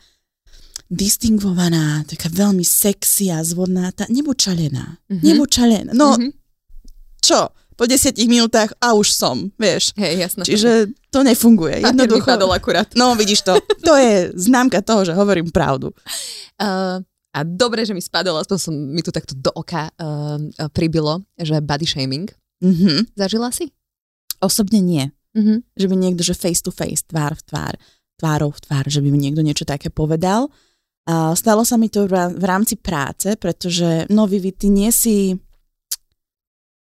distingovaná, 0.91 2.03
taká 2.05 2.27
veľmi 2.29 2.63
sexy 2.63 3.31
a 3.31 3.43
zvodná, 3.43 3.91
tá, 3.91 4.07
nebuď 4.07 4.37
čalená. 4.37 4.99
Mhm. 5.07 5.23
Nebuď 5.23 5.49
čalená. 5.51 5.91
No, 5.95 6.19
Mhm. 6.19 6.31
čo? 7.23 7.51
Po 7.75 7.89
desiatich 7.89 8.29
minútach 8.29 8.77
a 8.77 8.93
už 8.93 9.09
som, 9.09 9.49
vieš. 9.57 9.97
Hej, 9.97 10.21
jasné. 10.21 10.43
Čiže 10.45 10.71
to 11.11 11.23
nefunguje. 11.23 11.83
Jednoducho. 11.83 12.23
vypadol 12.23 12.51
akurát. 12.55 12.89
No, 12.95 13.15
vidíš 13.15 13.43
to. 13.43 13.59
To 13.87 13.97
je 13.97 14.31
známka 14.35 14.79
toho, 14.81 15.03
že 15.05 15.13
hovorím 15.13 15.51
pravdu. 15.51 15.91
Uh, 16.57 17.03
a 17.31 17.39
dobre, 17.43 17.83
že 17.83 17.95
mi 17.95 18.03
spadol, 18.03 18.39
aspoň 18.39 18.59
som 18.59 18.75
mi 18.75 19.03
tu 19.03 19.11
takto 19.11 19.35
do 19.35 19.51
oka 19.51 19.91
uh, 19.91 20.39
pribilo, 20.71 21.23
že 21.35 21.59
body 21.59 21.87
shaming. 21.87 22.31
Mhm. 22.63 23.11
Zažila 23.17 23.51
si? 23.51 23.71
Osobne 24.39 24.79
nie. 24.79 25.11
Mhm. 25.35 25.63
Že 25.75 25.87
by 25.91 25.95
niekto, 25.97 26.23
že 26.23 26.35
face 26.35 26.63
to 26.63 26.71
face, 26.71 27.03
tvár 27.03 27.35
v 27.35 27.43
tvár, 27.43 27.75
tvárou 28.19 28.51
v 28.51 28.61
tvár, 28.61 28.85
že 28.87 29.01
by 29.01 29.09
mi 29.11 29.19
niekto 29.19 29.43
niečo 29.43 29.65
také 29.65 29.91
povedal. 29.91 30.51
A 31.09 31.35
stalo 31.35 31.65
sa 31.65 31.75
mi 31.75 31.89
to 31.89 32.07
v 32.07 32.13
rá- 32.13 32.31
v 32.31 32.45
rámci 32.45 32.77
práce, 32.79 33.35
pretože, 33.35 34.07
no 34.11 34.31
Vivi, 34.31 34.53
ty 34.55 34.69
nie 34.69 34.93
si... 34.93 35.35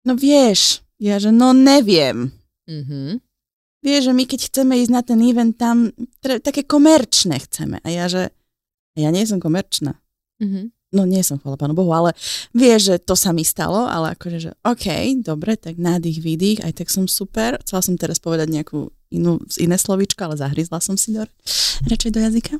No 0.05 0.17
vieš, 0.17 0.81
ja 0.97 1.21
že 1.21 1.31
no 1.31 1.53
neviem. 1.53 2.33
Mhm. 2.69 3.21
Vieš, 3.81 4.13
že 4.13 4.17
my 4.17 4.25
keď 4.29 4.41
chceme 4.53 4.75
ísť 4.85 4.93
na 4.93 5.03
ten 5.03 5.21
event, 5.25 5.57
tam 5.57 5.89
tre- 6.21 6.41
také 6.41 6.69
komerčné 6.69 7.41
chceme. 7.49 7.81
A 7.81 7.89
ja 7.89 8.07
že, 8.13 8.29
ja 8.97 9.09
nie 9.09 9.25
som 9.25 9.41
komerčná. 9.41 9.97
Mhm. 10.41 10.73
No 10.91 11.07
nie 11.07 11.23
som, 11.23 11.39
chvala 11.39 11.55
pánu 11.55 11.71
Bohu, 11.71 11.95
ale 11.95 12.19
vieš, 12.51 12.91
že 12.91 12.97
to 12.99 13.15
sa 13.15 13.31
mi 13.31 13.47
stalo, 13.47 13.87
ale 13.87 14.19
akože, 14.19 14.39
že 14.43 14.51
OK, 14.67 14.91
dobre, 15.23 15.55
tak 15.55 15.79
nádych, 15.79 16.19
výdych, 16.19 16.67
aj 16.67 16.83
tak 16.83 16.91
som 16.91 17.07
super. 17.07 17.63
Chcela 17.63 17.79
som 17.79 17.95
teraz 17.95 18.19
povedať 18.19 18.51
nejakú 18.51 18.91
inú, 19.15 19.39
iné 19.63 19.79
slovíčko, 19.79 20.27
ale 20.27 20.35
zahryzla 20.35 20.83
som 20.83 20.99
si 20.99 21.15
do, 21.15 21.23
radšej 21.87 22.11
do 22.11 22.21
jazyka. 22.27 22.55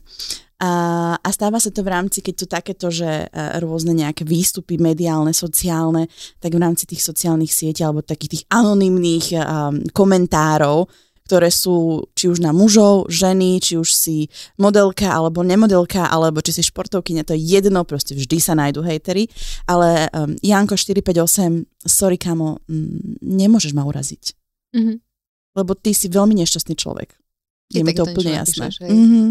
A, 0.63 0.71
a 1.19 1.29
stáva 1.35 1.59
sa 1.59 1.75
to 1.75 1.83
v 1.83 1.91
rámci, 1.91 2.23
keď 2.23 2.35
tu 2.37 2.47
takéto, 2.47 2.87
že 2.93 3.27
e, 3.27 3.27
rôzne 3.65 3.97
nejaké 3.97 4.23
výstupy 4.23 4.77
mediálne, 4.79 5.35
sociálne, 5.35 6.07
tak 6.39 6.55
v 6.55 6.63
rámci 6.63 6.87
tých 6.87 7.03
sociálnych 7.03 7.51
sietí 7.51 7.83
alebo 7.83 8.05
takých 8.05 8.39
tých 8.39 8.45
anonymných 8.53 9.27
um, 9.41 9.81
komentárov, 9.91 10.85
ktoré 11.31 11.47
sú 11.47 12.11
či 12.11 12.27
už 12.27 12.43
na 12.43 12.51
mužov, 12.51 13.07
ženy, 13.07 13.63
či 13.63 13.79
už 13.79 13.87
si 13.87 14.27
modelka 14.59 15.07
alebo 15.07 15.47
nemodelka, 15.47 16.11
alebo 16.11 16.43
či 16.43 16.51
si 16.51 16.67
športovkyňa, 16.67 17.23
to 17.23 17.39
je 17.39 17.47
jedno, 17.55 17.87
proste 17.87 18.19
vždy 18.19 18.43
sa 18.43 18.59
nájdú 18.59 18.83
hejtery, 18.83 19.31
ale 19.65 20.11
um, 20.11 20.35
Janko 20.43 20.75
458, 20.75 21.71
sorry 21.87 22.19
kamo, 22.19 22.59
mm, 22.67 23.23
nemôžeš 23.23 23.71
ma 23.71 23.87
uraziť, 23.87 24.35
Mhm. 24.75 24.99
lebo 25.55 25.79
ty 25.79 25.95
si 25.95 26.11
veľmi 26.11 26.35
nešťastný 26.35 26.75
človek. 26.75 27.15
Je 27.71 27.87
mi 27.87 27.95
to 27.95 28.03
úplne 28.03 28.35
jasné. 28.35 28.67
napíšeš, 28.67 28.75
hej? 28.83 28.91
Mhm. 28.91 29.23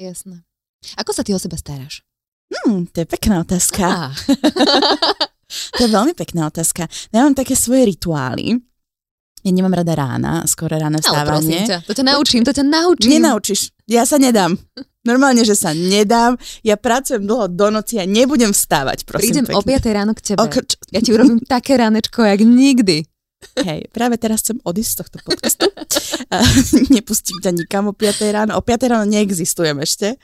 Jasné. 0.00 0.36
Ako 0.96 1.12
sa 1.12 1.20
ty 1.20 1.30
o 1.30 1.38
seba 1.38 1.60
staráš? 1.60 2.00
Hmm, 2.48 2.88
to 2.88 3.04
je 3.04 3.06
pekná 3.06 3.44
otázka. 3.44 3.84
Á, 3.84 4.08
To 5.76 5.84
je 5.84 5.90
veľmi 5.92 6.16
pekná 6.16 6.48
otázka. 6.48 6.88
Ja 7.12 7.28
mám 7.28 7.36
také 7.36 7.52
svoje 7.52 7.84
rituály. 7.86 8.56
Ja 9.42 9.50
nemám 9.50 9.74
rada 9.74 9.92
rána, 9.92 10.46
skoro 10.46 10.74
ráno 10.74 10.96
ale 10.96 11.26
prosím 11.26 11.50
vstávanie. 11.52 11.60
ťa, 11.64 11.78
to 11.82 11.92
ťa 11.92 12.04
naučím, 12.04 12.42
to 12.42 12.52
ťa 12.52 12.64
naučím. 12.64 13.10
Nenaučíš. 13.12 13.60
Ja 13.84 14.02
sa 14.02 14.16
nedám. 14.16 14.54
Normálne, 15.02 15.42
že 15.42 15.52
sa 15.52 15.74
nedám. 15.74 16.34
Ja 16.62 16.76
pracujem 16.76 17.20
dlho 17.20 17.50
do 17.50 17.66
noci 17.68 17.98
a 17.98 18.06
nebudem 18.06 18.50
vstávať, 18.50 19.02
prosím 19.02 19.42
Prídem 19.42 19.44
o 19.50 19.58
pekne. 19.60 19.82
5 19.82 19.90
ráno 19.92 20.12
k 20.14 20.20
tebe. 20.24 20.38
O, 20.38 20.46
čo- 20.46 20.78
Ja 20.88 21.00
ti 21.00 21.10
urobím 21.10 21.42
také 21.42 21.74
ránečko, 21.74 22.22
jak 22.22 22.38
nikdy. 22.40 23.02
Hej, 23.66 23.90
práve 23.92 24.16
teraz 24.16 24.40
chcem 24.42 24.58
odísť 24.62 24.90
z 24.90 24.98
tohto 25.02 25.16
podcastu. 25.26 25.66
Nepustím 26.94 27.38
ťa 27.42 27.52
nikam 27.52 27.90
o 27.90 27.94
5 27.94 28.34
ráno. 28.34 28.52
O 28.56 28.62
5 28.64 28.90
ráno 28.90 29.04
neexistujem 29.04 29.76
ešte. 29.82 30.16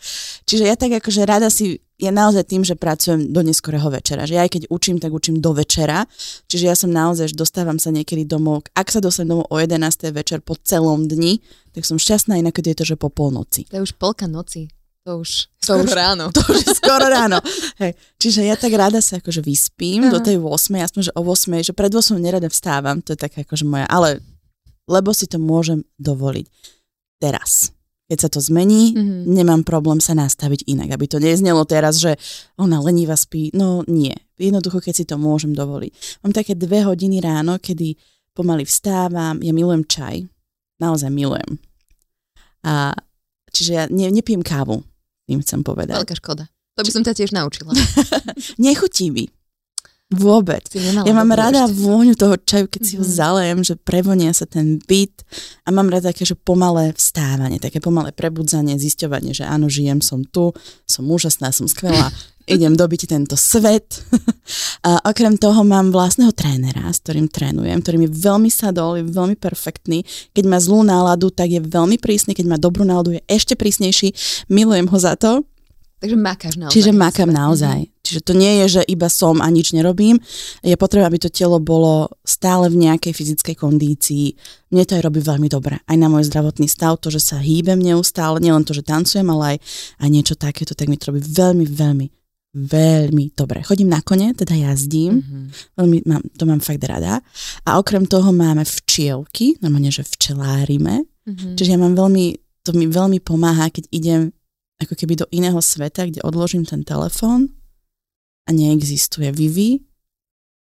Čiže 0.48 0.64
ja 0.64 0.74
tak 0.78 0.96
akože 1.02 1.22
rada 1.28 1.52
si, 1.52 1.82
ja 1.98 2.14
naozaj 2.14 2.46
tým, 2.46 2.62
že 2.62 2.78
pracujem 2.78 3.34
do 3.34 3.40
neskorého 3.42 3.90
večera. 3.90 4.24
Že 4.24 4.34
ja 4.38 4.42
aj 4.46 4.52
keď 4.54 4.62
učím, 4.70 4.96
tak 5.02 5.10
učím 5.10 5.42
do 5.42 5.50
večera. 5.52 6.06
Čiže 6.46 6.64
ja 6.64 6.76
som 6.78 6.94
naozaj, 6.94 7.34
že 7.34 7.36
dostávam 7.36 7.76
sa 7.82 7.90
niekedy 7.90 8.24
domov. 8.24 8.70
Ak 8.72 8.88
sa 8.94 9.02
dostanem 9.02 9.34
domov 9.34 9.50
o 9.50 9.56
11. 9.58 10.14
večer 10.14 10.38
po 10.40 10.54
celom 10.56 11.10
dni, 11.10 11.42
tak 11.74 11.84
som 11.84 11.98
šťastná, 11.98 12.38
inak 12.38 12.54
je 12.58 12.74
to, 12.74 12.86
že 12.86 12.96
po 12.96 13.10
polnoci. 13.10 13.66
To 13.68 13.82
je 13.82 13.84
už 13.84 13.98
polka 13.98 14.30
noci. 14.30 14.70
To 15.08 15.24
už 15.24 15.48
To 15.64 15.72
skoro 15.80 15.88
už- 15.88 15.96
ráno. 15.96 16.24
To 16.36 16.40
už 16.44 16.68
je 16.68 16.72
skoro 16.76 17.08
ráno. 17.08 17.40
Hej. 17.80 17.96
Čiže 18.20 18.44
ja 18.44 18.60
tak 18.60 18.76
rada 18.76 19.00
sa 19.00 19.16
akože 19.16 19.40
vyspím 19.40 20.04
Aha. 20.08 20.12
do 20.12 20.20
tej 20.20 20.36
8, 20.36 20.84
aspoň, 20.84 21.02
že 21.08 21.12
o 21.16 21.24
8, 21.24 21.64
že 21.64 21.72
pred 21.72 21.88
8 21.88 22.20
nerada 22.20 22.52
vstávam, 22.52 23.00
to 23.00 23.16
je 23.16 23.18
taká 23.18 23.40
akože 23.40 23.64
moja, 23.64 23.88
ale 23.88 24.20
lebo 24.84 25.12
si 25.12 25.24
to 25.24 25.40
môžem 25.40 25.80
dovoliť 25.96 26.44
teraz. 27.16 27.72
Keď 28.08 28.18
sa 28.20 28.28
to 28.28 28.40
zmení, 28.40 28.96
Mhm. 28.96 29.28
nemám 29.28 29.60
problém 29.64 30.00
sa 30.00 30.12
nastaviť 30.12 30.64
inak, 30.64 30.92
aby 30.92 31.04
to 31.04 31.20
neznelo 31.20 31.64
teraz, 31.64 32.00
že 32.00 32.16
ona 32.56 32.80
lenivá 32.80 33.16
spí. 33.16 33.48
No 33.52 33.84
nie. 33.84 34.12
Jednoducho, 34.36 34.80
keď 34.80 34.94
si 34.94 35.04
to 35.04 35.16
môžem 35.16 35.52
dovoliť. 35.52 36.20
Mám 36.20 36.32
také 36.32 36.52
dve 36.52 36.84
hodiny 36.84 37.20
ráno, 37.20 37.56
kedy 37.56 37.96
pomaly 38.32 38.64
vstávam, 38.64 39.40
ja 39.40 39.52
milujem 39.52 39.84
čaj. 39.84 40.24
Naozaj 40.80 41.12
milujem. 41.12 41.60
A 42.64 42.96
čiže 43.52 43.72
ja 43.72 43.84
ne, 43.88 44.08
nepijem 44.08 44.40
kávu, 44.40 44.80
tým 45.28 45.44
chcem 45.44 45.60
povedať. 45.60 46.00
Veľká 46.00 46.16
škoda. 46.16 46.48
To 46.80 46.82
by 46.86 46.90
som 46.90 47.04
ťa 47.04 47.12
tiež 47.12 47.30
naučila. 47.36 47.76
Nechutí 48.56 49.12
mi. 49.12 49.28
Vôbec. 50.08 50.64
Ja 50.72 51.12
mám 51.12 51.28
rada 51.36 51.68
ešte. 51.68 51.84
vôňu 51.84 52.16
toho 52.16 52.40
čaju, 52.40 52.64
keď 52.64 52.80
si 52.80 52.96
ho 52.96 53.04
Mhm. 53.04 53.12
zalejem, 53.12 53.58
že 53.60 53.74
prevonia 53.76 54.32
sa 54.32 54.48
ten 54.48 54.80
byt 54.80 55.20
a 55.64 55.68
mám 55.68 55.92
rada 55.92 56.08
také, 56.08 56.24
že 56.24 56.32
pomalé 56.32 56.96
vstávanie, 56.96 57.60
také 57.60 57.76
pomalé 57.76 58.16
prebudzanie, 58.16 58.80
zisťovanie, 58.80 59.36
že 59.36 59.44
áno, 59.44 59.68
žijem, 59.68 60.00
som 60.00 60.24
tu, 60.24 60.56
som 60.88 61.04
úžasná, 61.04 61.52
som 61.52 61.68
skvelá, 61.68 62.08
idem 62.48 62.72
dobiť 62.72 63.04
tento 63.04 63.36
svet. 63.36 64.00
A 64.88 64.96
okrem 65.04 65.36
toho 65.36 65.60
mám 65.60 65.92
vlastného 65.92 66.32
trénera, 66.32 66.88
s 66.88 67.04
ktorým 67.04 67.28
trénujem, 67.28 67.76
ktorý 67.84 67.96
mi 68.00 68.08
veľmi 68.08 68.48
sadol, 68.48 68.96
je 68.96 69.04
veľmi 69.04 69.36
perfektný. 69.36 70.08
Keď 70.32 70.44
má 70.48 70.56
zlú 70.56 70.88
náladu, 70.88 71.28
tak 71.28 71.52
je 71.52 71.60
veľmi 71.60 72.00
prísny, 72.00 72.32
keď 72.32 72.46
má 72.48 72.56
dobrú 72.56 72.88
náladu, 72.88 73.12
je 73.12 73.22
ešte 73.28 73.52
prísnejší. 73.60 74.16
Milujem 74.48 74.88
ho 74.88 74.96
za 74.96 75.20
to. 75.20 75.44
Takže 75.98 76.14
makáš 76.14 76.54
naozaj. 76.54 76.74
Čiže 76.78 76.92
makám 76.94 77.30
naozaj. 77.30 77.78
Čiže 78.06 78.20
to 78.24 78.32
nie 78.32 78.62
je, 78.64 78.80
že 78.80 78.82
iba 78.86 79.10
som 79.10 79.42
a 79.42 79.50
nič 79.50 79.74
nerobím. 79.74 80.16
Je 80.62 80.78
potrebné, 80.78 81.04
aby 81.04 81.18
to 81.18 81.28
telo 81.28 81.58
bolo 81.58 82.08
stále 82.22 82.70
v 82.70 82.88
nejakej 82.88 83.12
fyzickej 83.12 83.58
kondícii. 83.58 84.32
Mne 84.70 84.86
to 84.86 84.96
aj 84.96 85.02
robí 85.04 85.20
veľmi 85.20 85.50
dobre. 85.50 85.82
Aj 85.84 85.96
na 85.98 86.06
môj 86.08 86.24
zdravotný 86.24 86.70
stav, 86.70 86.96
to, 87.02 87.10
že 87.10 87.20
sa 87.20 87.36
hýbem 87.36 87.76
neustále, 87.76 88.38
nielen 88.40 88.62
to, 88.64 88.72
že 88.72 88.86
tancujem, 88.86 89.26
ale 89.28 89.44
aj, 89.44 89.56
aj 90.00 90.08
niečo 90.08 90.34
takéto, 90.38 90.72
tak 90.72 90.86
mi 90.88 90.96
to 90.96 91.10
robí 91.10 91.20
veľmi, 91.20 91.66
veľmi, 91.66 92.06
veľmi 92.54 93.24
dobre. 93.36 93.60
Chodím 93.60 93.92
na 93.92 94.00
kone, 94.00 94.32
teda 94.32 94.54
jazdím, 94.56 95.20
Mhm. 95.20 95.40
veľmi 95.76 95.98
mám, 96.06 96.22
to 96.32 96.44
mám 96.46 96.60
fakt 96.60 96.80
rada. 96.84 97.20
A 97.66 97.76
okrem 97.76 98.06
toho 98.06 98.32
máme 98.32 98.64
včielky, 98.64 99.58
normálne, 99.60 99.90
že 99.90 100.02
včelárime. 100.02 101.04
Mhm. 101.28 101.60
Čiže 101.60 101.74
ja 101.74 101.78
mám 101.78 101.92
veľmi, 101.92 102.24
to 102.64 102.72
mi 102.72 102.88
veľmi 102.88 103.20
pomáha, 103.20 103.68
keď 103.68 103.84
idem 103.92 104.32
ako 104.78 104.94
keby 104.94 105.14
do 105.18 105.26
iného 105.34 105.58
sveta, 105.58 106.06
kde 106.06 106.22
odložím 106.22 106.62
ten 106.62 106.86
telefón 106.86 107.50
a 108.46 108.54
neexistuje 108.54 109.30
Vivi 109.34 109.82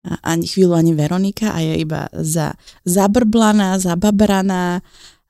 a 0.08 0.36
ani 0.36 0.48
chvíľu 0.48 0.78
ani 0.78 0.96
Veronika 0.96 1.52
a 1.52 1.60
je 1.60 1.84
iba 1.84 2.08
za, 2.16 2.56
zabrblaná, 2.88 3.76
zababraná 3.82 4.80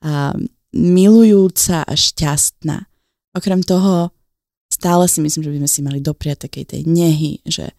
a 0.04 0.36
milujúca 0.76 1.82
a 1.82 1.92
šťastná. 1.96 2.84
Okrem 3.34 3.64
toho 3.64 4.12
stále 4.70 5.08
si 5.08 5.24
myslím, 5.24 5.42
že 5.44 5.52
by 5.52 5.58
sme 5.64 5.70
si 5.70 5.80
mali 5.82 5.98
dopriať 6.04 6.46
takej 6.46 6.64
tej 6.76 6.82
nehy, 6.86 7.40
že 7.48 7.72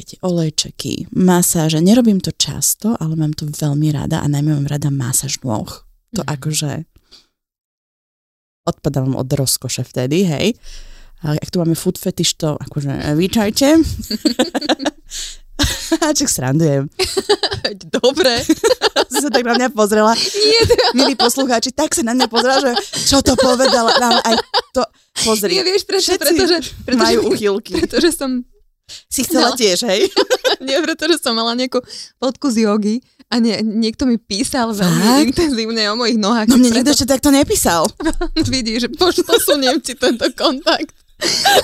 je 0.00 0.16
olejčeky, 0.24 1.12
masáže. 1.12 1.76
Nerobím 1.84 2.24
to 2.24 2.32
často, 2.32 2.96
ale 2.96 3.20
mám 3.20 3.36
to 3.36 3.44
veľmi 3.44 3.92
rada 3.92 4.24
a 4.24 4.26
najmä 4.32 4.56
mám 4.56 4.64
rada 4.64 4.88
masáž 4.88 5.36
nôh. 5.44 5.68
To 6.16 6.24
Mhm. 6.24 6.28
akože 6.40 6.72
odpadávam 8.70 9.14
od 9.14 9.28
rozkoše 9.28 9.82
vtedy, 9.82 10.24
hej. 10.24 10.54
A 11.20 11.36
ak 11.36 11.52
tu 11.52 11.60
máme 11.60 11.76
food 11.76 12.00
fetish, 12.00 12.32
to 12.34 12.56
akože 12.56 13.12
vítajte. 13.12 13.76
Čak 15.90 16.28
srandujem. 16.28 16.88
Dobre. 18.00 18.40
Si 19.10 19.18
sa 19.18 19.26
tak 19.26 19.42
na 19.42 19.58
mňa 19.58 19.68
pozrela. 19.74 20.14
Nie, 20.14 20.62
Milí 20.94 21.18
poslucháči, 21.18 21.74
tak 21.74 21.90
sa 21.90 22.06
na 22.06 22.14
mňa 22.14 22.30
pozrela, 22.30 22.62
že 22.62 22.72
čo 23.10 23.18
to 23.26 23.34
povedala. 23.34 23.90
Nám 23.98 24.22
aj 24.22 24.34
to, 24.70 24.86
pozri, 25.26 25.58
nie 25.58 25.66
vieš 25.66 25.82
prečo, 25.82 26.14
pretože, 26.14 26.62
pretože, 26.86 26.94
majú 26.94 27.34
uchylky. 27.34 27.74
pretože 27.74 28.14
som, 28.14 28.46
Si 29.10 29.26
chcela 29.26 29.50
No. 29.50 29.58
tiež, 29.58 29.82
hej? 29.86 30.06
nie, 30.62 30.78
pretože 30.78 31.18
som 31.18 31.34
mala 31.34 31.58
nejakú 31.58 31.82
fotku 32.18 32.54
z 32.54 32.70
jogy 32.70 32.94
a 33.30 33.38
nie, 33.38 33.54
niekto 33.62 34.10
mi 34.10 34.18
písal 34.18 34.74
veľmi 34.74 35.06
Fakt? 35.06 35.26
intenzívne 35.30 35.86
o 35.86 35.94
mojich 35.94 36.18
nohách. 36.18 36.50
No 36.50 36.58
mne 36.58 36.74
preto 36.74 36.78
nikto 36.82 36.90
ešte 36.98 37.06
takto 37.06 37.30
nepísal. 37.30 37.86
vidí, 38.50 38.74
že 38.82 38.90
poš, 38.90 39.22
posuniem 39.22 39.78
ti 39.78 39.94
tento 39.94 40.26
kontakt. 40.34 40.90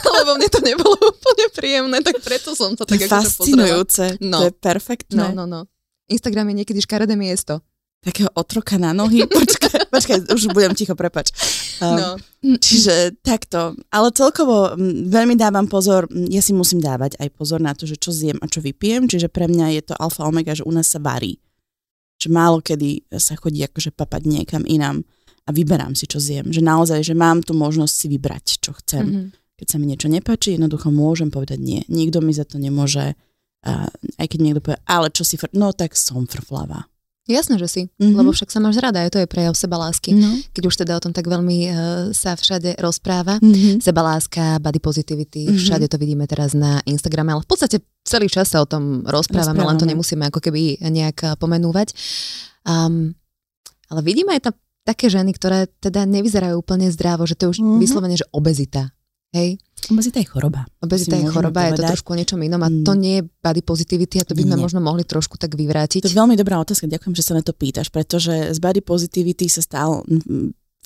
Lebo 0.07 0.39
mne 0.39 0.47
to 0.47 0.61
nebolo 0.63 0.95
úplne 0.95 1.47
príjemné, 1.51 1.99
tak 2.07 2.23
preto 2.23 2.55
som 2.55 2.79
sa 2.79 2.87
To 2.87 2.93
tak 2.95 3.03
je 3.03 3.07
akože 3.09 3.15
fascinujúce. 3.19 4.05
No. 4.23 4.39
To 4.41 4.45
je 4.47 4.55
perfektné. 4.55 5.35
No, 5.35 5.43
no, 5.43 5.45
no. 5.45 5.61
Instagram 6.07 6.55
je 6.55 6.63
niekedy 6.63 6.79
škaredé 6.79 7.19
miesto. 7.19 7.59
Takého 7.99 8.31
otroka 8.39 8.79
na 8.79 8.95
nohy. 8.95 9.27
Počkaj, 9.27 9.91
počkaj, 9.91 10.19
už 10.31 10.55
budem 10.55 10.71
ticho, 10.79 10.95
prepač. 10.95 11.35
Um, 11.83 11.99
No. 11.99 12.09
Čiže 12.63 13.19
takto. 13.27 13.75
Ale 13.91 14.15
celkovo 14.15 14.79
m, 14.79 15.11
veľmi 15.11 15.35
dávam 15.35 15.67
pozor, 15.67 16.07
ja 16.31 16.39
si 16.39 16.55
musím 16.55 16.79
dávať 16.79 17.19
aj 17.19 17.29
pozor 17.35 17.59
na 17.59 17.75
to, 17.75 17.91
že 17.91 17.99
čo 17.99 18.15
zjem 18.15 18.39
a 18.39 18.47
čo 18.47 18.63
vypijem, 18.63 19.11
čiže 19.11 19.27
pre 19.27 19.51
mňa 19.51 19.75
je 19.75 19.83
to 19.91 19.95
alfa 19.99 20.23
omega, 20.23 20.55
že 20.55 20.63
u 20.63 20.71
nás 20.71 20.87
sa 20.87 21.03
varí. 21.03 21.43
Že 22.27 22.31
málo 22.35 22.59
kedy 22.59 23.07
sa 23.15 23.39
chodí 23.39 23.63
akože 23.63 23.95
papať 23.95 24.23
niekam 24.27 24.67
inám 24.67 25.07
a 25.47 25.51
vyberám 25.55 25.95
si, 25.95 26.11
čo 26.11 26.19
zjem. 26.19 26.51
Že 26.51 26.63
naozaj, 26.67 27.01
že 27.07 27.15
mám 27.15 27.39
tu 27.47 27.55
možnosť 27.55 27.95
si 27.95 28.07
vybrať, 28.11 28.47
čo 28.59 28.75
chcem. 28.83 29.07
Mhm. 29.07 29.27
Keď 29.57 29.67
sa 29.73 29.77
mi 29.81 29.89
niečo 29.89 30.11
nepáči, 30.13 30.59
jednoducho 30.59 30.93
môžem 30.93 31.33
povedať 31.33 31.57
nie. 31.63 31.81
Nikto 31.89 32.21
mi 32.21 32.37
za 32.37 32.45
to 32.45 32.61
nemôže, 32.61 33.17
a 33.65 33.89
aj 34.21 34.27
keď 34.29 34.39
mi 34.43 34.53
niekto 34.53 34.61
povie, 34.61 34.83
ale 34.85 35.09
čo 35.09 35.25
si, 35.25 35.41
fr-? 35.41 35.55
no 35.57 35.73
tak 35.73 35.97
som 35.97 36.29
frflava. 36.29 36.85
Jasné, 37.27 37.59
že 37.59 37.67
si, 37.67 37.83
Mhm. 37.99 38.15
lebo 38.15 38.31
však 38.31 38.49
sa 38.49 38.59
máš 38.59 38.79
rada, 38.79 39.03
aj 39.03 39.11
to 39.11 39.19
je 39.19 39.27
prejav 39.27 39.53
seba 39.53 39.75
lásky. 39.77 40.15
No. 40.15 40.31
Keď 40.53 40.63
už 40.65 40.77
teda 40.77 40.95
o 40.95 41.03
tom 41.03 41.11
tak 41.11 41.27
veľmi 41.27 41.59
uh, 41.65 41.75
sa 42.13 42.33
všade 42.33 42.79
rozpráva. 42.79 43.37
Mm-hmm. 43.37 43.83
Seba 43.83 44.01
láska, 44.01 44.59
body 44.59 44.79
positivity, 44.79 45.43
Mhm. 45.45 45.59
všade 45.59 45.87
to 45.89 45.97
vidíme 45.97 46.23
teraz 46.25 46.55
na 46.55 46.79
Instagrame, 46.85 47.31
ale 47.31 47.43
v 47.43 47.49
podstate 47.49 47.77
celý 48.03 48.27
čas 48.27 48.47
sa 48.47 48.59
o 48.59 48.67
tom 48.67 49.03
rozprávame, 49.03 49.59
len 49.59 49.75
to 49.75 49.83
Rozprávame. 49.83 49.91
nemusíme 49.93 50.25
ako 50.25 50.39
keby 50.41 50.63
nejak 50.81 51.19
eh, 51.21 51.35
pomenúvať. 51.35 51.91
Um, 52.63 53.15
ale 53.87 54.01
vidíme 54.03 54.31
aj 54.31 54.43
tam 54.43 54.55
také 54.83 55.07
ženy, 55.07 55.35
ktoré 55.35 55.67
teda 55.77 56.07
nevyzerajú 56.07 56.55
úplne 56.57 56.87
zdravo, 56.89 57.27
že 57.27 57.35
to 57.35 57.51
je 57.51 57.53
už 57.55 57.61
Mhm. 57.61 57.79
vyslovene, 57.79 58.15
že 58.15 58.27
obezita. 58.31 58.95
Hej? 59.35 59.59
Obezita 59.87 60.19
je 60.19 60.27
choroba. 60.27 60.67
Obezita 60.83 61.15
je 61.15 61.27
choroba, 61.31 61.71
je 61.71 61.79
to 61.79 61.87
trošku 61.87 62.11
o 62.13 62.19
niečom 62.19 62.43
inom 62.43 62.59
a 62.59 62.69
to 62.71 62.93
Mm. 62.95 62.99
nie 62.99 63.15
je 63.21 63.29
body 63.39 63.63
positivity 63.63 64.19
a 64.19 64.27
to 64.27 64.35
by 64.35 64.43
sme 64.43 64.57
Nie. 64.59 64.63
možno 64.63 64.81
mohli 64.83 65.07
trošku 65.07 65.39
tak 65.39 65.55
vyvrátiť. 65.55 66.03
To 66.03 66.11
je 66.11 66.19
veľmi 66.19 66.35
dobrá 66.35 66.59
otázka, 66.59 66.91
ďakujem, 66.91 67.15
že 67.15 67.23
sa 67.23 67.35
na 67.35 67.43
to 67.47 67.55
pýtaš, 67.55 67.95
pretože 67.95 68.51
z 68.51 68.59
body 68.59 68.83
positivity 68.83 69.47
sa 69.47 69.63
stal 69.63 70.03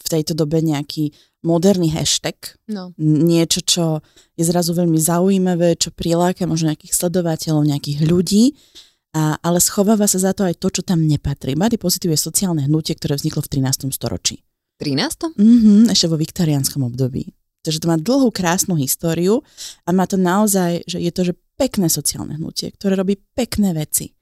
v 0.01 0.09
tejto 0.09 0.33
dobe 0.37 0.61
nejaký 0.61 1.13
moderný 1.41 1.89
hashtag, 1.93 2.37
No. 2.69 2.93
niečo, 3.01 3.65
čo 3.65 3.85
je 4.37 4.45
zrazu 4.45 4.77
veľmi 4.77 5.01
zaujímavé, 5.01 5.81
čo 5.81 5.89
priláka 5.93 6.45
možno 6.45 6.69
nejakých 6.69 6.93
sledovateľov, 6.93 7.65
nejakých 7.65 8.05
ľudí, 8.05 8.53
a, 9.17 9.41
ale 9.41 9.59
schováva 9.59 10.05
sa 10.07 10.21
za 10.21 10.37
to 10.37 10.45
aj 10.45 10.61
to, 10.61 10.69
čo 10.71 10.83
tam 10.85 11.03
nepatrí. 11.03 11.57
Body 11.57 11.81
positive 11.81 12.13
je 12.15 12.21
sociálne 12.21 12.63
hnutie, 12.69 12.93
ktoré 12.95 13.17
vzniklo 13.17 13.43
v 13.43 13.49
13. 13.49 13.91
storočí. 13.91 14.45
13. 14.79 15.33
Mhm, 15.37 15.89
ešte 15.89 16.07
vo 16.07 16.21
viktoriánskom 16.21 16.85
období. 16.85 17.33
Takže 17.61 17.85
to 17.85 17.91
má 17.93 17.97
dlhú, 18.01 18.33
krásnu 18.33 18.77
históriu 18.81 19.45
a 19.85 19.93
má 19.93 20.09
to 20.09 20.17
naozaj, 20.17 20.81
že 20.89 20.97
je 20.97 21.13
to 21.13 21.23
že 21.29 21.35
pekné 21.61 21.93
sociálne 21.93 22.41
hnutie, 22.41 22.73
ktoré 22.73 22.97
robí 22.97 23.21
pekné 23.37 23.77
veci. 23.77 24.17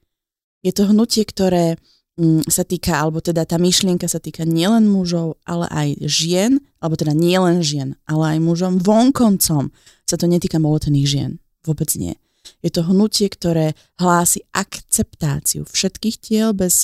Je 0.59 0.75
to 0.75 0.91
hnutie, 0.91 1.23
ktoré 1.23 1.79
mm, 2.19 2.51
sa 2.51 2.67
týka, 2.67 2.99
alebo 2.99 3.23
teda 3.23 3.47
tá 3.47 3.55
myšlienka 3.55 4.11
sa 4.11 4.19
týka 4.19 4.43
nielen 4.43 4.91
mužov, 4.91 5.39
ale 5.47 5.71
aj 5.71 5.89
žien, 6.03 6.59
alebo 6.83 6.99
teda 6.99 7.15
nielen 7.15 7.63
žien, 7.63 7.95
ale 8.03 8.35
aj 8.35 8.39
mužom 8.43 8.73
vonkoncom. 8.83 9.71
Sa 10.03 10.15
to 10.19 10.27
netýka 10.27 10.59
moletených 10.59 11.07
žien. 11.07 11.31
Vôbec 11.63 11.87
nie. 11.95 12.19
Je 12.59 12.71
to 12.71 12.83
hnutie, 12.83 13.31
ktoré 13.31 13.71
hlási 13.99 14.43
akceptáciu 14.51 15.63
všetkých 15.63 16.15
tiel 16.19 16.51
bez, 16.51 16.83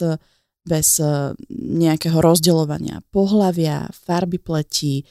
bez 0.64 0.88
eh, 1.04 1.36
nejakého 1.52 2.16
rozdeľovania 2.16 3.04
pohlavia, 3.12 3.92
farby 3.92 4.40
pleti, 4.40 5.04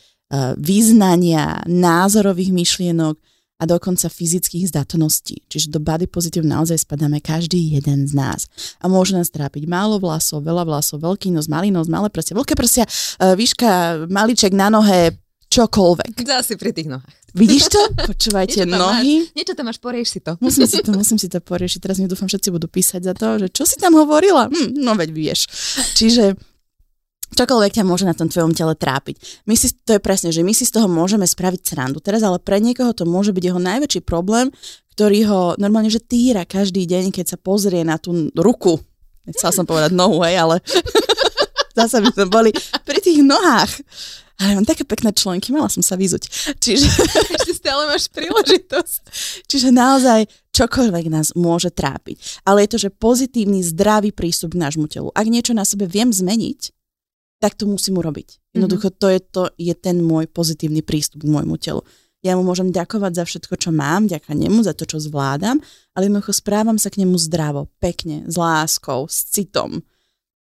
význania, 0.59 1.63
názorových 1.69 2.51
myšlienok 2.53 3.17
a 3.55 3.65
dokonca 3.71 4.11
fyzických 4.11 4.69
zdatností. 4.69 5.47
Čiže 5.47 5.71
do 5.71 5.79
body 5.79 6.11
positive 6.11 6.43
naozaj 6.43 6.83
spadáme 6.85 7.23
každý 7.23 7.79
jeden 7.79 8.05
z 8.05 8.13
nás. 8.13 8.51
A 8.83 8.91
môže 8.91 9.15
nás 9.15 9.31
trápiť 9.31 9.71
málo 9.71 10.03
vlasov, 10.03 10.43
veľa 10.43 10.67
vlasov, 10.67 11.01
veľký 11.01 11.31
nos, 11.31 11.47
malý 11.47 11.71
nos, 11.71 11.87
malé 11.87 12.11
prsia, 12.11 12.35
veľké 12.35 12.55
prsia, 12.59 12.85
eh, 12.85 13.33
výška, 13.39 14.05
maliček 14.11 14.53
na 14.53 14.69
nohe, 14.75 15.17
čokoľvek. 15.55 16.13
Zasi 16.27 16.59
pri 16.59 16.75
tých 16.75 16.91
nohách. 16.91 17.15
Vidíš 17.35 17.71
to? 17.71 17.81
Počúvajte, 18.11 18.67
Niečo 18.67 18.75
nohy. 18.75 19.31
Niečo 19.39 19.55
tam 19.55 19.71
máš, 19.71 19.79
porieš 19.79 20.19
si 20.19 20.21
to. 20.23 20.35
Musím 20.43 20.67
si 20.67 20.83
to, 20.83 20.91
musím 20.95 21.19
si 21.19 21.31
to 21.31 21.39
poriešiť. 21.39 21.79
Teraz 21.79 21.99
mi 22.03 22.11
dúfam, 22.11 22.27
všetci 22.27 22.51
budú 22.51 22.67
písať 22.67 23.07
za 23.07 23.15
to, 23.15 23.39
že 23.39 23.49
čo 23.55 23.63
si 23.67 23.79
tam 23.79 23.95
hovorila? 23.95 24.51
Hm, 24.51 24.75
no 24.83 24.99
veď 24.99 25.11
vieš. 25.15 25.47
Čiže 25.95 26.35
čokoľvek 27.35 27.73
ťa 27.77 27.85
môže 27.85 28.07
na 28.09 28.15
tom 28.15 28.31
tvojom 28.31 28.55
tele 28.55 28.75
trápiť. 28.79 29.45
My 29.45 29.55
si, 29.59 29.71
to 29.71 29.99
je 29.99 30.01
presne, 30.03 30.31
že 30.31 30.47
my 30.47 30.55
si 30.55 30.65
z 30.65 30.75
toho 30.79 30.89
môžeme 30.89 31.27
spraviť 31.27 31.61
srandu 31.63 31.99
teraz, 31.99 32.23
ale 32.23 32.39
pre 32.39 32.59
niekoho 32.63 32.95
to 32.95 33.05
môže 33.05 33.35
byť 33.35 33.45
jeho 33.45 33.61
najväčší 33.61 34.01
problém, 34.07 34.55
ktorý 34.95 35.19
ho 35.27 35.41
normálne, 35.59 35.91
že 35.91 35.99
týra 35.99 36.47
každý 36.47 36.87
deň, 36.87 37.11
keď 37.11 37.35
sa 37.35 37.39
pozrie 37.39 37.83
na 37.83 37.99
tú 37.99 38.31
ruku. 38.39 38.79
Chcela 39.27 39.53
som 39.53 39.67
povedať 39.67 39.91
nohu, 39.91 40.23
hej, 40.23 40.39
ale 40.39 40.57
zase 41.79 41.99
by 41.99 42.09
sme 42.15 42.27
boli 42.31 42.51
pri 42.87 42.99
tých 43.03 43.21
nohách. 43.25 43.73
Ale 44.35 44.59
mám 44.59 44.67
také 44.67 44.83
pekné 44.83 45.15
členky, 45.15 45.55
mala 45.55 45.71
som 45.71 45.83
sa 45.83 45.95
vyzuť. 45.95 46.27
Čiže 46.59 46.87
Ešte 47.39 47.55
stále 47.55 47.87
máš 47.87 48.11
príležitosť. 48.11 49.01
Čiže 49.47 49.71
naozaj 49.71 50.27
čokoľvek 50.51 51.07
nás 51.07 51.39
môže 51.39 51.71
trápiť. 51.71 52.43
Ale 52.43 52.67
je 52.67 52.71
to, 52.75 52.79
že 52.87 52.91
pozitívny, 52.91 53.63
zdravý 53.63 54.11
prístup 54.11 54.59
k 54.59 54.63
nášmu 54.63 54.91
telu. 54.91 55.15
Ak 55.15 55.31
niečo 55.31 55.55
na 55.55 55.63
sebe 55.63 55.87
viem 55.87 56.11
zmeniť, 56.11 56.75
tak 57.43 57.59
to 57.59 57.69
musím 57.69 58.01
urobiť. 58.01 58.55
Jednoducho 58.55 58.95
to 58.95 59.11
je, 59.11 59.21
to 59.21 59.43
je 59.59 59.75
ten 59.75 59.99
môj 60.01 60.31
pozitívny 60.31 60.81
prístup 60.81 61.27
k 61.27 61.33
môjmu 61.33 61.59
telu. 61.59 61.83
Ja 62.25 62.41
mu 62.41 62.47
môžem 62.47 62.73
ďakovať 62.73 63.21
za 63.21 63.25
všetko, 63.29 63.55
čo 63.61 63.71
mám, 63.75 64.09
ďaká 64.09 64.33
nemu, 64.33 64.65
za 64.65 64.73
to, 64.73 64.89
čo 64.89 64.97
zvládam, 64.97 65.61
ale 65.93 66.09
jednoducho 66.09 66.33
správam 66.33 66.81
sa 66.81 66.89
k 66.89 67.05
nemu 67.05 67.21
zdravo, 67.21 67.69
pekne, 67.85 68.25
s 68.25 68.41
láskou, 68.41 69.05
s 69.05 69.29
citom. 69.29 69.85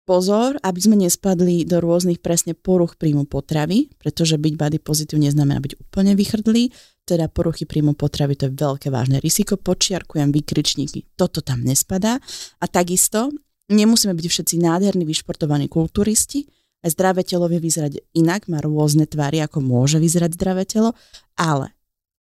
Pozor, 0.03 0.59
aby 0.59 0.79
sme 0.83 0.99
nespadli 0.99 1.63
do 1.63 1.79
rôznych 1.79 2.19
presne 2.19 2.51
poruch 2.51 2.99
príjmu 2.99 3.23
potravy, 3.23 3.87
pretože 3.95 4.35
byť 4.35 4.53
body 4.59 4.77
pozitív 4.83 5.23
neznamená 5.23 5.63
byť 5.63 5.79
úplne 5.79 6.11
vychrdlý, 6.19 6.75
teda 7.07 7.31
poruchy 7.31 7.63
príjmu 7.63 7.95
potravy, 7.95 8.35
to 8.35 8.51
je 8.51 8.57
veľké 8.59 8.91
vážne 8.91 9.23
riziko, 9.23 9.55
počiarkujem 9.55 10.35
výkričníky, 10.35 11.15
toto 11.15 11.39
tam 11.39 11.63
nespadá. 11.63 12.19
A 12.59 12.65
takisto 12.67 13.31
nemusíme 13.71 14.11
byť 14.11 14.25
všetci 14.27 14.55
nádherní, 14.59 15.07
vyšportovaní 15.07 15.71
kulturisti, 15.71 16.43
zdravé 16.89 17.21
telo 17.21 17.45
vie 17.45 17.61
vyzerať 17.61 18.01
inak, 18.17 18.49
má 18.49 18.57
rôzne 18.63 19.05
tvary, 19.05 19.43
ako 19.45 19.61
môže 19.61 20.01
vyzerať 20.01 20.33
zdravé 20.33 20.65
telo, 20.65 20.97
ale 21.37 21.75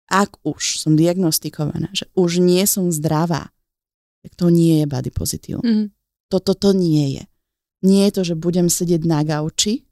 ak 0.07 0.39
už 0.47 0.81
som 0.81 0.95
diagnostikovaná, 0.95 1.91
že 1.93 2.07
už 2.15 2.39
nie 2.39 2.63
som 2.65 2.89
zdravá, 2.89 3.51
tak 4.23 4.31
to 4.33 4.47
nie 4.49 4.81
je 4.81 4.85
body 4.89 5.11
pozitív. 5.13 5.61
Mhm. 5.61 5.93
Toto 6.27 6.55
to 6.57 6.75
nie 6.75 7.21
je. 7.21 7.23
Nie 7.85 8.09
je 8.09 8.13
to, 8.19 8.21
že 8.33 8.35
budem 8.35 8.67
sedieť 8.67 9.05
na 9.07 9.23
gauči 9.23 9.87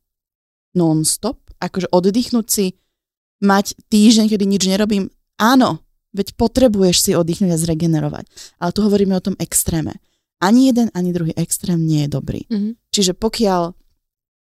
non-stop, 0.76 1.40
akože 1.64 1.88
oddychnúť 1.96 2.48
si, 2.52 2.66
mať 3.40 3.80
týždeň, 3.88 4.28
kedy 4.28 4.44
nič 4.44 4.64
nerobím. 4.68 5.08
Áno, 5.40 5.80
veď 6.12 6.36
potrebuješ 6.36 6.98
si 7.00 7.12
oddychnúť 7.16 7.56
a 7.56 7.62
zregenerovať. 7.62 8.26
Ale 8.60 8.72
tu 8.76 8.80
hovoríme 8.84 9.16
o 9.16 9.24
tom 9.24 9.36
extréme. 9.40 10.00
Ani 10.44 10.68
jeden, 10.68 10.92
ani 10.92 11.16
druhý 11.16 11.32
extrém 11.40 11.80
nie 11.80 12.08
je 12.08 12.10
dobrý. 12.12 12.42
Mhm. 12.52 12.76
Čiže 12.92 13.16
pokiaľ 13.16 13.72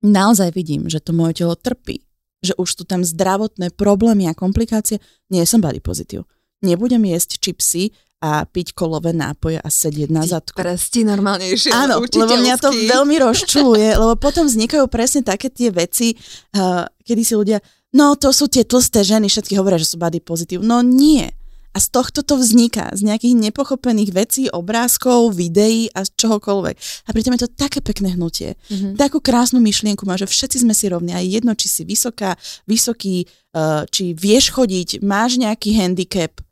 naozaj 0.02 0.52
vidím, 0.52 0.90
že 0.90 1.00
to 1.00 1.14
moje 1.14 1.42
telo 1.42 1.54
trpí, 1.54 2.02
že 2.42 2.52
už 2.58 2.68
sú 2.68 2.84
tam 2.84 3.06
zdravotné 3.06 3.72
problémy 3.72 4.26
a 4.26 4.36
komplikácie, 4.36 4.98
nie 5.30 5.46
som 5.46 5.62
body 5.62 5.78
pozitív. 5.78 6.26
Nebudem 6.62 7.02
jesť 7.06 7.38
čipsy 7.42 7.94
a 8.22 8.46
piť 8.46 8.78
kolové 8.78 9.10
nápoje 9.10 9.58
a 9.58 9.66
sedieť 9.66 10.10
na 10.14 10.22
zadku. 10.22 10.54
Prsti 10.54 11.02
normálnejšie. 11.10 11.74
Áno, 11.74 11.98
lebo 11.98 12.34
mňa 12.38 12.54
to 12.54 12.70
veľmi 12.70 13.18
rozčuluje, 13.18 13.98
lebo 13.98 14.14
potom 14.14 14.46
vznikajú 14.46 14.86
presne 14.86 15.26
také 15.26 15.50
tie 15.50 15.74
veci, 15.74 16.14
uh, 16.54 16.86
kedy 17.02 17.22
si 17.26 17.34
ľudia, 17.34 17.58
no 17.98 18.14
to 18.14 18.30
sú 18.30 18.46
tie 18.46 18.62
tlsté 18.62 19.02
ženy, 19.02 19.26
všetky 19.26 19.58
hovoria, 19.58 19.82
že 19.82 19.90
sú 19.90 19.98
body 19.98 20.22
pozitív. 20.22 20.62
No 20.62 20.86
nie. 20.86 21.34
A 21.72 21.80
z 21.80 21.88
tohto 21.88 22.20
to 22.20 22.36
vzniká, 22.36 22.92
z 22.92 23.08
nejakých 23.08 23.48
nepochopených 23.48 24.10
vecí, 24.12 24.42
obrázkov, 24.52 25.32
videí 25.32 25.88
a 25.96 26.04
čohokoľvek. 26.04 26.76
A 27.08 27.10
pritom 27.16 27.32
je 27.32 27.48
to 27.48 27.54
také 27.56 27.80
pekné 27.80 28.12
hnutie. 28.12 28.60
Mhm. 28.68 29.00
Takú 29.00 29.24
krásnu 29.24 29.56
myšlienku 29.64 30.04
má, 30.04 30.20
že 30.20 30.28
všetci 30.28 30.68
sme 30.68 30.76
si 30.76 30.92
rovní. 30.92 31.16
A 31.16 31.24
je 31.24 31.40
jedno, 31.40 31.56
či 31.56 31.72
si 31.72 31.82
vysoká, 31.88 32.36
vysoký, 32.68 33.24
uh, 33.56 33.88
či 33.88 34.12
vieš 34.12 34.52
chodiť, 34.52 35.00
máš 35.00 35.40
nejaký 35.40 35.72
handicap. 35.72 36.44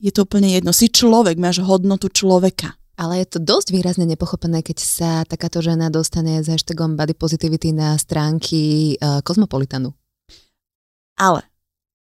Je 0.00 0.08
to 0.08 0.24
úplne 0.24 0.48
jedno. 0.48 0.72
Si 0.72 0.88
človek, 0.88 1.36
máš 1.36 1.60
hodnotu 1.60 2.08
človeka. 2.08 2.72
Ale 2.94 3.20
je 3.20 3.36
to 3.36 3.38
dosť 3.42 3.74
výrazne 3.74 4.06
nepochopené, 4.06 4.62
keď 4.62 4.78
sa 4.78 5.10
takáto 5.26 5.58
žena 5.58 5.90
dostane 5.90 6.38
s 6.40 6.46
hashtagom 6.46 6.94
body 6.94 7.12
positivity 7.12 7.74
na 7.74 7.98
stránky 7.98 8.94
uh, 9.02 9.18
Kozmopolitanu. 9.20 9.90
Ale 11.18 11.42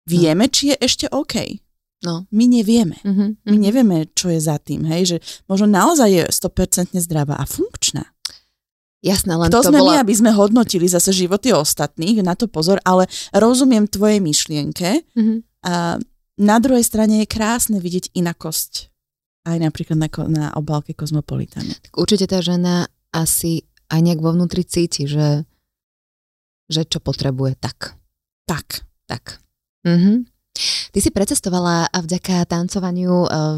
vieme, 0.05 0.49
či 0.53 0.73
je 0.73 0.77
ešte 0.85 1.07
OK. 1.09 1.62
No. 2.03 2.27
My 2.35 2.51
nevieme. 2.51 2.99
Uh-huh, 3.07 3.39
My 3.47 3.57
nevieme, 3.57 4.11
čo 4.11 4.27
je 4.27 4.43
za 4.43 4.59
tým, 4.59 4.83
hej, 4.91 5.03
že 5.07 5.17
možno 5.47 5.71
naozaj 5.71 6.11
je 6.11 6.25
100% 6.27 6.99
zdravá 6.99 7.39
a 7.39 7.47
funkčná. 7.47 8.11
Jasné, 9.03 9.35
len 9.35 9.51
Kto 9.51 9.67
to 9.67 9.71
sme 9.71 9.79
bola... 9.83 9.91
my, 9.91 9.95
aby 10.07 10.15
sme 10.15 10.31
hodnotili 10.35 10.87
zase 10.87 11.11
životy 11.11 11.51
ostatných, 11.51 12.23
na 12.23 12.35
to 12.39 12.47
pozor, 12.47 12.79
ale 12.83 13.07
rozumiem 13.35 13.87
tvojej 13.87 14.19
myšlienke 14.23 15.07
Uh-huh. 15.15 15.43
a 15.63 15.99
na 16.39 16.57
druhej 16.59 16.83
strane 16.83 17.23
je 17.23 17.27
krásne 17.31 17.79
vidieť 17.79 18.11
inakosť. 18.19 18.89
Aj 19.47 19.59
napríklad 19.59 19.99
na, 19.99 20.09
na 20.31 20.47
obálke 20.55 20.95
Kozmopolitanu. 20.95 21.71
Tak 21.71 21.93
určite 21.99 22.31
tá 22.31 22.39
žena 22.43 22.87
asi 23.11 23.67
aj 23.91 24.01
nejak 24.01 24.23
vo 24.23 24.33
vnútri 24.33 24.63
cíti, 24.65 25.05
že, 25.05 25.45
že 26.67 26.83
čo 26.89 26.99
potrebuje, 27.03 27.59
tak. 27.59 27.99
Tak. 28.49 28.87
Tak. 29.07 29.39
Mhm. 29.85 30.32
Ty 30.93 30.99
si 30.99 31.09
precestovala 31.09 31.89
a 31.89 31.99
vďaka 31.99 32.45
tancovaniu 32.45 33.25
uh, 33.25 33.57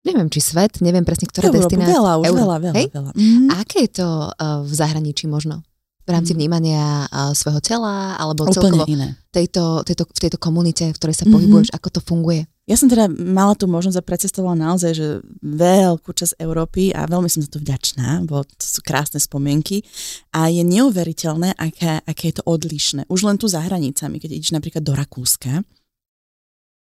neviem, 0.00 0.26
či 0.26 0.40
svet, 0.40 0.78
neviem 0.78 1.02
presne, 1.02 1.26
ktoré 1.26 1.50
Európu, 1.50 1.66
destinácie. 1.68 1.92
veľa, 1.92 2.12
už 2.16 2.24
Euró- 2.24 2.38
veľa, 2.40 2.56
veľa, 2.62 2.76
Hej? 2.76 2.86
veľa. 2.88 3.10
Mm. 3.12 3.46
A 3.46 3.54
aké 3.60 3.78
je 3.84 3.92
to 3.92 4.08
uh, 4.24 4.32
v 4.62 4.72
zahraničí 4.72 5.26
možno? 5.26 5.60
V 6.00 6.10
rámci 6.10 6.32
Mm. 6.32 6.38
vnímania 6.38 6.82
uh, 7.04 7.30
svojho 7.32 7.60
tela 7.60 8.16
alebo 8.16 8.42
Úplne 8.42 8.54
celkovo 8.56 8.84
iné. 8.88 9.14
tejto, 9.28 9.84
tejto, 9.84 10.06
v 10.06 10.20
tejto 10.20 10.38
komunite, 10.38 10.86
v 10.86 10.96
ktorej 10.96 11.14
sa 11.14 11.26
Mhm. 11.26 11.32
pohybuješ, 11.32 11.68
ako 11.70 11.88
to 11.88 12.00
funguje? 12.00 12.46
Ja 12.64 12.74
som 12.74 12.86
teda 12.86 13.06
mala 13.10 13.52
tú 13.52 13.66
možnosť 13.66 13.98
a 13.98 14.08
precestovala 14.08 14.54
naozaj, 14.56 14.92
že 14.92 15.06
veľkú 15.40 16.06
časť 16.08 16.38
Európy 16.38 16.90
a 16.90 17.02
veľmi 17.04 17.26
som 17.26 17.42
za 17.42 17.50
to 17.50 17.58
vďačná, 17.58 18.22
bo 18.24 18.46
to 18.46 18.62
sú 18.64 18.78
krásne 18.80 19.18
spomienky 19.18 19.82
a 20.30 20.46
je 20.46 20.62
neuveriteľné, 20.64 21.58
aké, 21.58 21.98
aké 22.00 22.30
je 22.30 22.38
to 22.38 22.44
odlišné. 22.44 23.04
Už 23.06 23.20
len 23.22 23.34
tu 23.34 23.44
za 23.44 23.58
hranicami, 23.60 24.16
keď 24.16 24.30
ideš 24.32 24.50
napríklad 24.52 24.80
do 24.80 24.94
Rakúska, 24.94 25.66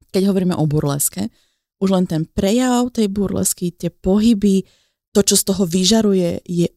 keď 0.10 0.30
hovoríme 0.30 0.56
o 0.58 0.66
burleske, 0.66 1.30
už 1.80 1.90
len 1.96 2.06
ten 2.06 2.28
prejav 2.28 2.92
tej 2.92 3.08
burlesky, 3.08 3.72
tie 3.72 3.88
pohyby, 3.88 4.68
to, 5.16 5.24
čo 5.24 5.36
z 5.40 5.44
toho 5.48 5.64
vyžaruje, 5.64 6.44
je 6.44 6.68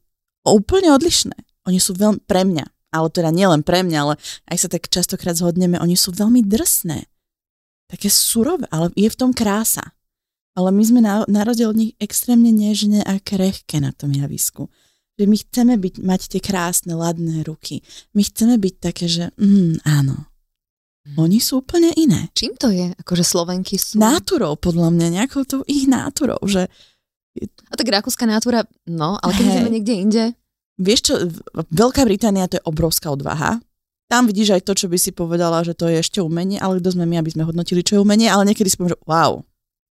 úplne 0.47 0.95
odlišné. 0.95 1.35
Oni 1.67 1.79
sú 1.83 1.99
veľmi, 1.99 2.23
pre 2.25 2.47
mňa, 2.47 2.65
ale 2.95 3.09
teda 3.11 3.35
nielen 3.35 3.67
pre 3.67 3.83
mňa, 3.83 3.99
ale 3.99 4.15
aj 4.47 4.57
sa 4.63 4.69
tak 4.71 4.87
častokrát 4.87 5.35
zhodneme, 5.35 5.79
oni 5.83 5.99
sú 5.99 6.15
veľmi 6.15 6.47
drsné 6.47 7.13
také 7.93 8.09
surové, 8.09 8.65
ale 8.73 8.89
je 8.97 9.05
v 9.05 9.19
tom 9.21 9.37
krása. 9.37 9.93
Ale 10.57 10.73
my 10.73 10.85
sme 10.85 11.01
na, 11.05 11.29
na 11.29 11.45
rozdiel 11.45 11.69
od 11.73 11.81
nich 11.81 11.93
extrémne 12.01 12.49
nežné 12.49 13.05
a 13.05 13.21
krehké 13.21 13.85
na 13.85 13.93
tom 13.93 14.17
javisku. 14.17 14.73
Že 15.21 15.25
my 15.29 15.37
chceme 15.37 15.75
byť, 15.77 15.95
mať 16.01 16.21
tie 16.33 16.41
krásne, 16.41 16.97
ladné 16.97 17.45
ruky. 17.45 17.85
My 18.17 18.25
chceme 18.25 18.57
byť 18.57 18.75
také, 18.81 19.09
že 19.09 19.25
mm, 19.37 19.85
áno. 19.85 20.25
Oni 21.19 21.43
sú 21.43 21.67
úplne 21.67 21.91
iné. 21.99 22.31
Čím 22.31 22.55
to 22.55 22.71
je? 22.71 22.95
Akože 22.95 23.27
Slovenky 23.27 23.75
sú... 23.75 23.99
Náturou, 23.99 24.55
podľa 24.55 24.95
mňa, 24.95 25.23
nejakou 25.23 25.43
tou 25.43 25.67
ich 25.67 25.91
náturou, 25.91 26.39
že 26.47 26.71
A 27.67 27.75
tak 27.75 27.91
rakúska 27.91 28.23
nátura, 28.23 28.63
no, 28.87 29.19
ale 29.19 29.33
keď 29.35 29.45
Hej. 29.51 29.59
sme 29.59 29.71
niekde 29.75 29.95
inde, 29.99 30.25
vieš 30.79 31.11
čo, 31.11 31.15
Veľká 31.75 32.07
Británia 32.07 32.47
to 32.47 32.63
je 32.63 32.67
obrovská 32.69 33.11
odvaha. 33.11 33.59
Tam 34.07 34.29
vidíš 34.29 34.61
aj 34.61 34.63
to, 34.63 34.73
čo 34.77 34.87
by 34.87 34.99
si 35.01 35.11
povedala, 35.11 35.65
že 35.67 35.75
to 35.75 35.89
je 35.89 36.05
ešte 36.05 36.21
umenie, 36.21 36.61
ale 36.61 36.79
kto 36.79 36.95
sme 36.95 37.09
my, 37.09 37.19
aby 37.19 37.33
sme 37.33 37.49
hodnotili, 37.49 37.83
čo 37.83 37.99
je 37.99 38.05
umenie, 38.05 38.29
ale 38.29 38.47
niekedy 38.47 38.69
si 38.71 38.77
poviem, 38.79 38.95
že 38.95 39.03
wow, 39.09 39.43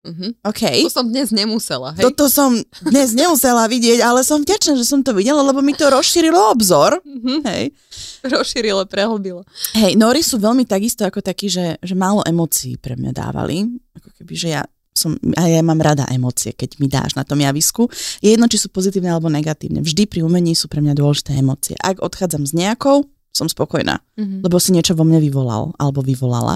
uh-huh. 0.05 0.31
OK. 0.45 0.85
to 0.85 0.93
som 0.93 1.05
dnes 1.09 1.33
nemusela, 1.33 1.97
hej? 1.97 2.05
Toto 2.05 2.29
som 2.29 2.53
dnes 2.85 3.17
nemusela 3.17 3.65
vidieť, 3.65 4.05
ale 4.05 4.21
som 4.21 4.45
vďačná, 4.45 4.77
že 4.77 4.85
som 4.85 5.01
to 5.01 5.17
videla, 5.17 5.41
lebo 5.41 5.65
mi 5.65 5.73
to 5.73 5.89
rozšírilo 5.89 6.37
obzor. 6.53 7.01
Uh-huh. 7.01 7.41
Hej. 7.49 7.73
Rozšírilo, 8.21 8.85
prehlbilo. 8.85 9.41
Hej, 9.73 9.97
Nori 9.97 10.21
sú 10.21 10.37
veľmi 10.37 10.69
takisto 10.69 11.03
ako 11.03 11.25
takí, 11.25 11.49
že, 11.49 11.81
že 11.81 11.95
málo 11.97 12.21
emócií 12.23 12.77
pre 12.77 12.93
mňa 12.93 13.11
dávali. 13.11 13.65
Ako 13.97 14.09
keby, 14.21 14.33
že 14.37 14.49
ja 14.53 14.63
som, 14.95 15.19
a 15.35 15.43
ja 15.51 15.59
mám 15.59 15.83
rada 15.83 16.07
emócie, 16.07 16.55
keď 16.55 16.69
mi 16.79 16.87
dáš 16.87 17.19
na 17.19 17.27
tom 17.27 17.43
javisku. 17.43 17.91
Je 18.23 18.31
jedno, 18.31 18.47
či 18.47 18.55
sú 18.55 18.71
pozitívne 18.71 19.11
alebo 19.11 19.27
negatívne. 19.27 19.83
Vždy 19.83 20.07
pri 20.07 20.23
umení 20.23 20.55
sú 20.55 20.71
pre 20.71 20.79
mňa 20.79 20.95
dôležité 20.95 21.35
emócie. 21.35 21.75
Ak 21.83 21.99
odchádzam 21.99 22.47
s 22.47 22.55
nejakou, 22.55 23.03
som 23.35 23.51
spokojná, 23.51 23.99
Uh-huh. 24.15 24.39
lebo 24.47 24.55
si 24.63 24.71
niečo 24.71 24.95
vo 24.95 25.03
mne 25.03 25.19
vyvolal 25.19 25.75
alebo 25.75 25.99
vyvolala. 25.99 26.55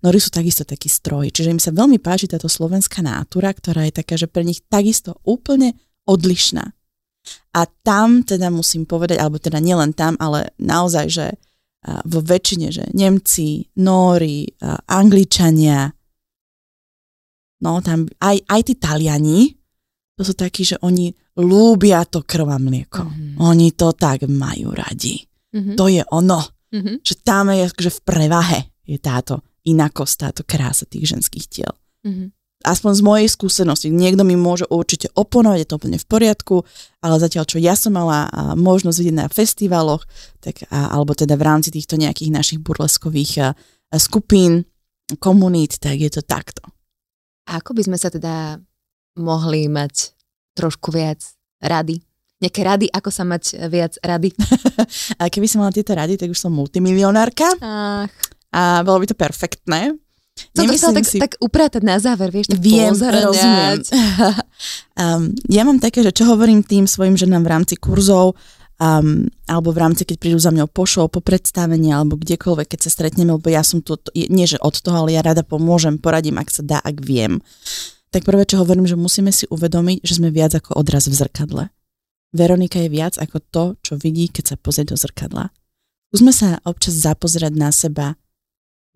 Nori 0.00 0.16
sú 0.16 0.32
takisto 0.32 0.64
taký 0.64 0.88
stroj, 0.88 1.28
čiže 1.28 1.52
im 1.52 1.60
sa 1.60 1.68
veľmi 1.68 2.00
páči 2.00 2.24
táto 2.24 2.48
slovenská 2.48 3.04
nátura, 3.04 3.52
ktorá 3.52 3.84
je 3.84 4.00
taká, 4.00 4.16
že 4.16 4.24
pre 4.24 4.40
nich 4.40 4.64
takisto 4.64 5.20
úplne 5.28 5.76
odlišná. 6.08 6.64
A 7.52 7.60
tam 7.84 8.24
teda 8.24 8.48
musím 8.48 8.88
povedať, 8.88 9.20
alebo 9.20 9.36
teda 9.36 9.60
nielen 9.60 9.92
tam, 9.92 10.16
ale 10.16 10.56
naozaj, 10.56 11.06
že 11.12 11.26
vo 11.84 12.24
väčšine, 12.24 12.72
že 12.72 12.88
Nemci, 12.96 13.68
Nóri, 13.84 14.48
Angličania, 14.88 15.92
no 17.60 17.84
tam 17.84 18.08
aj, 18.24 18.48
aj 18.48 18.60
tí 18.64 18.74
Taliani, 18.80 19.52
to 20.16 20.24
sú 20.24 20.32
takí, 20.32 20.64
že 20.64 20.80
oni 20.80 21.12
lúbia 21.36 22.08
to 22.08 22.24
krv 22.24 22.48
a 22.48 22.56
mlieko. 22.56 23.04
Mhm. 23.04 23.44
Oni 23.44 23.76
to 23.76 23.92
tak 23.92 24.24
majú 24.24 24.72
radi. 24.72 25.20
Uh-huh. 25.54 25.78
To 25.78 25.86
je 25.86 26.02
ono 26.10 26.42
Uh-huh. 26.74 26.98
že 27.06 27.14
tam 27.22 27.54
je 27.54 27.70
akože 27.70 27.90
v 27.94 28.00
prevahe 28.02 28.60
je 28.82 28.98
táto 28.98 29.46
inakosť, 29.62 30.14
táto 30.26 30.42
krása 30.42 30.90
tých 30.90 31.06
ženských 31.06 31.46
tiel. 31.46 31.70
Uh-huh. 32.02 32.34
Aspoň 32.66 32.92
z 32.98 33.02
mojej 33.06 33.28
skúsenosti. 33.30 33.94
Niekto 33.94 34.26
mi 34.26 34.34
môže 34.34 34.66
určite 34.66 35.06
oponovať, 35.14 35.58
je 35.62 35.68
to 35.70 35.78
úplne 35.78 35.98
v 36.02 36.06
poriadku, 36.10 36.66
ale 36.98 37.22
zatiaľ, 37.22 37.46
čo 37.46 37.62
ja 37.62 37.78
som 37.78 37.94
mala 37.94 38.26
možnosť 38.58 38.96
vidieť 38.98 39.16
na 39.22 39.30
festivaloch, 39.30 40.02
tak, 40.42 40.66
a, 40.72 40.90
alebo 40.90 41.14
teda 41.14 41.38
v 41.38 41.46
rámci 41.46 41.70
týchto 41.70 41.94
nejakých 41.94 42.34
našich 42.34 42.58
burleskových 42.58 43.32
a, 43.38 43.48
a 43.92 43.96
skupín, 44.00 44.66
komunít, 45.22 45.78
tak 45.78 46.00
je 46.00 46.10
to 46.10 46.26
takto. 46.26 46.64
A 47.46 47.62
ako 47.62 47.78
by 47.78 47.82
sme 47.86 47.98
sa 48.00 48.10
teda 48.10 48.58
mohli 49.20 49.70
mať 49.70 50.16
trošku 50.58 50.90
viac 50.90 51.22
rady? 51.62 52.02
Nejaké 52.44 52.60
rady, 52.60 52.86
ako 52.92 53.08
sa 53.08 53.24
mať 53.24 53.56
viac 53.72 53.96
rady? 54.04 54.36
A 55.20 55.32
keby 55.32 55.48
som 55.48 55.64
mala 55.64 55.72
tieto 55.72 55.96
rady, 55.96 56.20
tak 56.20 56.28
už 56.28 56.36
som 56.36 56.52
multimilionárka 56.52 57.48
Ach, 57.64 58.12
a 58.54 58.86
bolo 58.86 59.02
by 59.02 59.06
to 59.10 59.18
perfektné. 59.18 59.98
som 60.54 60.66
to 60.70 60.74
chcela 60.78 60.94
tak, 60.94 61.06
si- 61.10 61.18
tak 61.18 61.34
upratať 61.42 61.82
na 61.82 61.98
záver, 61.98 62.30
vieš, 62.30 62.54
tak 62.54 62.62
Viem, 62.62 62.94
rozumiem. 62.94 63.82
um, 65.02 65.34
ja 65.50 65.62
mám 65.66 65.82
také, 65.82 66.06
že 66.06 66.14
čo 66.14 66.30
hovorím 66.30 66.62
tým 66.62 66.86
svojim 66.86 67.18
ženám 67.18 67.42
v 67.42 67.50
rámci 67.50 67.74
kurzov, 67.74 68.38
um, 68.78 69.26
alebo 69.50 69.74
v 69.74 69.78
rámci, 69.82 70.06
keď 70.06 70.16
prídu 70.22 70.38
za 70.38 70.54
mňou 70.54 70.70
po 70.70 70.86
show, 70.86 71.10
po 71.10 71.18
predstavení, 71.18 71.90
alebo 71.90 72.14
kdekoľvek, 72.14 72.78
keď 72.78 72.80
sa 72.86 72.90
stretneme, 72.94 73.34
lebo 73.34 73.50
ja 73.50 73.66
som 73.66 73.82
tu, 73.82 73.98
nie 74.14 74.46
že 74.46 74.62
od 74.62 74.78
toho, 74.78 75.02
ale 75.02 75.18
ja 75.18 75.22
rada 75.26 75.42
pomôžem, 75.42 75.98
poradím, 75.98 76.38
ak 76.38 76.50
sa 76.54 76.62
dá, 76.62 76.78
ak 76.78 77.02
viem. 77.02 77.42
Tak 78.14 78.22
prvé, 78.22 78.46
čo 78.46 78.62
hovorím, 78.62 78.86
že 78.86 78.94
musíme 78.94 79.34
si 79.34 79.50
uvedomiť, 79.50 80.06
že 80.06 80.22
sme 80.22 80.30
viac 80.30 80.54
ako 80.54 80.78
odraz 80.78 81.10
v 81.10 81.18
zrkadle. 81.18 81.74
Veronika 82.34 82.82
je 82.82 82.90
viac 82.90 83.14
ako 83.14 83.38
to, 83.38 83.64
čo 83.78 83.92
vidí, 83.94 84.26
keď 84.26 84.44
sa 84.54 84.56
pozrie 84.58 84.82
do 84.82 84.98
zrkadla. 84.98 85.54
Skúsme 86.10 86.34
sa 86.34 86.58
občas 86.66 86.98
zapozerať 86.98 87.54
na 87.54 87.70
seba, 87.70 88.18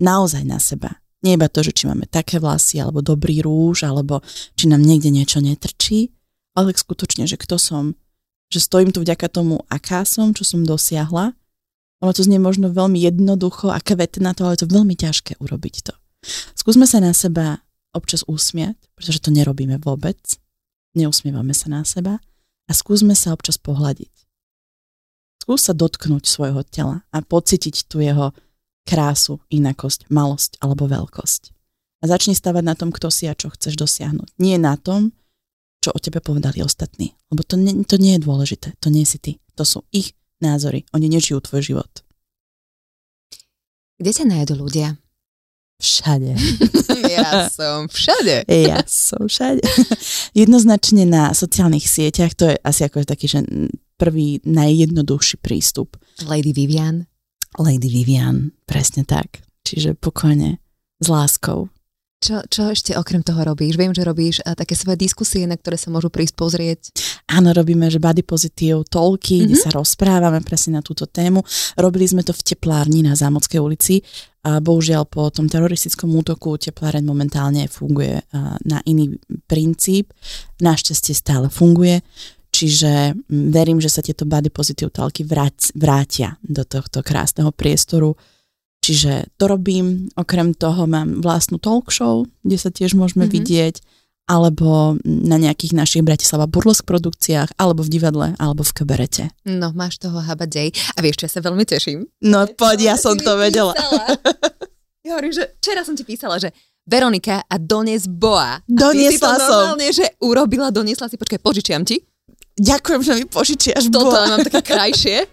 naozaj 0.02 0.42
na 0.42 0.58
seba. 0.58 0.98
Nie 1.22 1.38
iba 1.38 1.46
to, 1.46 1.62
že 1.62 1.74
či 1.74 1.86
máme 1.86 2.10
také 2.10 2.42
vlasy, 2.42 2.82
alebo 2.82 2.98
dobrý 2.98 3.42
rúž, 3.42 3.86
alebo 3.86 4.26
či 4.58 4.66
nám 4.66 4.82
niekde 4.82 5.14
niečo 5.14 5.38
netrčí, 5.38 6.10
ale 6.58 6.74
skutočne, 6.74 7.30
že 7.30 7.38
kto 7.38 7.58
som, 7.62 7.94
že 8.50 8.58
stojím 8.58 8.90
tu 8.90 9.02
vďaka 9.02 9.30
tomu, 9.30 9.62
aká 9.70 10.02
som, 10.02 10.34
čo 10.34 10.42
som 10.42 10.66
dosiahla. 10.66 11.34
Ono 12.02 12.12
to 12.14 12.22
znie 12.22 12.38
možno 12.38 12.70
veľmi 12.70 12.98
jednoducho 12.98 13.70
a 13.70 13.78
na 14.22 14.30
to, 14.34 14.46
ale 14.46 14.54
je 14.58 14.62
to 14.66 14.74
veľmi 14.74 14.94
ťažké 14.94 15.38
urobiť 15.42 15.74
to. 15.90 15.94
Skúsme 16.58 16.86
sa 16.86 16.98
na 16.98 17.14
seba 17.14 17.62
občas 17.94 18.22
usmiať, 18.26 18.78
pretože 18.94 19.22
to 19.22 19.34
nerobíme 19.34 19.78
vôbec. 19.82 20.18
Neusmievame 20.94 21.54
sa 21.54 21.70
na 21.70 21.82
seba 21.82 22.22
a 22.68 22.72
skúsme 22.76 23.16
sa 23.16 23.32
občas 23.32 23.56
pohľadiť. 23.56 24.12
Skús 25.42 25.64
sa 25.64 25.72
dotknúť 25.72 26.28
svojho 26.28 26.60
tela 26.68 27.02
a 27.08 27.24
pocítiť 27.24 27.88
tu 27.88 28.04
jeho 28.04 28.36
krásu, 28.84 29.40
inakosť, 29.48 30.12
malosť 30.12 30.60
alebo 30.60 30.84
veľkosť. 30.84 31.56
A 31.98 32.04
začni 32.06 32.36
stavať 32.36 32.62
na 32.62 32.76
tom, 32.76 32.92
kto 32.92 33.08
si 33.08 33.26
a 33.26 33.34
čo 33.34 33.50
chceš 33.50 33.74
dosiahnuť. 33.74 34.38
Nie 34.38 34.60
na 34.60 34.76
tom, 34.76 35.16
čo 35.82 35.90
o 35.90 35.98
tebe 35.98 36.20
povedali 36.20 36.62
ostatní. 36.62 37.16
Lebo 37.32 37.42
to 37.42 37.56
nie, 37.58 37.74
to 37.88 37.96
nie 37.96 38.20
je 38.20 38.24
dôležité. 38.28 38.68
To 38.84 38.92
nie 38.92 39.08
si 39.08 39.18
ty. 39.18 39.42
To 39.56 39.66
sú 39.66 39.82
ich 39.90 40.14
názory. 40.38 40.86
Oni 40.94 41.10
nežijú 41.10 41.42
tvoj 41.42 41.64
život. 41.64 41.90
Kde 43.98 44.10
ťa 44.14 44.24
nájdu 44.30 44.54
ľudia? 44.54 44.94
Všade. 45.78 46.34
ja 47.14 47.46
som 47.46 47.86
všade. 47.86 48.42
Ja 48.50 48.82
som 48.90 49.30
všade. 49.30 49.62
Jednoznačne 50.40 51.06
na 51.06 51.30
sociálnych 51.30 51.86
sieťach, 51.86 52.34
to 52.34 52.50
je 52.50 52.58
asi 52.66 52.82
ako 52.82 53.06
taký, 53.06 53.30
že 53.30 53.46
prvý 53.94 54.42
najjednoduchší 54.42 55.38
prístup. 55.38 55.94
Lady 56.26 56.50
Vivian. 56.50 57.06
Lady 57.62 57.86
Vivian, 57.86 58.50
presne 58.66 59.06
tak. 59.06 59.46
Čiže 59.62 59.94
pokojne, 59.94 60.58
s 60.98 61.06
láskou. 61.06 61.70
Čo, 62.18 62.42
čo 62.50 62.66
ešte 62.74 62.98
okrem 62.98 63.22
toho 63.22 63.46
robíš? 63.46 63.78
Viem, 63.78 63.94
že 63.94 64.02
robíš 64.02 64.42
a, 64.42 64.58
také 64.58 64.74
svoje 64.74 64.98
diskusie, 64.98 65.46
na 65.46 65.54
ktoré 65.54 65.78
sa 65.78 65.86
môžu 65.94 66.10
prísť 66.10 66.34
pozrieť. 66.34 66.80
Áno, 67.30 67.54
robíme, 67.54 67.86
že 67.86 68.02
body 68.02 68.26
pozitív 68.26 68.90
toľky, 68.90 69.38
mm-hmm. 69.38 69.46
kde 69.46 69.56
mhm. 69.56 69.62
sa 69.62 69.70
rozprávame 69.70 70.42
presne 70.42 70.78
na 70.78 70.82
túto 70.82 71.06
tému. 71.06 71.46
Robili 71.78 72.10
sme 72.10 72.26
to 72.26 72.34
v 72.34 72.42
teplárni 72.42 73.06
na 73.06 73.14
Zámodskej 73.14 73.62
ulici. 73.62 74.02
A 74.42 74.58
bohužiaľ 74.58 75.06
po 75.06 75.30
tom 75.30 75.46
teroristickom 75.46 76.08
útoku 76.14 76.56
tepláreň 76.56 77.04
momentálne 77.04 77.68
funguje 77.68 78.22
na 78.64 78.80
iný 78.88 79.18
princíp. 79.44 80.14
Našťastie 80.62 81.12
stále 81.12 81.52
funguje. 81.52 82.00
Čiže 82.48 83.14
mm, 83.14 83.52
verím, 83.52 83.78
že 83.78 83.92
sa 83.92 84.00
tieto 84.00 84.24
body 84.24 84.48
pozitív 84.48 84.90
talky 84.90 85.22
vrátia 85.76 86.40
do 86.40 86.64
tohto 86.64 87.04
krásneho 87.04 87.52
priestoru. 87.52 88.16
Čiže 88.82 89.28
to 89.36 89.50
robím, 89.50 90.08
okrem 90.16 90.56
toho 90.56 90.88
mám 90.88 91.20
vlastnú 91.20 91.60
talk 91.60 91.92
show, 91.92 92.24
kde 92.40 92.56
sa 92.56 92.72
tiež 92.72 92.96
môžeme 92.96 93.28
mm-hmm. 93.28 93.36
vidieť, 93.36 93.74
alebo 94.28 95.00
na 95.04 95.40
nejakých 95.40 95.72
našich 95.72 96.04
Bratislava 96.04 96.44
burlesk 96.44 96.84
produkciách, 96.84 97.56
alebo 97.56 97.80
v 97.80 97.92
divadle, 97.92 98.26
alebo 98.36 98.60
v 98.60 98.72
kabarete. 98.76 99.24
No, 99.48 99.72
máš 99.72 99.96
toho 99.96 100.20
habadej. 100.20 100.76
A 100.96 100.98
vieš, 101.00 101.24
čo 101.24 101.24
ja 101.24 101.32
sa 101.32 101.40
veľmi 101.40 101.64
teším? 101.64 102.04
No 102.20 102.44
poď, 102.44 102.92
ja 102.92 102.96
som 103.00 103.16
to 103.16 103.40
vedela. 103.40 103.72
Ja 105.06 105.16
hovorím, 105.16 105.32
že 105.32 105.56
včera 105.56 105.80
som 105.88 105.96
ti 105.96 106.04
písala, 106.04 106.36
že 106.36 106.52
Veronika 106.84 107.40
a 107.48 107.56
dones 107.56 108.04
boa. 108.04 108.60
Doniesla 108.68 109.08
a 109.08 109.08
ty 109.08 109.16
si 109.16 109.20
to 109.20 109.28
som. 109.40 109.48
normálne, 109.48 109.88
že 109.88 110.04
urobila, 110.20 110.68
doniesla 110.68 111.08
si, 111.08 111.16
počkaj, 111.16 111.40
požičiam 111.40 111.80
ti. 111.80 112.04
Ďakujem, 112.58 113.00
že 113.06 113.12
mi 113.14 113.24
požičiaš 113.24 113.86
Toto 113.86 114.10
boa. 114.10 114.34
mám 114.34 114.42
také 114.42 114.66
krajšie. 114.66 115.30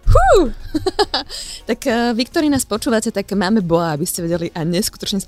tak 1.70 1.80
uh, 1.90 2.14
Viktorí 2.14 2.54
nás 2.54 2.70
počúvate, 2.70 3.10
tak 3.10 3.26
máme 3.34 3.66
boa, 3.66 3.98
aby 3.98 4.06
ste 4.06 4.22
vedeli 4.22 4.54
a 4.54 4.62
neskutočne 4.62 5.26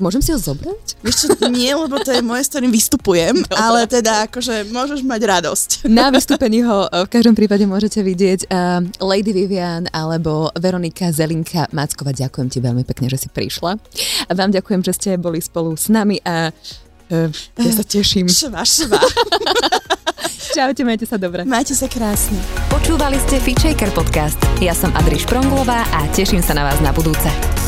Môžem 0.00 0.24
si 0.24 0.32
ho 0.32 0.40
zobrať? 0.40 0.96
Čo, 1.04 1.36
nie, 1.52 1.68
lebo 1.76 2.00
to 2.00 2.08
je 2.08 2.24
moje, 2.24 2.48
s 2.48 2.56
ktorým 2.56 2.72
vystupujem, 2.72 3.36
Dobre. 3.44 3.60
ale 3.60 3.84
teda 3.84 4.24
akože 4.26 4.72
môžeš 4.72 5.04
mať 5.04 5.20
radosť. 5.28 5.68
Na 5.92 6.08
vystúpení 6.08 6.64
ho 6.64 6.88
v 6.88 7.08
každom 7.12 7.36
prípade 7.36 7.68
môžete 7.68 8.00
vidieť 8.00 8.48
uh, 8.48 8.80
Lady 9.04 9.36
Vivian 9.36 9.92
alebo 9.92 10.48
Veronika 10.56 11.12
Zelinka 11.12 11.68
Macková. 11.76 12.16
Ďakujem 12.16 12.48
ti 12.48 12.58
veľmi 12.64 12.82
pekne, 12.88 13.12
že 13.12 13.20
si 13.20 13.28
prišla. 13.28 13.76
A 14.24 14.32
vám 14.32 14.48
ďakujem, 14.48 14.80
že 14.80 14.96
ste 14.96 15.10
boli 15.20 15.44
spolu 15.44 15.76
s 15.76 15.92
nami 15.92 16.16
a 16.24 16.48
uh, 16.48 17.28
ja 17.60 17.70
sa 17.76 17.84
teším. 17.84 18.24
Šva, 18.24 18.64
šva. 18.64 19.04
Čaute, 20.50 20.82
majte 20.82 21.06
sa 21.06 21.16
dobre. 21.16 21.46
Majte 21.46 21.78
sa 21.78 21.86
krásne. 21.86 22.38
Počúvali 22.68 23.16
ste 23.22 23.38
Fitchaker 23.38 23.94
podcast. 23.94 24.38
Ja 24.58 24.74
som 24.74 24.90
Adriš 24.98 25.24
Pronglová 25.28 25.86
a 25.94 26.10
teším 26.10 26.42
sa 26.42 26.52
na 26.58 26.66
vás 26.66 26.82
na 26.82 26.90
budúce. 26.90 27.59